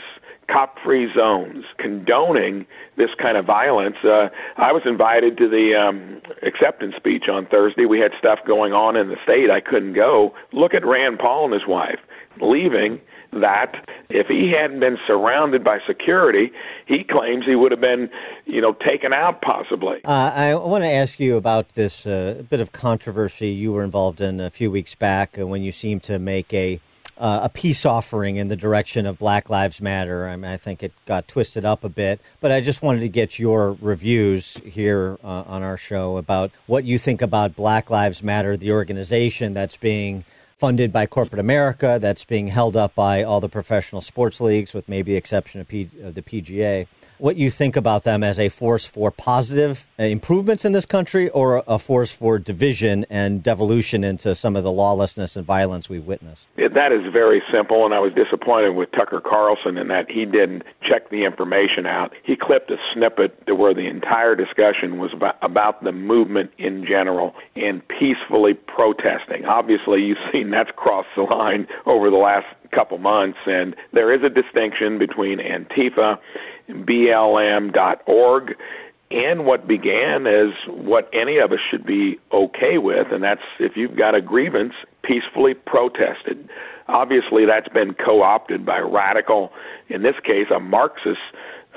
[0.49, 3.97] cop free zones, condoning this kind of violence.
[4.03, 7.85] Uh, I was invited to the um, acceptance speech on Thursday.
[7.85, 9.51] We had stuff going on in the state.
[9.51, 10.33] I couldn't go.
[10.53, 11.99] Look at Rand Paul and his wife
[12.41, 13.01] leaving
[13.41, 13.75] that
[14.09, 16.51] if he hadn't been surrounded by security,
[16.85, 18.09] he claims he would have been,
[18.45, 19.97] you know, taken out possibly.
[20.05, 24.21] Uh, I want to ask you about this uh, bit of controversy you were involved
[24.21, 26.79] in a few weeks back when you seemed to make a
[27.17, 30.27] uh, a peace offering in the direction of Black Lives Matter.
[30.27, 33.09] I, mean, I think it got twisted up a bit, but I just wanted to
[33.09, 38.21] get your reviews here uh, on our show about what you think about Black Lives
[38.21, 40.25] Matter, the organization that's being
[40.57, 44.89] funded by corporate America, that's being held up by all the professional sports leagues, with
[44.89, 48.85] maybe the exception of, P- the PGA what you think about them as a force
[48.85, 54.55] for positive improvements in this country or a force for division and devolution into some
[54.55, 56.45] of the lawlessness and violence we've witnessed?
[56.77, 60.61] that is very simple, and I was disappointed with Tucker Carlson in that he didn't
[60.87, 62.13] check the information out.
[62.23, 66.85] He clipped a snippet to where the entire discussion was about, about the movement in
[66.85, 69.45] general and peacefully protesting.
[69.45, 74.21] Obviously, you've seen that's crossed the line over the last couple months, and there is
[74.23, 76.19] a distinction between Antifa
[76.69, 78.55] BLM.org,
[79.09, 83.73] and what began as what any of us should be okay with, and that's if
[83.75, 84.73] you've got a grievance,
[85.03, 86.49] peacefully protested.
[86.87, 89.51] Obviously, that's been co opted by radical,
[89.89, 91.19] in this case, a Marxist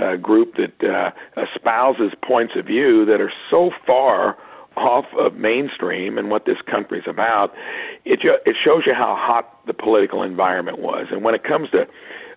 [0.01, 1.11] uh, group that uh,
[1.41, 4.37] espouses points of view that are so far
[4.77, 7.53] off of mainstream and what this country's about.
[8.05, 11.07] It, it shows you how hot the political environment was.
[11.11, 11.87] And when it comes to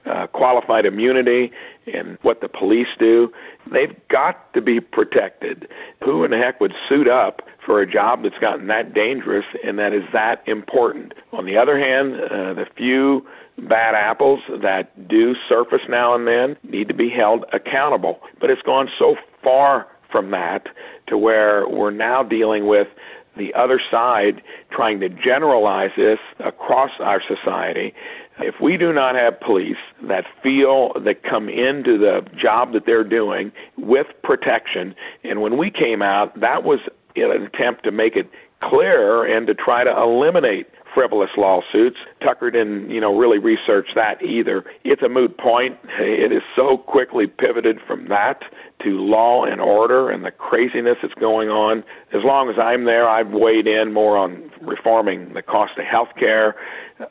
[0.05, 1.51] uh, qualified immunity
[1.93, 3.31] and what the police do,
[3.71, 5.67] they've got to be protected.
[6.03, 9.80] Who in the heck would suit up for a job that's gotten that dangerous and
[9.80, 11.13] that is that important?
[11.31, 13.25] On the other hand, uh, the few
[13.57, 18.19] bad apples that do surface now and then need to be held accountable.
[18.39, 20.67] But it's gone so far from that
[21.07, 22.88] to where we're now dealing with
[23.38, 27.93] the other side trying to generalize this across our society
[28.39, 29.77] if we do not have police
[30.07, 35.69] that feel that come into the job that they're doing with protection, and when we
[35.72, 36.80] came out, that was
[37.15, 38.30] an attempt to make it
[38.61, 41.97] clearer and to try to eliminate frivolous lawsuits.
[42.23, 44.64] Tucker didn't, you know, really research that either.
[44.84, 45.77] It's a moot point.
[45.99, 48.43] It is so quickly pivoted from that
[48.84, 51.84] to law and order and the craziness that's going on.
[52.14, 56.10] As long as I'm there, I've weighed in more on reforming the cost of health
[56.18, 56.55] care.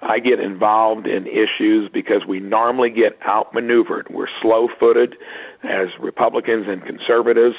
[0.00, 4.08] I get involved in issues because we normally get outmaneuvered.
[4.10, 5.16] We're slow footed
[5.64, 7.56] as Republicans and conservatives.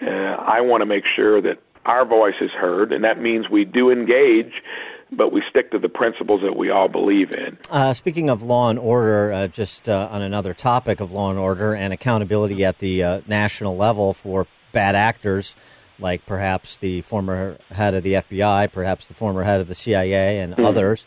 [0.00, 3.64] Uh, I want to make sure that our voice is heard, and that means we
[3.64, 4.52] do engage
[5.12, 7.58] but we stick to the principles that we all believe in.
[7.70, 11.38] Uh, speaking of law and order, uh, just uh, on another topic of law and
[11.38, 15.54] order and accountability at the uh, national level for bad actors,
[15.98, 20.40] like perhaps the former head of the FBI, perhaps the former head of the CIA,
[20.40, 20.64] and mm-hmm.
[20.64, 21.06] others.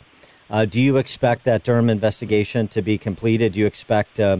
[0.50, 3.54] Uh, do you expect that Durham investigation to be completed?
[3.54, 4.38] Do you expect uh,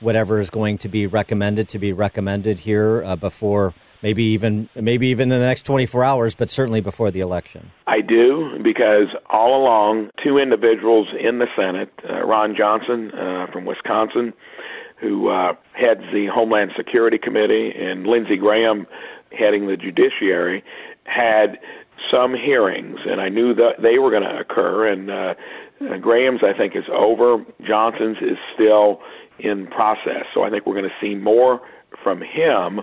[0.00, 3.74] whatever is going to be recommended to be recommended here before?
[4.02, 7.70] maybe even maybe even in the next 24 hours, but certainly before the election?
[7.86, 13.64] I do because all along, two individuals in the Senate, uh, Ron Johnson uh, from
[13.64, 14.32] Wisconsin,
[15.00, 18.86] who uh, heads the Homeland Security Committee, and Lindsey Graham
[19.36, 20.62] heading the Judiciary,
[21.04, 21.58] had
[22.10, 24.86] some hearings, and I knew that they were going to occur.
[24.86, 25.34] And uh,
[25.80, 27.44] uh, Graham's, I think, is over.
[27.66, 29.00] Johnson's is still
[29.38, 30.24] in process.
[30.34, 31.60] So I think we're going to see more
[32.02, 32.80] from him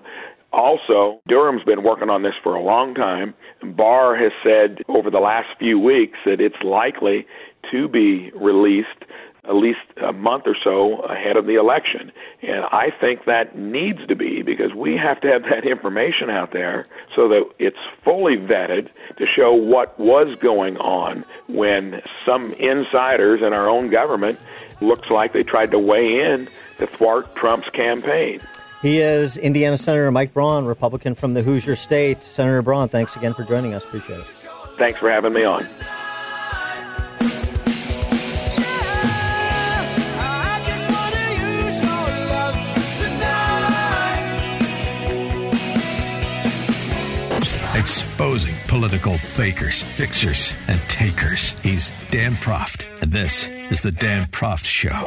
[0.54, 3.34] also, Durham's been working on this for a long time.
[3.64, 7.26] Barr has said over the last few weeks that it's likely
[7.72, 9.04] to be released
[9.46, 12.12] at least a month or so ahead of the election.
[12.44, 16.54] And I think that needs to be because we have to have that information out
[16.54, 23.42] there so that it's fully vetted to show what was going on when some insiders
[23.42, 24.40] in our own government
[24.84, 26.48] looks like they tried to weigh in
[26.78, 28.40] to thwart Trump's campaign.
[28.82, 32.22] He is Indiana Senator Mike Braun, Republican from the Hoosier State.
[32.22, 33.84] Senator Braun, thanks again for joining us.
[33.84, 34.26] Appreciate it.
[34.78, 35.66] Thanks for having me on.
[48.24, 51.60] Exposing political fakers, fixers, and takers.
[51.62, 55.04] He's Dan Proft, and this is The Dan Proft Show.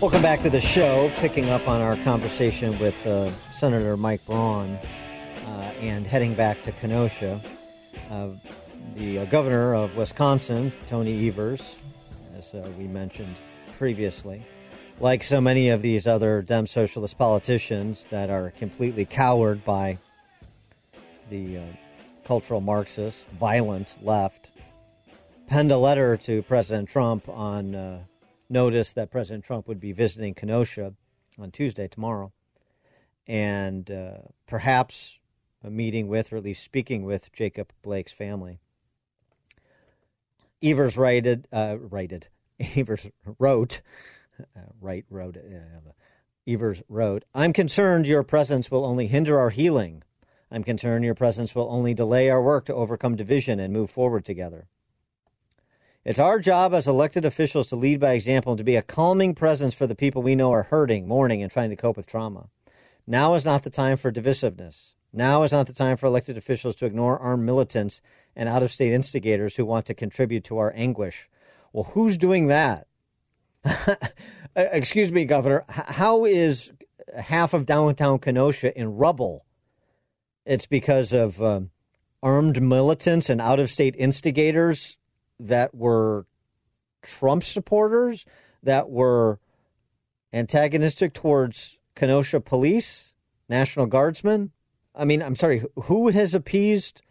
[0.00, 1.10] Welcome back to the show.
[1.16, 4.78] Picking up on our conversation with uh, Senator Mike Braun
[5.48, 5.50] uh,
[5.80, 7.40] and heading back to Kenosha.
[8.08, 8.28] Uh,
[8.94, 11.60] the uh, governor of Wisconsin, Tony Evers,
[12.54, 13.36] uh, we mentioned
[13.78, 14.44] previously,
[15.00, 19.98] like so many of these other Dem socialist politicians that are completely cowered by
[21.30, 21.62] the uh,
[22.24, 24.50] cultural Marxist, violent left,
[25.46, 28.04] penned a letter to President Trump on
[28.48, 30.94] notice that President Trump would be visiting Kenosha
[31.38, 32.32] on Tuesday, tomorrow,
[33.26, 35.18] and uh, perhaps
[35.62, 38.60] a meeting with, or at least speaking with, Jacob Blake's family.
[40.62, 42.28] Evers rated, uh, rated,
[42.76, 43.06] Evers
[43.38, 43.80] wrote,
[44.40, 45.90] uh, right wrote, uh,
[46.46, 50.02] Evers wrote, I'm concerned your presence will only hinder our healing.
[50.50, 54.24] I'm concerned your presence will only delay our work to overcome division and move forward
[54.24, 54.68] together.
[56.04, 59.34] It's our job as elected officials to lead by example and to be a calming
[59.34, 62.50] presence for the people we know are hurting, mourning, and trying to cope with trauma.
[63.06, 64.94] Now is not the time for divisiveness.
[65.14, 68.02] Now is not the time for elected officials to ignore armed militants
[68.36, 71.28] and out of state instigators who want to contribute to our anguish.
[71.74, 72.86] Well, who's doing that?
[74.56, 75.64] Excuse me, Governor.
[75.68, 76.70] How is
[77.18, 79.44] half of downtown Kenosha in rubble?
[80.46, 81.70] It's because of um,
[82.22, 84.96] armed militants and out of state instigators
[85.40, 86.26] that were
[87.02, 88.24] Trump supporters,
[88.62, 89.40] that were
[90.32, 93.14] antagonistic towards Kenosha police,
[93.48, 94.52] National Guardsmen.
[94.94, 97.02] I mean, I'm sorry, who has appeased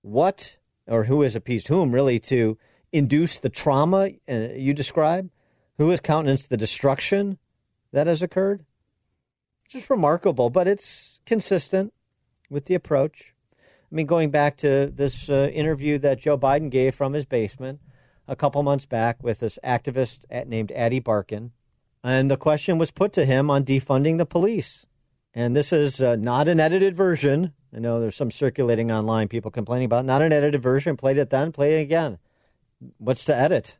[0.00, 0.56] what,
[0.86, 2.56] or who has appeased whom, really, to
[2.96, 5.30] induce the trauma uh, you describe?
[5.78, 7.38] Who has countenanced the destruction
[7.92, 8.64] that has occurred?
[9.68, 11.92] Just remarkable, but it's consistent
[12.48, 13.34] with the approach.
[13.52, 17.80] I mean, going back to this uh, interview that Joe Biden gave from his basement
[18.26, 21.50] a couple months back with this activist named Ady Barkan,
[22.02, 24.86] and the question was put to him on defunding the police.
[25.34, 27.52] And this is uh, not an edited version.
[27.74, 30.96] I know there's some circulating online, people complaining about not an edited version.
[30.96, 32.18] Played it then, play it again.
[32.98, 33.78] What's to edit?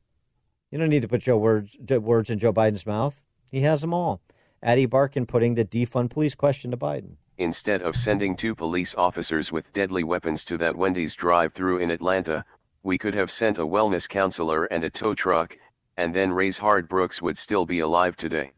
[0.70, 3.22] You don't need to put Joe words, words in Joe Biden's mouth.
[3.50, 4.20] He has them all.
[4.64, 7.16] Ady Barkan putting the defund police question to Biden.
[7.38, 11.90] Instead of sending two police officers with deadly weapons to that Wendy's drive through in
[11.90, 12.44] Atlanta,
[12.82, 15.56] we could have sent a wellness counselor and a tow truck,
[15.96, 18.52] and then Rayshard Brooks would still be alive today.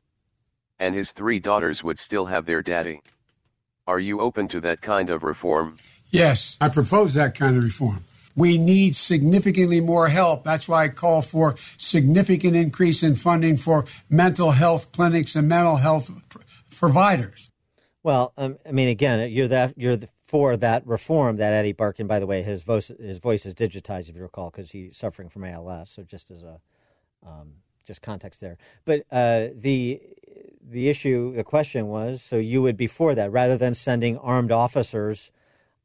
[0.79, 3.03] And his three daughters would still have their daddy.
[3.87, 5.77] Are you open to that kind of reform?
[6.11, 8.05] Yes, I propose that kind of reform.
[8.37, 10.45] We need significantly more help.
[10.45, 15.77] That's why I call for significant increase in funding for mental health clinics and mental
[15.77, 16.39] health pr-
[16.75, 17.51] providers.
[18.03, 22.07] Well, um, I mean, again, you're that you're the, for that reform that Eddie Barkan.
[22.07, 25.29] By the way, his voice his voice is digitized, if you recall, because he's suffering
[25.29, 25.91] from ALS.
[25.91, 26.61] So just as a
[27.27, 28.59] um, just context there.
[28.85, 30.01] But uh, the
[30.63, 34.53] the issue, the question was, so you would be for that rather than sending armed
[34.53, 35.33] officers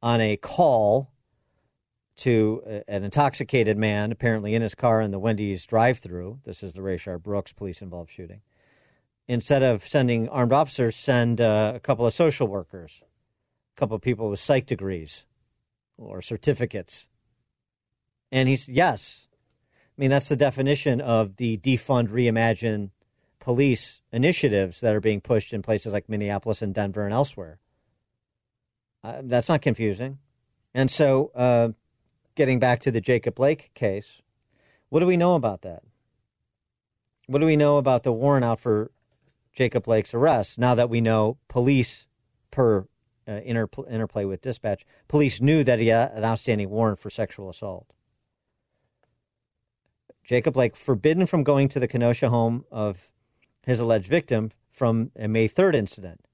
[0.01, 1.12] on a call
[2.17, 6.39] to an intoxicated man, apparently in his car in the Wendy's drive-through.
[6.45, 8.41] This is the Rayshard Brooks police-involved shooting.
[9.27, 13.01] Instead of sending armed officers, send uh, a couple of social workers,
[13.75, 15.25] a couple of people with psych degrees
[15.97, 17.07] or certificates.
[18.31, 19.27] And he's yes,
[19.97, 22.89] I mean that's the definition of the defund, reimagine
[23.39, 27.59] police initiatives that are being pushed in places like Minneapolis and Denver and elsewhere.
[29.03, 30.19] Uh, that's not confusing.
[30.73, 31.69] And so, uh,
[32.35, 34.21] getting back to the Jacob Blake case,
[34.89, 35.83] what do we know about that?
[37.27, 38.91] What do we know about the warrant out for
[39.53, 42.05] Jacob Blake's arrest now that we know police,
[42.51, 42.87] per
[43.27, 47.49] uh, inter- interplay with dispatch, police knew that he had an outstanding warrant for sexual
[47.49, 47.87] assault?
[50.23, 53.11] Jacob Blake forbidden from going to the Kenosha home of
[53.63, 56.25] his alleged victim from a May 3rd incident.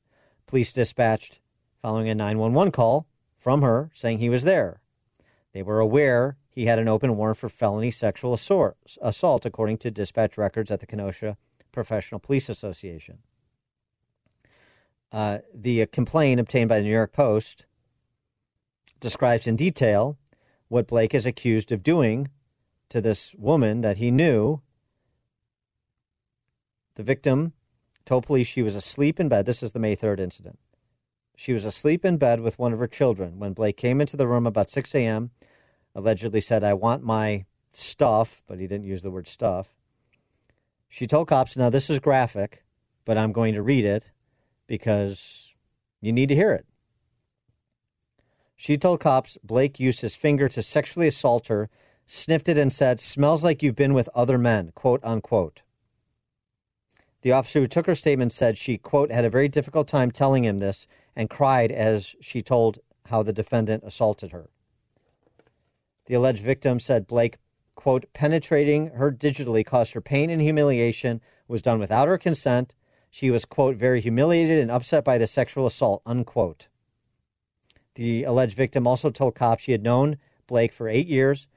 [0.48, 1.40] Police dispatched
[1.82, 3.08] following a 911 call
[3.38, 4.79] from her saying he was there.
[5.54, 10.38] They were aware he had an open warrant for felony sexual assault, according to dispatch
[10.38, 11.38] records at the Kenosha
[11.72, 13.20] Professional Police Association.
[15.12, 17.66] Uh, the complaint obtained by the New York Post
[19.00, 20.18] describes in detail
[20.68, 22.30] what Blake is accused of doing
[22.90, 24.62] to this woman that he knew.
[26.96, 27.54] The victim
[28.06, 29.46] told police she was asleep in bed.
[29.46, 30.60] This is the May 3rd incident.
[31.40, 34.28] She was asleep in bed with one of her children when Blake came into the
[34.28, 35.32] room about 6 a.m.
[35.96, 39.70] Allegedly said, I want my stuff, but he didn't use the word stuff.
[40.90, 42.66] She told cops, Now, this is graphic,
[43.06, 44.12] but I'm going to read it
[44.68, 45.54] because
[46.02, 46.66] you need to hear it.
[48.58, 51.70] She told cops Blake used his finger to sexually assault her
[52.06, 55.62] sniffed it and said, Smells like you've been with other men, quote unquote.
[57.22, 60.44] The officer who took her statement said she, quote, had a very difficult time telling
[60.44, 64.50] him this and cried as she told how the defendant assaulted her.
[66.06, 67.38] The alleged victim said Blake,
[67.76, 72.76] quote, penetrating her digitally caused her pain and humiliation, was done without her consent.
[73.10, 76.68] She was, quote, very humiliated and upset by the sexual assault, unquote.
[77.96, 80.18] The alleged victim also told cops she had known
[80.48, 81.48] Blake for eight years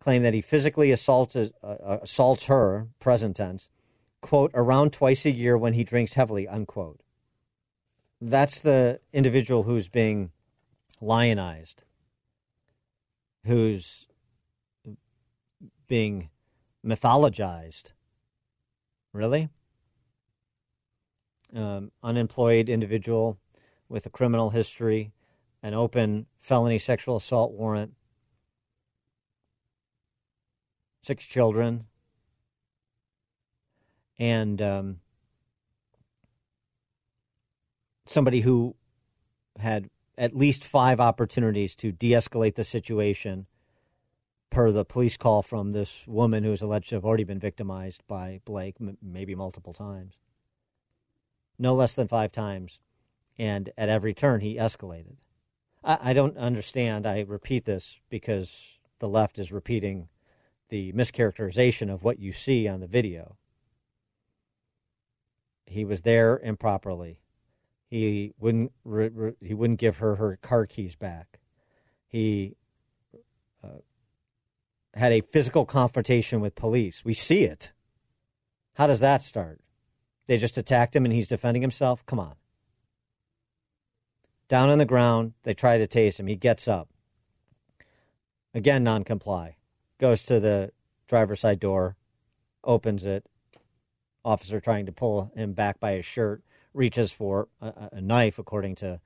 [0.00, 3.68] claimed that he physically assaults, uh, uh, assaults her, present tense,
[4.20, 7.00] quote, around twice a year when he drinks heavily, unquote.
[8.20, 10.32] That's the individual who's being
[11.00, 11.84] lionized,
[13.44, 14.06] who's
[15.86, 16.30] being
[16.84, 17.92] mythologized.
[19.12, 19.48] Really?
[21.54, 23.38] Um, unemployed individual
[23.88, 25.12] with a criminal history,
[25.62, 27.94] an open felony sexual assault warrant,
[31.02, 31.86] six children,
[34.18, 35.00] and um,
[38.08, 38.74] somebody who
[39.58, 43.46] had at least five opportunities to de escalate the situation
[44.50, 48.02] per the police call from this woman who is alleged to have already been victimized
[48.08, 50.14] by Blake, m- maybe multiple times.
[51.58, 52.78] No less than five times.
[53.38, 55.16] And at every turn, he escalated.
[55.84, 57.06] I, I don't understand.
[57.06, 60.08] I repeat this because the left is repeating
[60.70, 63.36] the mischaracterization of what you see on the video.
[65.66, 67.20] He was there improperly.
[67.88, 71.40] He wouldn't re, re, he wouldn't give her her car keys back.
[72.06, 72.56] He
[73.64, 73.80] uh,
[74.94, 77.04] had a physical confrontation with police.
[77.04, 77.72] We see it.
[78.74, 79.60] How does that start?
[80.26, 82.04] They just attacked him and he's defending himself?
[82.04, 82.34] Come on.
[84.48, 86.26] Down on the ground, they try to tase him.
[86.26, 86.88] He gets up.
[88.54, 89.56] Again, non comply
[89.98, 90.70] goes to the
[91.08, 91.96] driver's side door,
[92.64, 93.26] opens it.
[94.24, 96.42] Officer trying to pull him back by his shirt
[96.74, 99.00] reaches for a, a knife, according to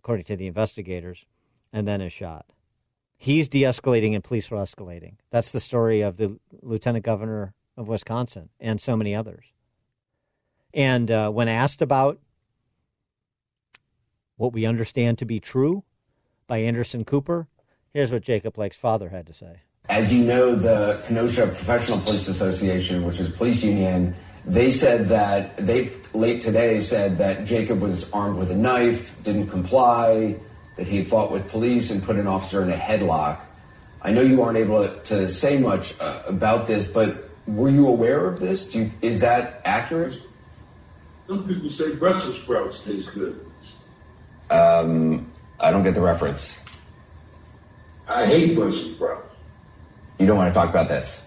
[0.00, 1.24] according to the investigators,
[1.72, 2.46] and then is shot.
[3.16, 5.14] He's de-escalating and police are escalating.
[5.30, 9.46] That's the story of the lieutenant governor of Wisconsin and so many others.
[10.74, 12.18] And uh, when asked about
[14.36, 15.84] what we understand to be true
[16.46, 17.48] by Anderson Cooper,
[17.94, 19.60] Here's what Jacob Blake's father had to say.
[19.88, 24.16] As you know, the Kenosha Professional Police Association, which is a police union,
[24.46, 29.48] they said that they late today said that Jacob was armed with a knife, didn't
[29.48, 30.38] comply,
[30.76, 33.40] that he had fought with police and put an officer in a headlock.
[34.02, 38.26] I know you aren't able to say much uh, about this, but were you aware
[38.26, 38.74] of this?
[38.74, 40.20] You, is that accurate?
[41.26, 43.44] Some people say Brussels sprouts taste good.
[44.50, 46.58] Um, I don't get the reference.
[48.06, 49.34] I hate Brussels sprouts.
[50.18, 51.23] You don't want to talk about this.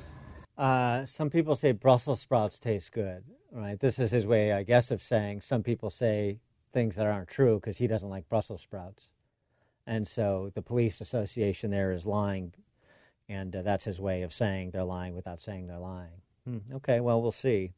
[0.58, 3.80] Uh, some people say Brussels sprouts taste good, right?
[3.80, 6.40] This is his way, I guess, of saying some people say
[6.74, 9.08] things that aren't true because he doesn't like Brussels sprouts.
[9.86, 12.54] And so the police association there is lying,
[13.30, 16.22] and uh, that's his way of saying they're lying without saying they're lying.
[16.46, 17.74] Hmm, okay, well, we'll see.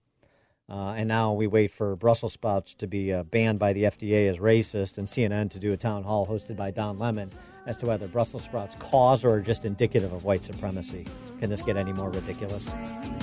[0.70, 4.30] Uh, and now we wait for Brussels sprouts to be uh, banned by the FDA
[4.30, 7.32] as racist and CNN to do a town hall hosted by Don Lemon
[7.66, 11.06] as to whether Brussels sprouts cause or are just indicative of white supremacy.
[11.40, 12.66] Can this get any more ridiculous?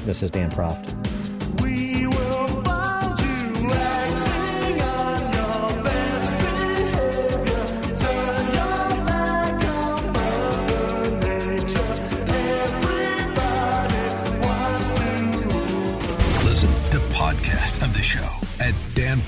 [0.04, 1.35] This is Dan Proft.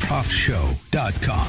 [0.08, 1.48] danproftshow.com.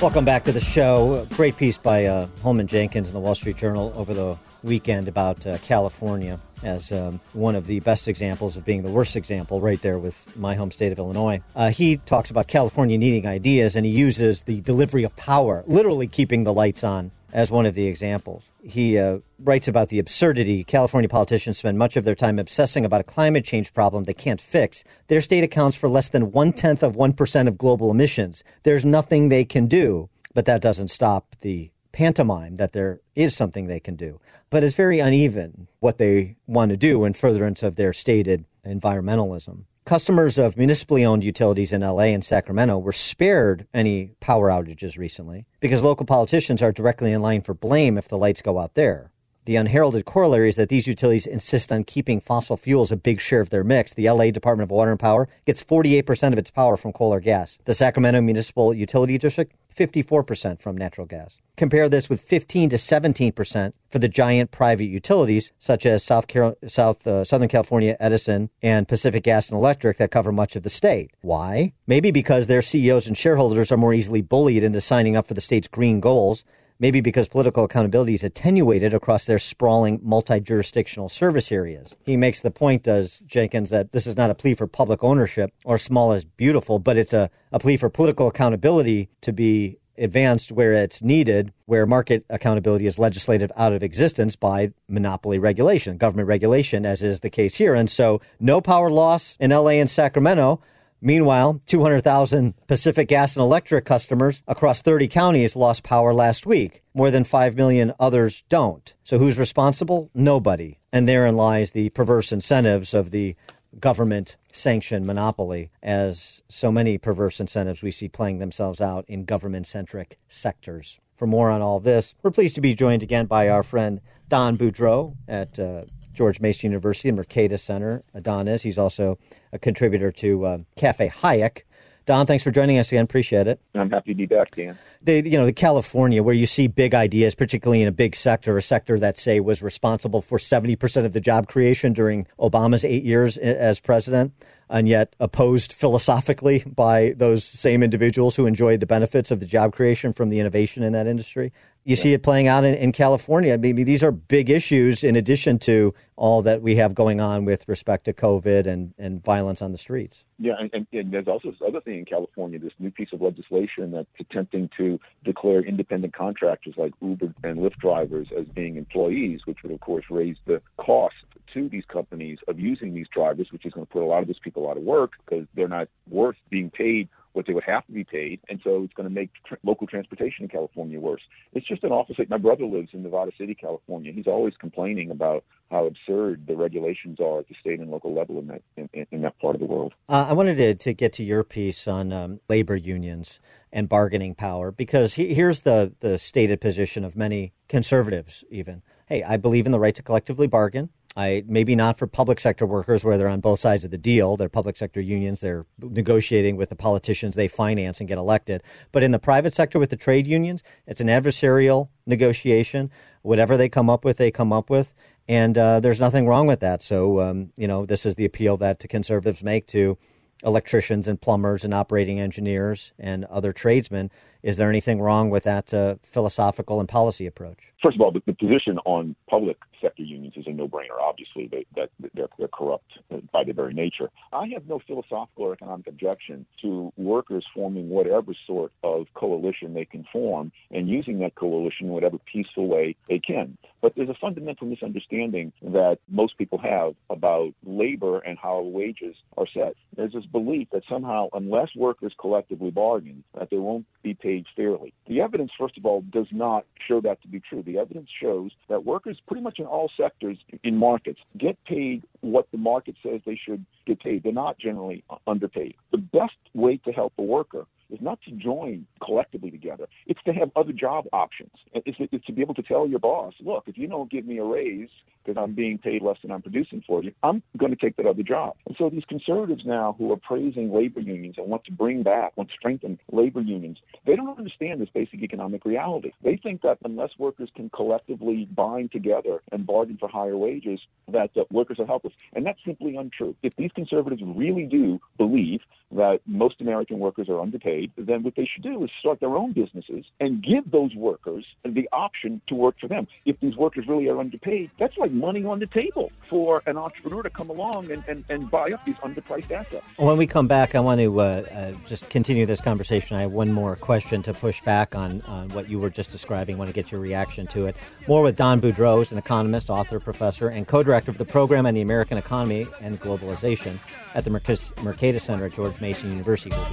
[0.00, 1.26] Welcome back to the show.
[1.34, 5.46] Great piece by uh, Holman Jenkins in the Wall Street Journal over the weekend about
[5.46, 9.80] uh, California as um, one of the best examples of being the worst example, right
[9.82, 11.40] there with my home state of Illinois.
[11.54, 16.06] Uh, he talks about California needing ideas, and he uses the delivery of power, literally
[16.06, 18.50] keeping the lights on, as one of the examples.
[18.62, 20.64] He uh, writes about the absurdity.
[20.64, 24.40] California politicians spend much of their time obsessing about a climate change problem they can't
[24.40, 24.82] fix.
[25.08, 28.42] Their state accounts for less than one tenth of 1% of global emissions.
[28.62, 33.66] There's nothing they can do, but that doesn't stop the pantomime that there is something
[33.66, 34.20] they can do.
[34.50, 39.64] But it's very uneven what they want to do in furtherance of their stated environmentalism.
[39.84, 45.44] Customers of municipally owned utilities in LA and Sacramento were spared any power outages recently
[45.58, 49.10] because local politicians are directly in line for blame if the lights go out there.
[49.48, 53.40] The unheralded corollary is that these utilities insist on keeping fossil fuels a big share
[53.40, 53.94] of their mix.
[53.94, 57.18] The LA Department of Water and Power gets 48% of its power from coal or
[57.18, 57.58] gas.
[57.64, 61.36] The Sacramento Municipal Utility District, 54% from natural gas.
[61.56, 66.58] Compare this with 15 to 17% for the giant private utilities such as South, Carol-
[66.66, 70.70] South uh, Southern California Edison and Pacific Gas and Electric that cover much of the
[70.70, 71.12] state.
[71.20, 71.72] Why?
[71.86, 75.40] Maybe because their CEOs and shareholders are more easily bullied into signing up for the
[75.40, 76.44] state's green goals
[76.78, 81.94] maybe because political accountability is attenuated across their sprawling multi-jurisdictional service areas.
[82.04, 85.52] He makes the point, does Jenkins, that this is not a plea for public ownership
[85.64, 90.52] or small is beautiful, but it's a, a plea for political accountability to be advanced
[90.52, 96.28] where it's needed, where market accountability is legislated out of existence by monopoly regulation, government
[96.28, 97.74] regulation, as is the case here.
[97.74, 100.60] And so no power loss in LA and Sacramento.
[101.00, 106.82] Meanwhile, 200,000 Pacific Gas and Electric customers across 30 counties lost power last week.
[106.92, 108.92] More than 5 million others don't.
[109.04, 110.10] So who's responsible?
[110.14, 110.78] Nobody.
[110.92, 113.36] And therein lies the perverse incentives of the
[113.78, 119.66] government sanctioned monopoly, as so many perverse incentives we see playing themselves out in government
[119.66, 120.98] centric sectors.
[121.16, 124.56] For more on all this, we're pleased to be joined again by our friend Don
[124.56, 125.82] Boudreaux at uh,
[126.18, 128.02] George Mason University, and Mercatus Center.
[128.20, 128.62] Don is.
[128.62, 129.18] He's also
[129.52, 131.62] a contributor to uh, Cafe Hayek.
[132.06, 133.04] Don, thanks for joining us again.
[133.04, 133.60] Appreciate it.
[133.74, 134.78] I'm happy to be back, Dan.
[135.02, 138.56] The, you know, the California, where you see big ideas, particularly in a big sector,
[138.56, 143.04] a sector that, say, was responsible for 70% of the job creation during Obama's eight
[143.04, 144.32] years as president,
[144.70, 149.74] and yet opposed philosophically by those same individuals who enjoyed the benefits of the job
[149.74, 151.52] creation from the innovation in that industry.
[151.88, 152.02] You yeah.
[152.02, 153.54] see it playing out in, in California.
[153.54, 157.46] I mean, these are big issues in addition to all that we have going on
[157.46, 160.22] with respect to COVID and, and violence on the streets.
[160.38, 163.22] Yeah, and, and, and, there's also this other thing in California, this new piece of
[163.22, 169.40] legislation that's attempting to declare independent contractors like Uber and Lyft drivers as being employees,
[169.46, 171.14] which would, of course, raise the cost
[171.54, 174.26] to these companies of using these drivers, which is going to put a lot of
[174.26, 177.86] these people out of work because they're not worth being paid what they would have
[177.86, 181.22] to be paid, and so it's going to make tr- local transportation in California worse.
[181.52, 182.26] It's just an awful thing.
[182.28, 184.12] My brother lives in Nevada City, California.
[184.12, 188.38] He's always complaining about how absurd the regulations are at the state and local level
[188.38, 189.94] in that in, in that part of the world.
[190.08, 193.40] Uh, I wanted to, to get to your piece on um, labor unions
[193.72, 198.82] and bargaining power because he, here's the the stated position of many conservatives, even.
[199.06, 200.90] Hey, I believe in the right to collectively bargain.
[201.16, 204.36] I maybe not for public sector workers where they're on both sides of the deal.
[204.36, 205.40] They're public sector unions.
[205.40, 208.62] They're negotiating with the politicians they finance and get elected.
[208.92, 212.90] But in the private sector with the trade unions, it's an adversarial negotiation.
[213.22, 214.94] Whatever they come up with, they come up with.
[215.28, 216.82] And uh, there's nothing wrong with that.
[216.82, 219.98] So, um, you know, this is the appeal that conservatives make to
[220.44, 224.10] electricians and plumbers and operating engineers and other tradesmen.
[224.42, 227.72] Is there anything wrong with that uh, philosophical and policy approach?
[227.82, 230.98] First of all, the, the position on public sector unions is a no-brainer.
[231.00, 234.10] Obviously, they, that they're, they're corrupt uh, by their very nature.
[234.32, 239.84] I have no philosophical or economic objection to workers forming whatever sort of coalition they
[239.84, 243.56] can form and using that coalition in whatever peaceful way they can.
[243.80, 249.46] But there's a fundamental misunderstanding that most people have about labor and how wages are
[249.54, 249.74] set.
[249.96, 254.92] There's this belief that somehow, unless workers collectively bargain, that they won't be paid fairly.
[255.06, 257.62] The evidence, first of all, does not show that to be true.
[257.68, 262.50] The evidence shows that workers, pretty much in all sectors in markets, get paid what
[262.50, 264.22] the market says they should get paid.
[264.22, 265.74] They're not generally underpaid.
[265.92, 269.86] The best way to help a worker is not to join collectively together.
[270.06, 271.52] It's to have other job options.
[271.72, 274.38] It's, it's to be able to tell your boss, look, if you don't give me
[274.38, 274.88] a raise
[275.24, 278.06] because I'm being paid less than I'm producing for you, I'm going to take that
[278.06, 278.54] other job.
[278.66, 282.36] And so these conservatives now who are praising labor unions and want to bring back,
[282.36, 286.12] want to strengthen labor unions, they don't understand this basic economic reality.
[286.22, 291.30] They think that unless workers can collectively bind together and bargain for higher wages, that
[291.36, 292.14] uh, workers are helpless.
[292.32, 293.34] And that's simply untrue.
[293.42, 295.60] If these conservatives really do believe
[295.92, 299.52] that most American workers are underpaid, then what they should do is start their own
[299.52, 303.06] businesses and give those workers the option to work for them.
[303.24, 307.22] If these workers really are underpaid, that's like money on the table for an entrepreneur
[307.22, 309.84] to come along and, and, and buy up these underpriced assets.
[309.96, 313.16] When we come back, I want to uh, uh, just continue this conversation.
[313.16, 316.56] I have one more question to push back on, on what you were just describing.
[316.56, 317.76] I want to get your reaction to it.
[318.08, 321.74] More with Don Boudreaux, an economist, author, professor, and co director of the program on
[321.74, 323.76] the American economy and globalization
[324.14, 326.56] at the Mercatus Center at George Mason University.
[326.56, 326.64] We'll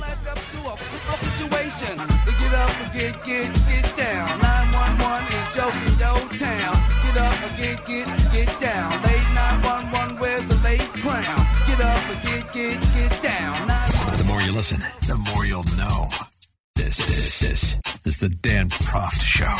[1.35, 1.99] situation.
[2.23, 4.39] So get up and get, get, get down.
[4.39, 6.75] 911 is joking your town.
[7.03, 9.03] Get up and get, get, get down.
[9.03, 11.45] Late 911, where's the late crown?
[11.67, 13.67] Get up and get, get, get down.
[14.17, 16.07] The more you listen, the more you'll know.
[16.75, 16.95] This,
[17.39, 19.57] this, this is the Dan Proft Show.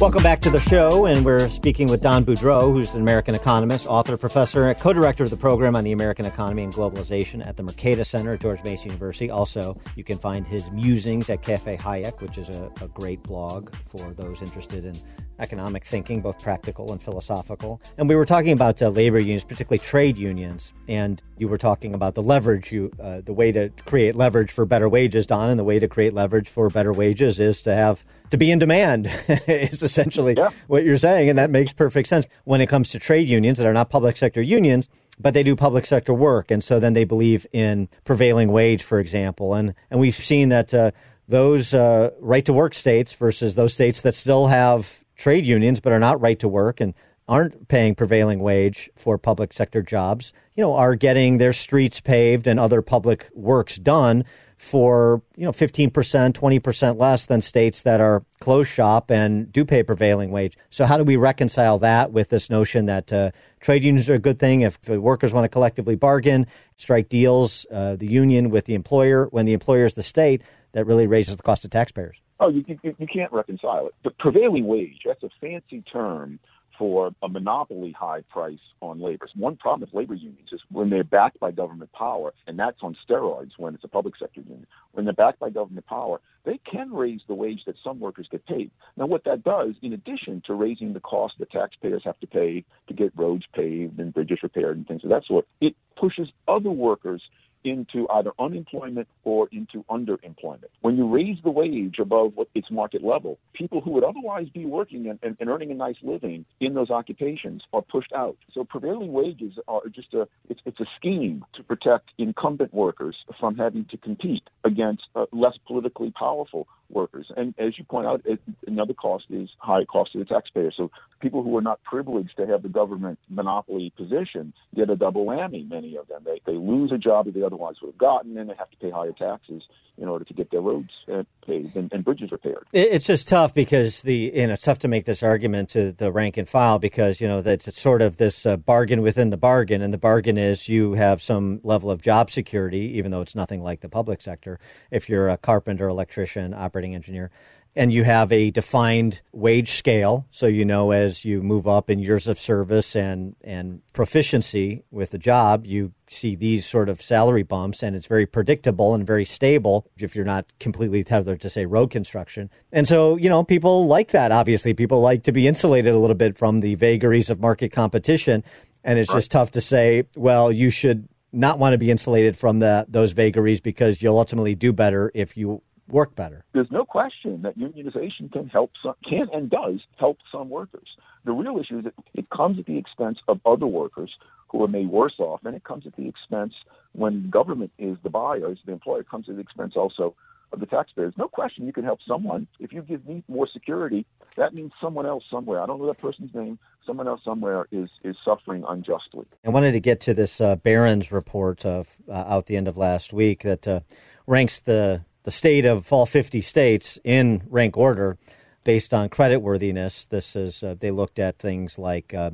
[0.00, 3.86] Welcome back to the show, and we're speaking with Don Boudreaux, who's an American economist,
[3.86, 7.62] author, professor, and co-director of the program on the American economy and globalization at the
[7.62, 9.30] Mercatus Center at George Mason University.
[9.30, 13.72] Also, you can find his musings at Cafe Hayek, which is a, a great blog
[13.88, 14.94] for those interested in
[15.38, 17.80] economic thinking, both practical and philosophical.
[17.98, 21.94] And we were talking about uh, labor unions, particularly trade unions, and you were talking
[21.94, 25.58] about the leverage, you, uh, the way to create leverage for better wages, Don, and
[25.58, 29.06] the way to create leverage for better wages is to have to be in demand.
[29.46, 30.50] is essentially yeah.
[30.66, 33.66] what you're saying, and that makes perfect sense when it comes to trade unions that
[33.66, 34.88] are not public sector unions.
[35.20, 38.98] But they do public sector work, and so then they believe in prevailing wage, for
[38.98, 40.90] example, and and we've seen that uh,
[41.28, 45.90] those uh, right to work states versus those states that still have trade unions but
[45.90, 46.92] are not right to work and
[47.28, 52.46] aren't paying prevailing wage for public sector jobs, you know, are getting their streets paved
[52.46, 54.22] and other public works done
[54.58, 59.82] for, you know, 15%, 20% less than states that are closed shop and do pay
[59.82, 60.58] prevailing wage.
[60.68, 63.30] So how do we reconcile that with this notion that uh,
[63.60, 66.46] trade unions are a good thing if workers want to collectively bargain,
[66.76, 70.42] strike deals, uh, the union with the employer, when the employer is the state,
[70.72, 72.20] that really raises the cost of taxpayers?
[72.44, 73.94] Oh, you, you, you can't reconcile it.
[74.04, 76.38] The prevailing wage, that's a fancy term
[76.78, 79.26] for a monopoly high price on labor.
[79.34, 82.98] One problem with labor unions is when they're backed by government power, and that's on
[83.08, 84.66] steroids when it's a public sector union.
[84.92, 88.44] When they're backed by government power, they can raise the wage that some workers get
[88.44, 88.70] paid.
[88.98, 92.62] Now, what that does, in addition to raising the cost that taxpayers have to pay
[92.88, 96.70] to get roads paved and bridges repaired and things of that sort, it pushes other
[96.70, 97.22] workers
[97.64, 100.68] into either unemployment or into underemployment.
[100.82, 105.08] When you raise the wage above its market level, people who would otherwise be working
[105.08, 108.36] and, and, and, earning a nice living in those occupations are pushed out.
[108.52, 113.56] So prevailing wages are just a it's, it's a scheme to protect incumbent workers from
[113.56, 117.26] having to compete against uh, less politically powerful workers.
[117.36, 120.70] And as you point out, it, another cost is high cost to the taxpayer.
[120.76, 125.26] So people who are not privileged to have the government monopoly position get a double
[125.26, 125.68] whammy.
[125.68, 128.50] Many of them they they lose a job that they otherwise would have gotten, and
[128.50, 129.62] they have to pay higher taxes
[129.96, 132.66] in order to get their roads uh, paved and, and bridges repaired.
[132.72, 136.10] It's just tough because the you know it's tough to make this argument to the
[136.10, 139.36] rank and file because you know that's it's sort of this uh, bargain within the
[139.36, 143.34] bargain, and the bargain is you have some level of job security, even though it's
[143.34, 144.58] nothing like the public sector.
[144.90, 147.30] If you're a carpenter, electrician, operating engineer,
[147.76, 151.98] and you have a defined wage scale, so you know as you move up in
[151.98, 157.42] years of service and and proficiency with the job, you see these sort of salary
[157.42, 161.66] bumps, and it's very predictable and very stable if you're not completely tethered to say
[161.66, 162.48] road construction.
[162.72, 164.30] And so you know people like that.
[164.30, 168.44] Obviously, people like to be insulated a little bit from the vagaries of market competition,
[168.84, 172.60] and it's just tough to say, well, you should not want to be insulated from
[172.60, 176.44] the, those vagaries because you'll ultimately do better if you work better.
[176.52, 180.88] There's no question that unionization can help some, can and does help some workers.
[181.24, 184.10] The real issue is that it comes at the expense of other workers
[184.48, 186.54] who are made worse off, and it comes at the expense
[186.92, 190.14] when government is the buyer, is the employer, it comes at the expense also
[190.52, 191.12] of the taxpayers.
[191.18, 192.46] No question you can help someone.
[192.60, 194.06] If you give me more security,
[194.36, 197.90] that means someone else somewhere, I don't know that person's name, someone else somewhere is,
[198.04, 199.26] is suffering unjustly.
[199.44, 202.76] I wanted to get to this uh, Barron's report of, uh, out the end of
[202.76, 203.80] last week that uh,
[204.26, 208.16] ranks the the state of all 50 states in rank order
[208.62, 210.04] based on credit worthiness.
[210.04, 212.30] This is uh, they looked at things like uh,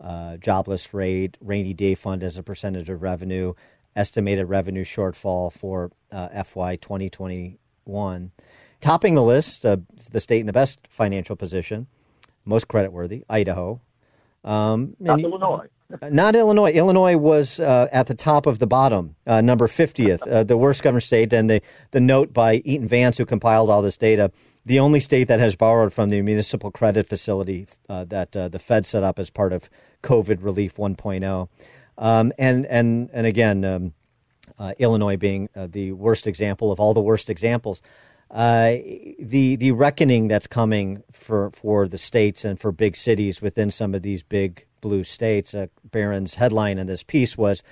[0.00, 3.54] uh, jobless rate, rainy day fund as a percentage of revenue,
[3.96, 8.30] estimated revenue shortfall for uh, FY 2021.
[8.80, 9.78] Topping the list, uh,
[10.10, 11.88] the state in the best financial position,
[12.44, 13.80] most creditworthy, Idaho.
[14.44, 15.66] Um, Not Illinois.
[16.10, 16.72] Not Illinois.
[16.72, 20.82] Illinois was uh, at the top of the bottom, uh, number 50th, uh, the worst
[20.82, 21.32] governed state.
[21.32, 21.62] And the,
[21.92, 24.30] the note by Eaton Vance, who compiled all this data,
[24.64, 28.58] the only state that has borrowed from the municipal credit facility uh, that uh, the
[28.58, 29.70] Fed set up as part of
[30.02, 31.48] COVID Relief 1.0.
[31.96, 33.94] Um, and, and, and again, um,
[34.58, 37.80] uh, Illinois being uh, the worst example of all the worst examples.
[38.30, 38.76] Uh,
[39.18, 43.94] the the reckoning that's coming for, for the states and for big cities within some
[43.94, 45.54] of these big blue states.
[45.54, 47.62] Uh, Barron's headline in this piece was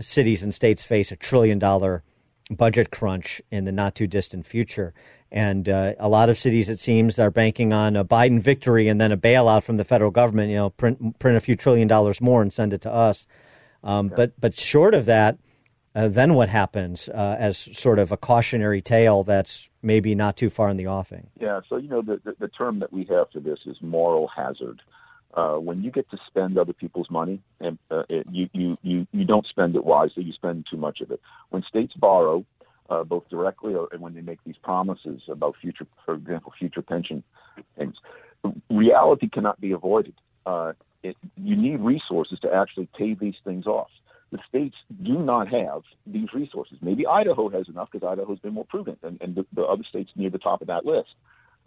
[0.00, 2.02] cities and states face a trillion dollar
[2.50, 4.92] budget crunch in the not too distant future.
[5.32, 9.00] And uh, a lot of cities, it seems, are banking on a Biden victory and
[9.00, 10.50] then a bailout from the federal government.
[10.50, 13.26] You know, print print a few trillion dollars more and send it to us.
[13.84, 15.38] Um, But but short of that,
[15.94, 20.50] uh, then what happens uh, as sort of a cautionary tale that's maybe not too
[20.50, 21.28] far in the offing?
[21.38, 24.28] Yeah, so you know the, the the term that we have for this is moral
[24.28, 24.82] hazard.
[25.34, 29.06] Uh, when you get to spend other people's money, and uh, it, you you you
[29.12, 31.20] you don't spend it wisely, you spend too much of it.
[31.50, 32.44] When states borrow,
[32.88, 36.82] uh, both directly or and when they make these promises about future, for example, future
[36.82, 37.22] pension
[37.78, 37.94] things,
[38.70, 40.14] reality cannot be avoided.
[40.44, 43.90] Uh, it, you need resources to actually pay these things off.
[44.32, 46.78] The states do not have these resources.
[46.80, 50.10] Maybe Idaho has enough because Idaho's been more prudent, and, and the, the other states
[50.14, 51.10] near the top of that list.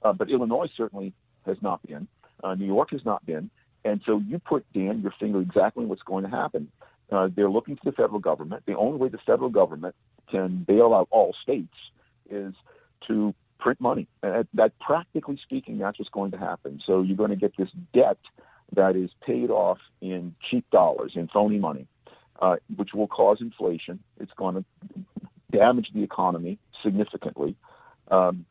[0.03, 1.13] Uh, but Illinois certainly
[1.45, 2.07] has not been.
[2.43, 3.49] Uh, New York has not been.
[3.85, 6.69] And so you put, Dan, your finger exactly what's going to happen.
[7.11, 8.63] Uh, they're looking to the federal government.
[8.65, 9.95] The only way the federal government
[10.29, 11.75] can bail out all states
[12.29, 12.53] is
[13.07, 14.07] to print money.
[14.21, 16.81] And that, practically speaking, that's what's going to happen.
[16.85, 18.17] So you're going to get this debt
[18.75, 21.87] that is paid off in cheap dollars, in phony money,
[22.41, 23.99] uh, which will cause inflation.
[24.19, 24.65] It's going to
[25.51, 27.55] damage the economy significantly.
[28.09, 28.45] Um,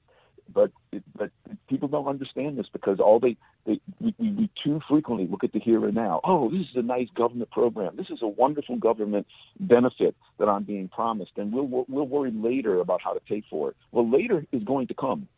[0.55, 0.71] but
[1.17, 1.31] but
[1.69, 5.53] people don't understand this because all they, they we, we, we too frequently look at
[5.53, 6.21] the here and now.
[6.25, 7.97] Oh, this is a nice government program.
[7.97, 9.27] This is a wonderful government
[9.59, 13.71] benefit that I'm being promised, and we'll we'll worry later about how to pay for
[13.71, 13.77] it.
[13.91, 15.29] Well, later is going to come,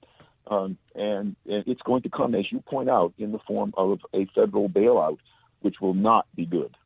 [0.49, 4.01] um, and, and it's going to come, as you point out, in the form of
[4.15, 5.19] a federal bailout,
[5.61, 6.77] which will not be good.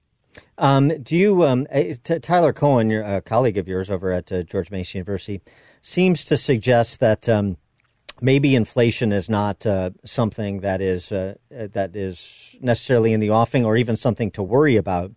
[0.57, 4.31] Um, do you, um, eh, T- Tyler Cowen, your a colleague of yours over at
[4.31, 5.41] uh, George Mason University,
[5.81, 7.57] seems to suggest that um,
[8.21, 13.65] maybe inflation is not uh, something that is uh, that is necessarily in the offing,
[13.65, 15.13] or even something to worry about.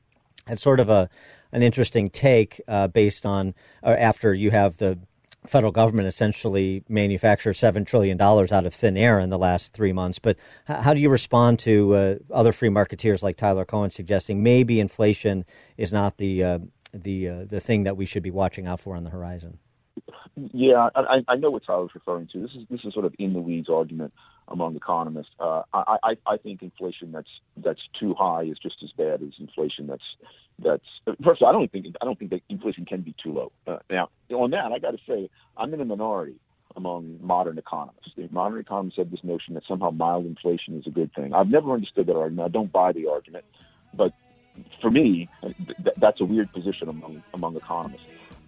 [0.48, 1.10] It's sort of a
[1.52, 3.54] an interesting take uh, based on
[3.84, 5.00] or after you have the
[5.46, 9.92] federal government essentially manufacture seven trillion dollars out of thin air in the last three
[9.92, 10.20] months.
[10.20, 14.80] But how do you respond to uh, other free marketeers like Tyler Cowen suggesting maybe
[14.80, 15.46] inflation
[15.78, 16.60] is not the uh,
[16.94, 19.58] the uh, the thing that we should be watching out for on the horizon?
[20.36, 22.42] Yeah, I, I know what Tyler's referring to.
[22.42, 24.14] This is this is sort of in the weeds argument
[24.48, 25.32] among economists.
[25.40, 29.34] Uh, I, I I think inflation that's that's too high is just as bad as
[29.40, 30.04] inflation that's
[30.60, 30.84] that's
[31.24, 33.52] first of all I don't think I don't think that inflation can be too low.
[33.68, 36.40] Uh, now on that I got to say I'm in a minority
[36.76, 38.12] among modern economists.
[38.16, 41.34] The modern economists have this notion that somehow mild inflation is a good thing.
[41.34, 42.46] I've never understood that argument.
[42.46, 43.46] I don't buy the argument,
[43.94, 44.14] but
[44.82, 48.06] for me, th- that's a weird position among among economists.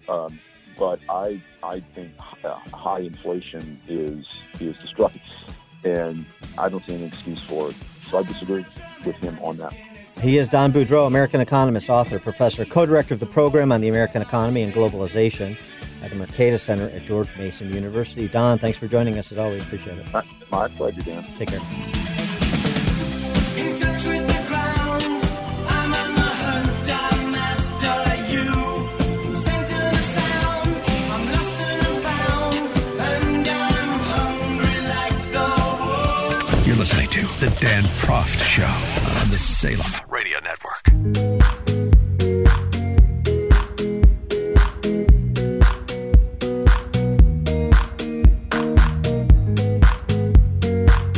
[0.08, 0.40] Um,
[0.78, 2.12] but I I think
[2.44, 4.26] uh, high inflation is
[4.60, 5.22] is destructive.
[5.84, 6.26] and
[6.58, 7.76] I don't see any excuse for it.
[8.10, 8.66] So I disagree
[9.06, 9.74] with him on that.
[10.22, 14.22] He is Don Boudreaux, American economist, author, professor, co-director of the program on the American
[14.22, 15.58] economy and globalization
[16.04, 18.28] at the Mercatus Center at George Mason University.
[18.28, 19.64] Don, thanks for joining us as always.
[19.64, 20.14] Appreciate it.
[20.14, 21.24] My, my pleasure, Dan.
[21.38, 22.13] Take care.
[36.84, 38.66] Listening to The Dan Proft Show
[39.22, 40.84] on the Salem Radio Network.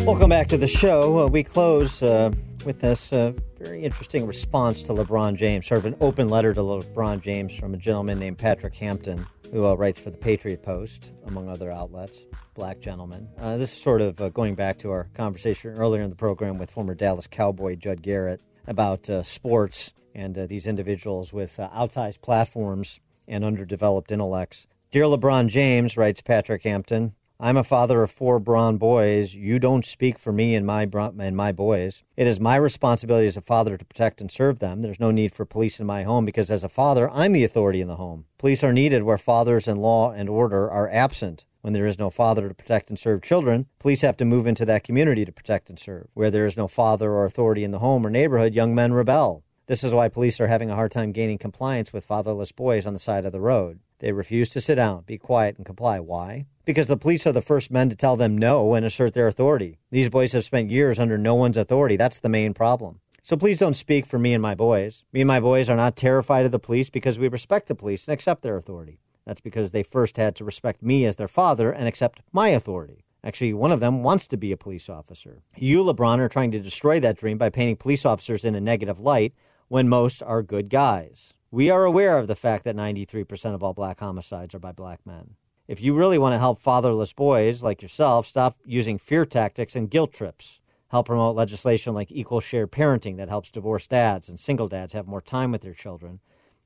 [0.05, 1.21] Welcome back to the show.
[1.21, 2.29] Uh, we close uh,
[2.63, 6.61] with this uh, very interesting response to LeBron James, sort of an open letter to
[6.61, 11.11] LeBron James from a gentleman named Patrick Hampton, who uh, writes for the Patriot Post,
[11.25, 12.19] among other outlets,
[12.53, 13.27] black gentleman.
[13.37, 16.57] Uh, this is sort of uh, going back to our conversation earlier in the program
[16.57, 21.69] with former Dallas Cowboy Judd Garrett about uh, sports and uh, these individuals with uh,
[21.69, 24.67] outsized platforms and underdeveloped intellects.
[24.91, 29.33] Dear LeBron James, writes Patrick Hampton, I'm a father of four brawn boys.
[29.33, 32.01] You don't speak for me and my and my boys.
[32.15, 34.81] It is my responsibility as a father to protect and serve them.
[34.81, 37.81] There's no need for police in my home because as a father, I'm the authority
[37.81, 38.23] in the home.
[38.37, 41.43] Police are needed where fathers and law and order are absent.
[41.59, 44.63] When there is no father to protect and serve children, police have to move into
[44.65, 46.07] that community to protect and serve.
[46.13, 49.43] Where there is no father or authority in the home or neighborhood, young men rebel.
[49.67, 52.93] This is why police are having a hard time gaining compliance with fatherless boys on
[52.93, 53.79] the side of the road.
[53.99, 55.99] They refuse to sit down, be quiet, and comply.
[55.99, 56.45] Why?
[56.65, 59.77] Because the police are the first men to tell them no and assert their authority.
[59.91, 61.95] These boys have spent years under no one's authority.
[61.95, 63.01] That's the main problem.
[63.21, 65.03] So please don't speak for me and my boys.
[65.13, 68.07] Me and my boys are not terrified of the police because we respect the police
[68.07, 68.99] and accept their authority.
[69.25, 73.03] That's because they first had to respect me as their father and accept my authority.
[73.23, 75.43] Actually, one of them wants to be a police officer.
[75.57, 78.99] You, LeBron, are trying to destroy that dream by painting police officers in a negative
[78.99, 79.33] light
[79.67, 81.33] when most are good guys.
[81.49, 84.99] We are aware of the fact that 93% of all black homicides are by black
[85.05, 85.35] men.
[85.67, 89.89] If you really want to help fatherless boys like yourself, stop using fear tactics and
[89.89, 90.59] guilt trips.
[90.89, 95.07] Help promote legislation like equal shared parenting that helps divorced dads and single dads have
[95.07, 96.19] more time with their children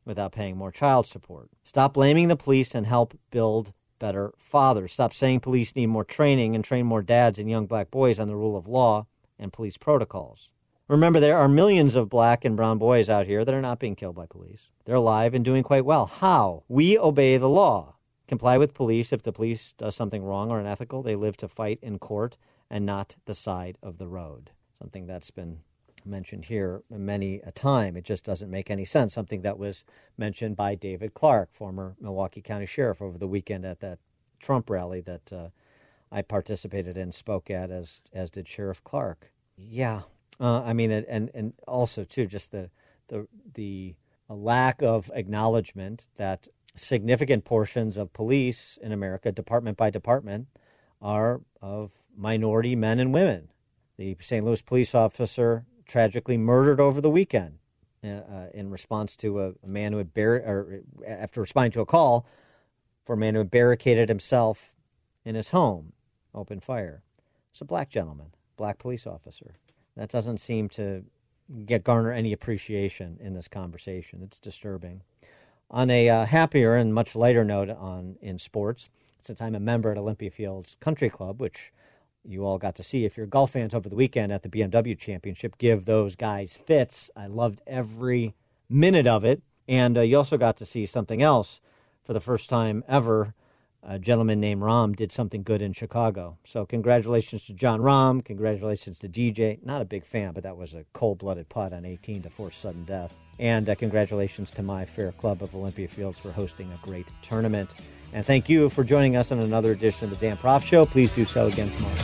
[0.04, 1.50] without paying more child support.
[1.64, 4.92] Stop blaming the police and help build better fathers.
[4.92, 8.28] Stop saying police need more training and train more dads and young black boys on
[8.28, 9.06] the rule of law
[9.40, 10.50] and police protocols.
[10.90, 13.96] Remember, there are millions of black and brown boys out here that are not being
[13.96, 14.68] killed by police.
[14.84, 16.08] They're alive and doing quite well.
[16.08, 16.64] How?
[16.68, 17.96] We obey the law.
[18.30, 21.02] Comply with police if the police does something wrong or unethical.
[21.02, 22.38] They live to fight in court
[22.70, 24.52] and not the side of the road.
[24.78, 25.62] Something that's been
[26.06, 27.98] mentioned here many a time.
[27.98, 29.16] It just doesn't make any sense.
[29.16, 29.84] Something that was
[30.16, 33.98] mentioned by David Clarke, former Milwaukee County Sheriff, over the weekend at that
[34.40, 35.48] Trump rally that uh,
[36.12, 39.32] I participated in, spoke at, as as did Sheriff Clarke.
[39.58, 40.02] Yeah,
[40.40, 42.70] uh, I mean, and and also too, just the
[43.08, 43.96] the the
[44.30, 46.48] lack of acknowledgement that
[46.82, 50.48] significant portions of police in America, department by department,
[51.02, 53.50] are of minority men and women.
[53.98, 54.46] The St.
[54.46, 57.60] Louis police officer tragically murdered over the weekend
[58.04, 61.82] uh, uh, in response to a, a man who had bar- or after responding to
[61.82, 62.26] a call
[63.06, 64.74] for a man who had barricaded himself
[65.26, 65.94] in his home,
[66.34, 67.04] opened fire.
[67.52, 69.56] It's a black gentleman, black police officer.
[69.98, 71.04] That doesn't seem to
[71.66, 74.22] get garner any appreciation in this conversation.
[74.24, 75.02] It's disturbing.
[75.72, 78.90] On a uh, happier and much lighter note on in sports,
[79.22, 81.72] since I'm a member at Olympia Fields Country Club, which
[82.24, 84.98] you all got to see if you're golf fans over the weekend at the BMW
[84.98, 87.10] Championship, give those guys fits.
[87.16, 88.34] I loved every
[88.70, 89.42] minute of it.
[89.68, 91.62] And uh, you also got to see something else
[92.04, 93.36] for the first time ever.
[93.82, 96.38] A gentleman named Rahm did something good in Chicago.
[96.46, 98.24] So, congratulations to Jon Rahm.
[98.26, 99.64] Congratulations to DJ.
[99.66, 102.58] Not a big fan, but that was a cold blooded putt on 18 to force
[102.58, 103.16] sudden death.
[103.40, 107.74] And uh, congratulations to my fair club of Olympia Fields for hosting a great tournament.
[108.12, 110.86] And thank you for joining us on another edition of the Dan Proft Show.
[110.86, 111.96] Please do so again tomorrow.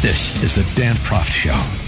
[0.00, 1.81] This is the Dan Proft Show.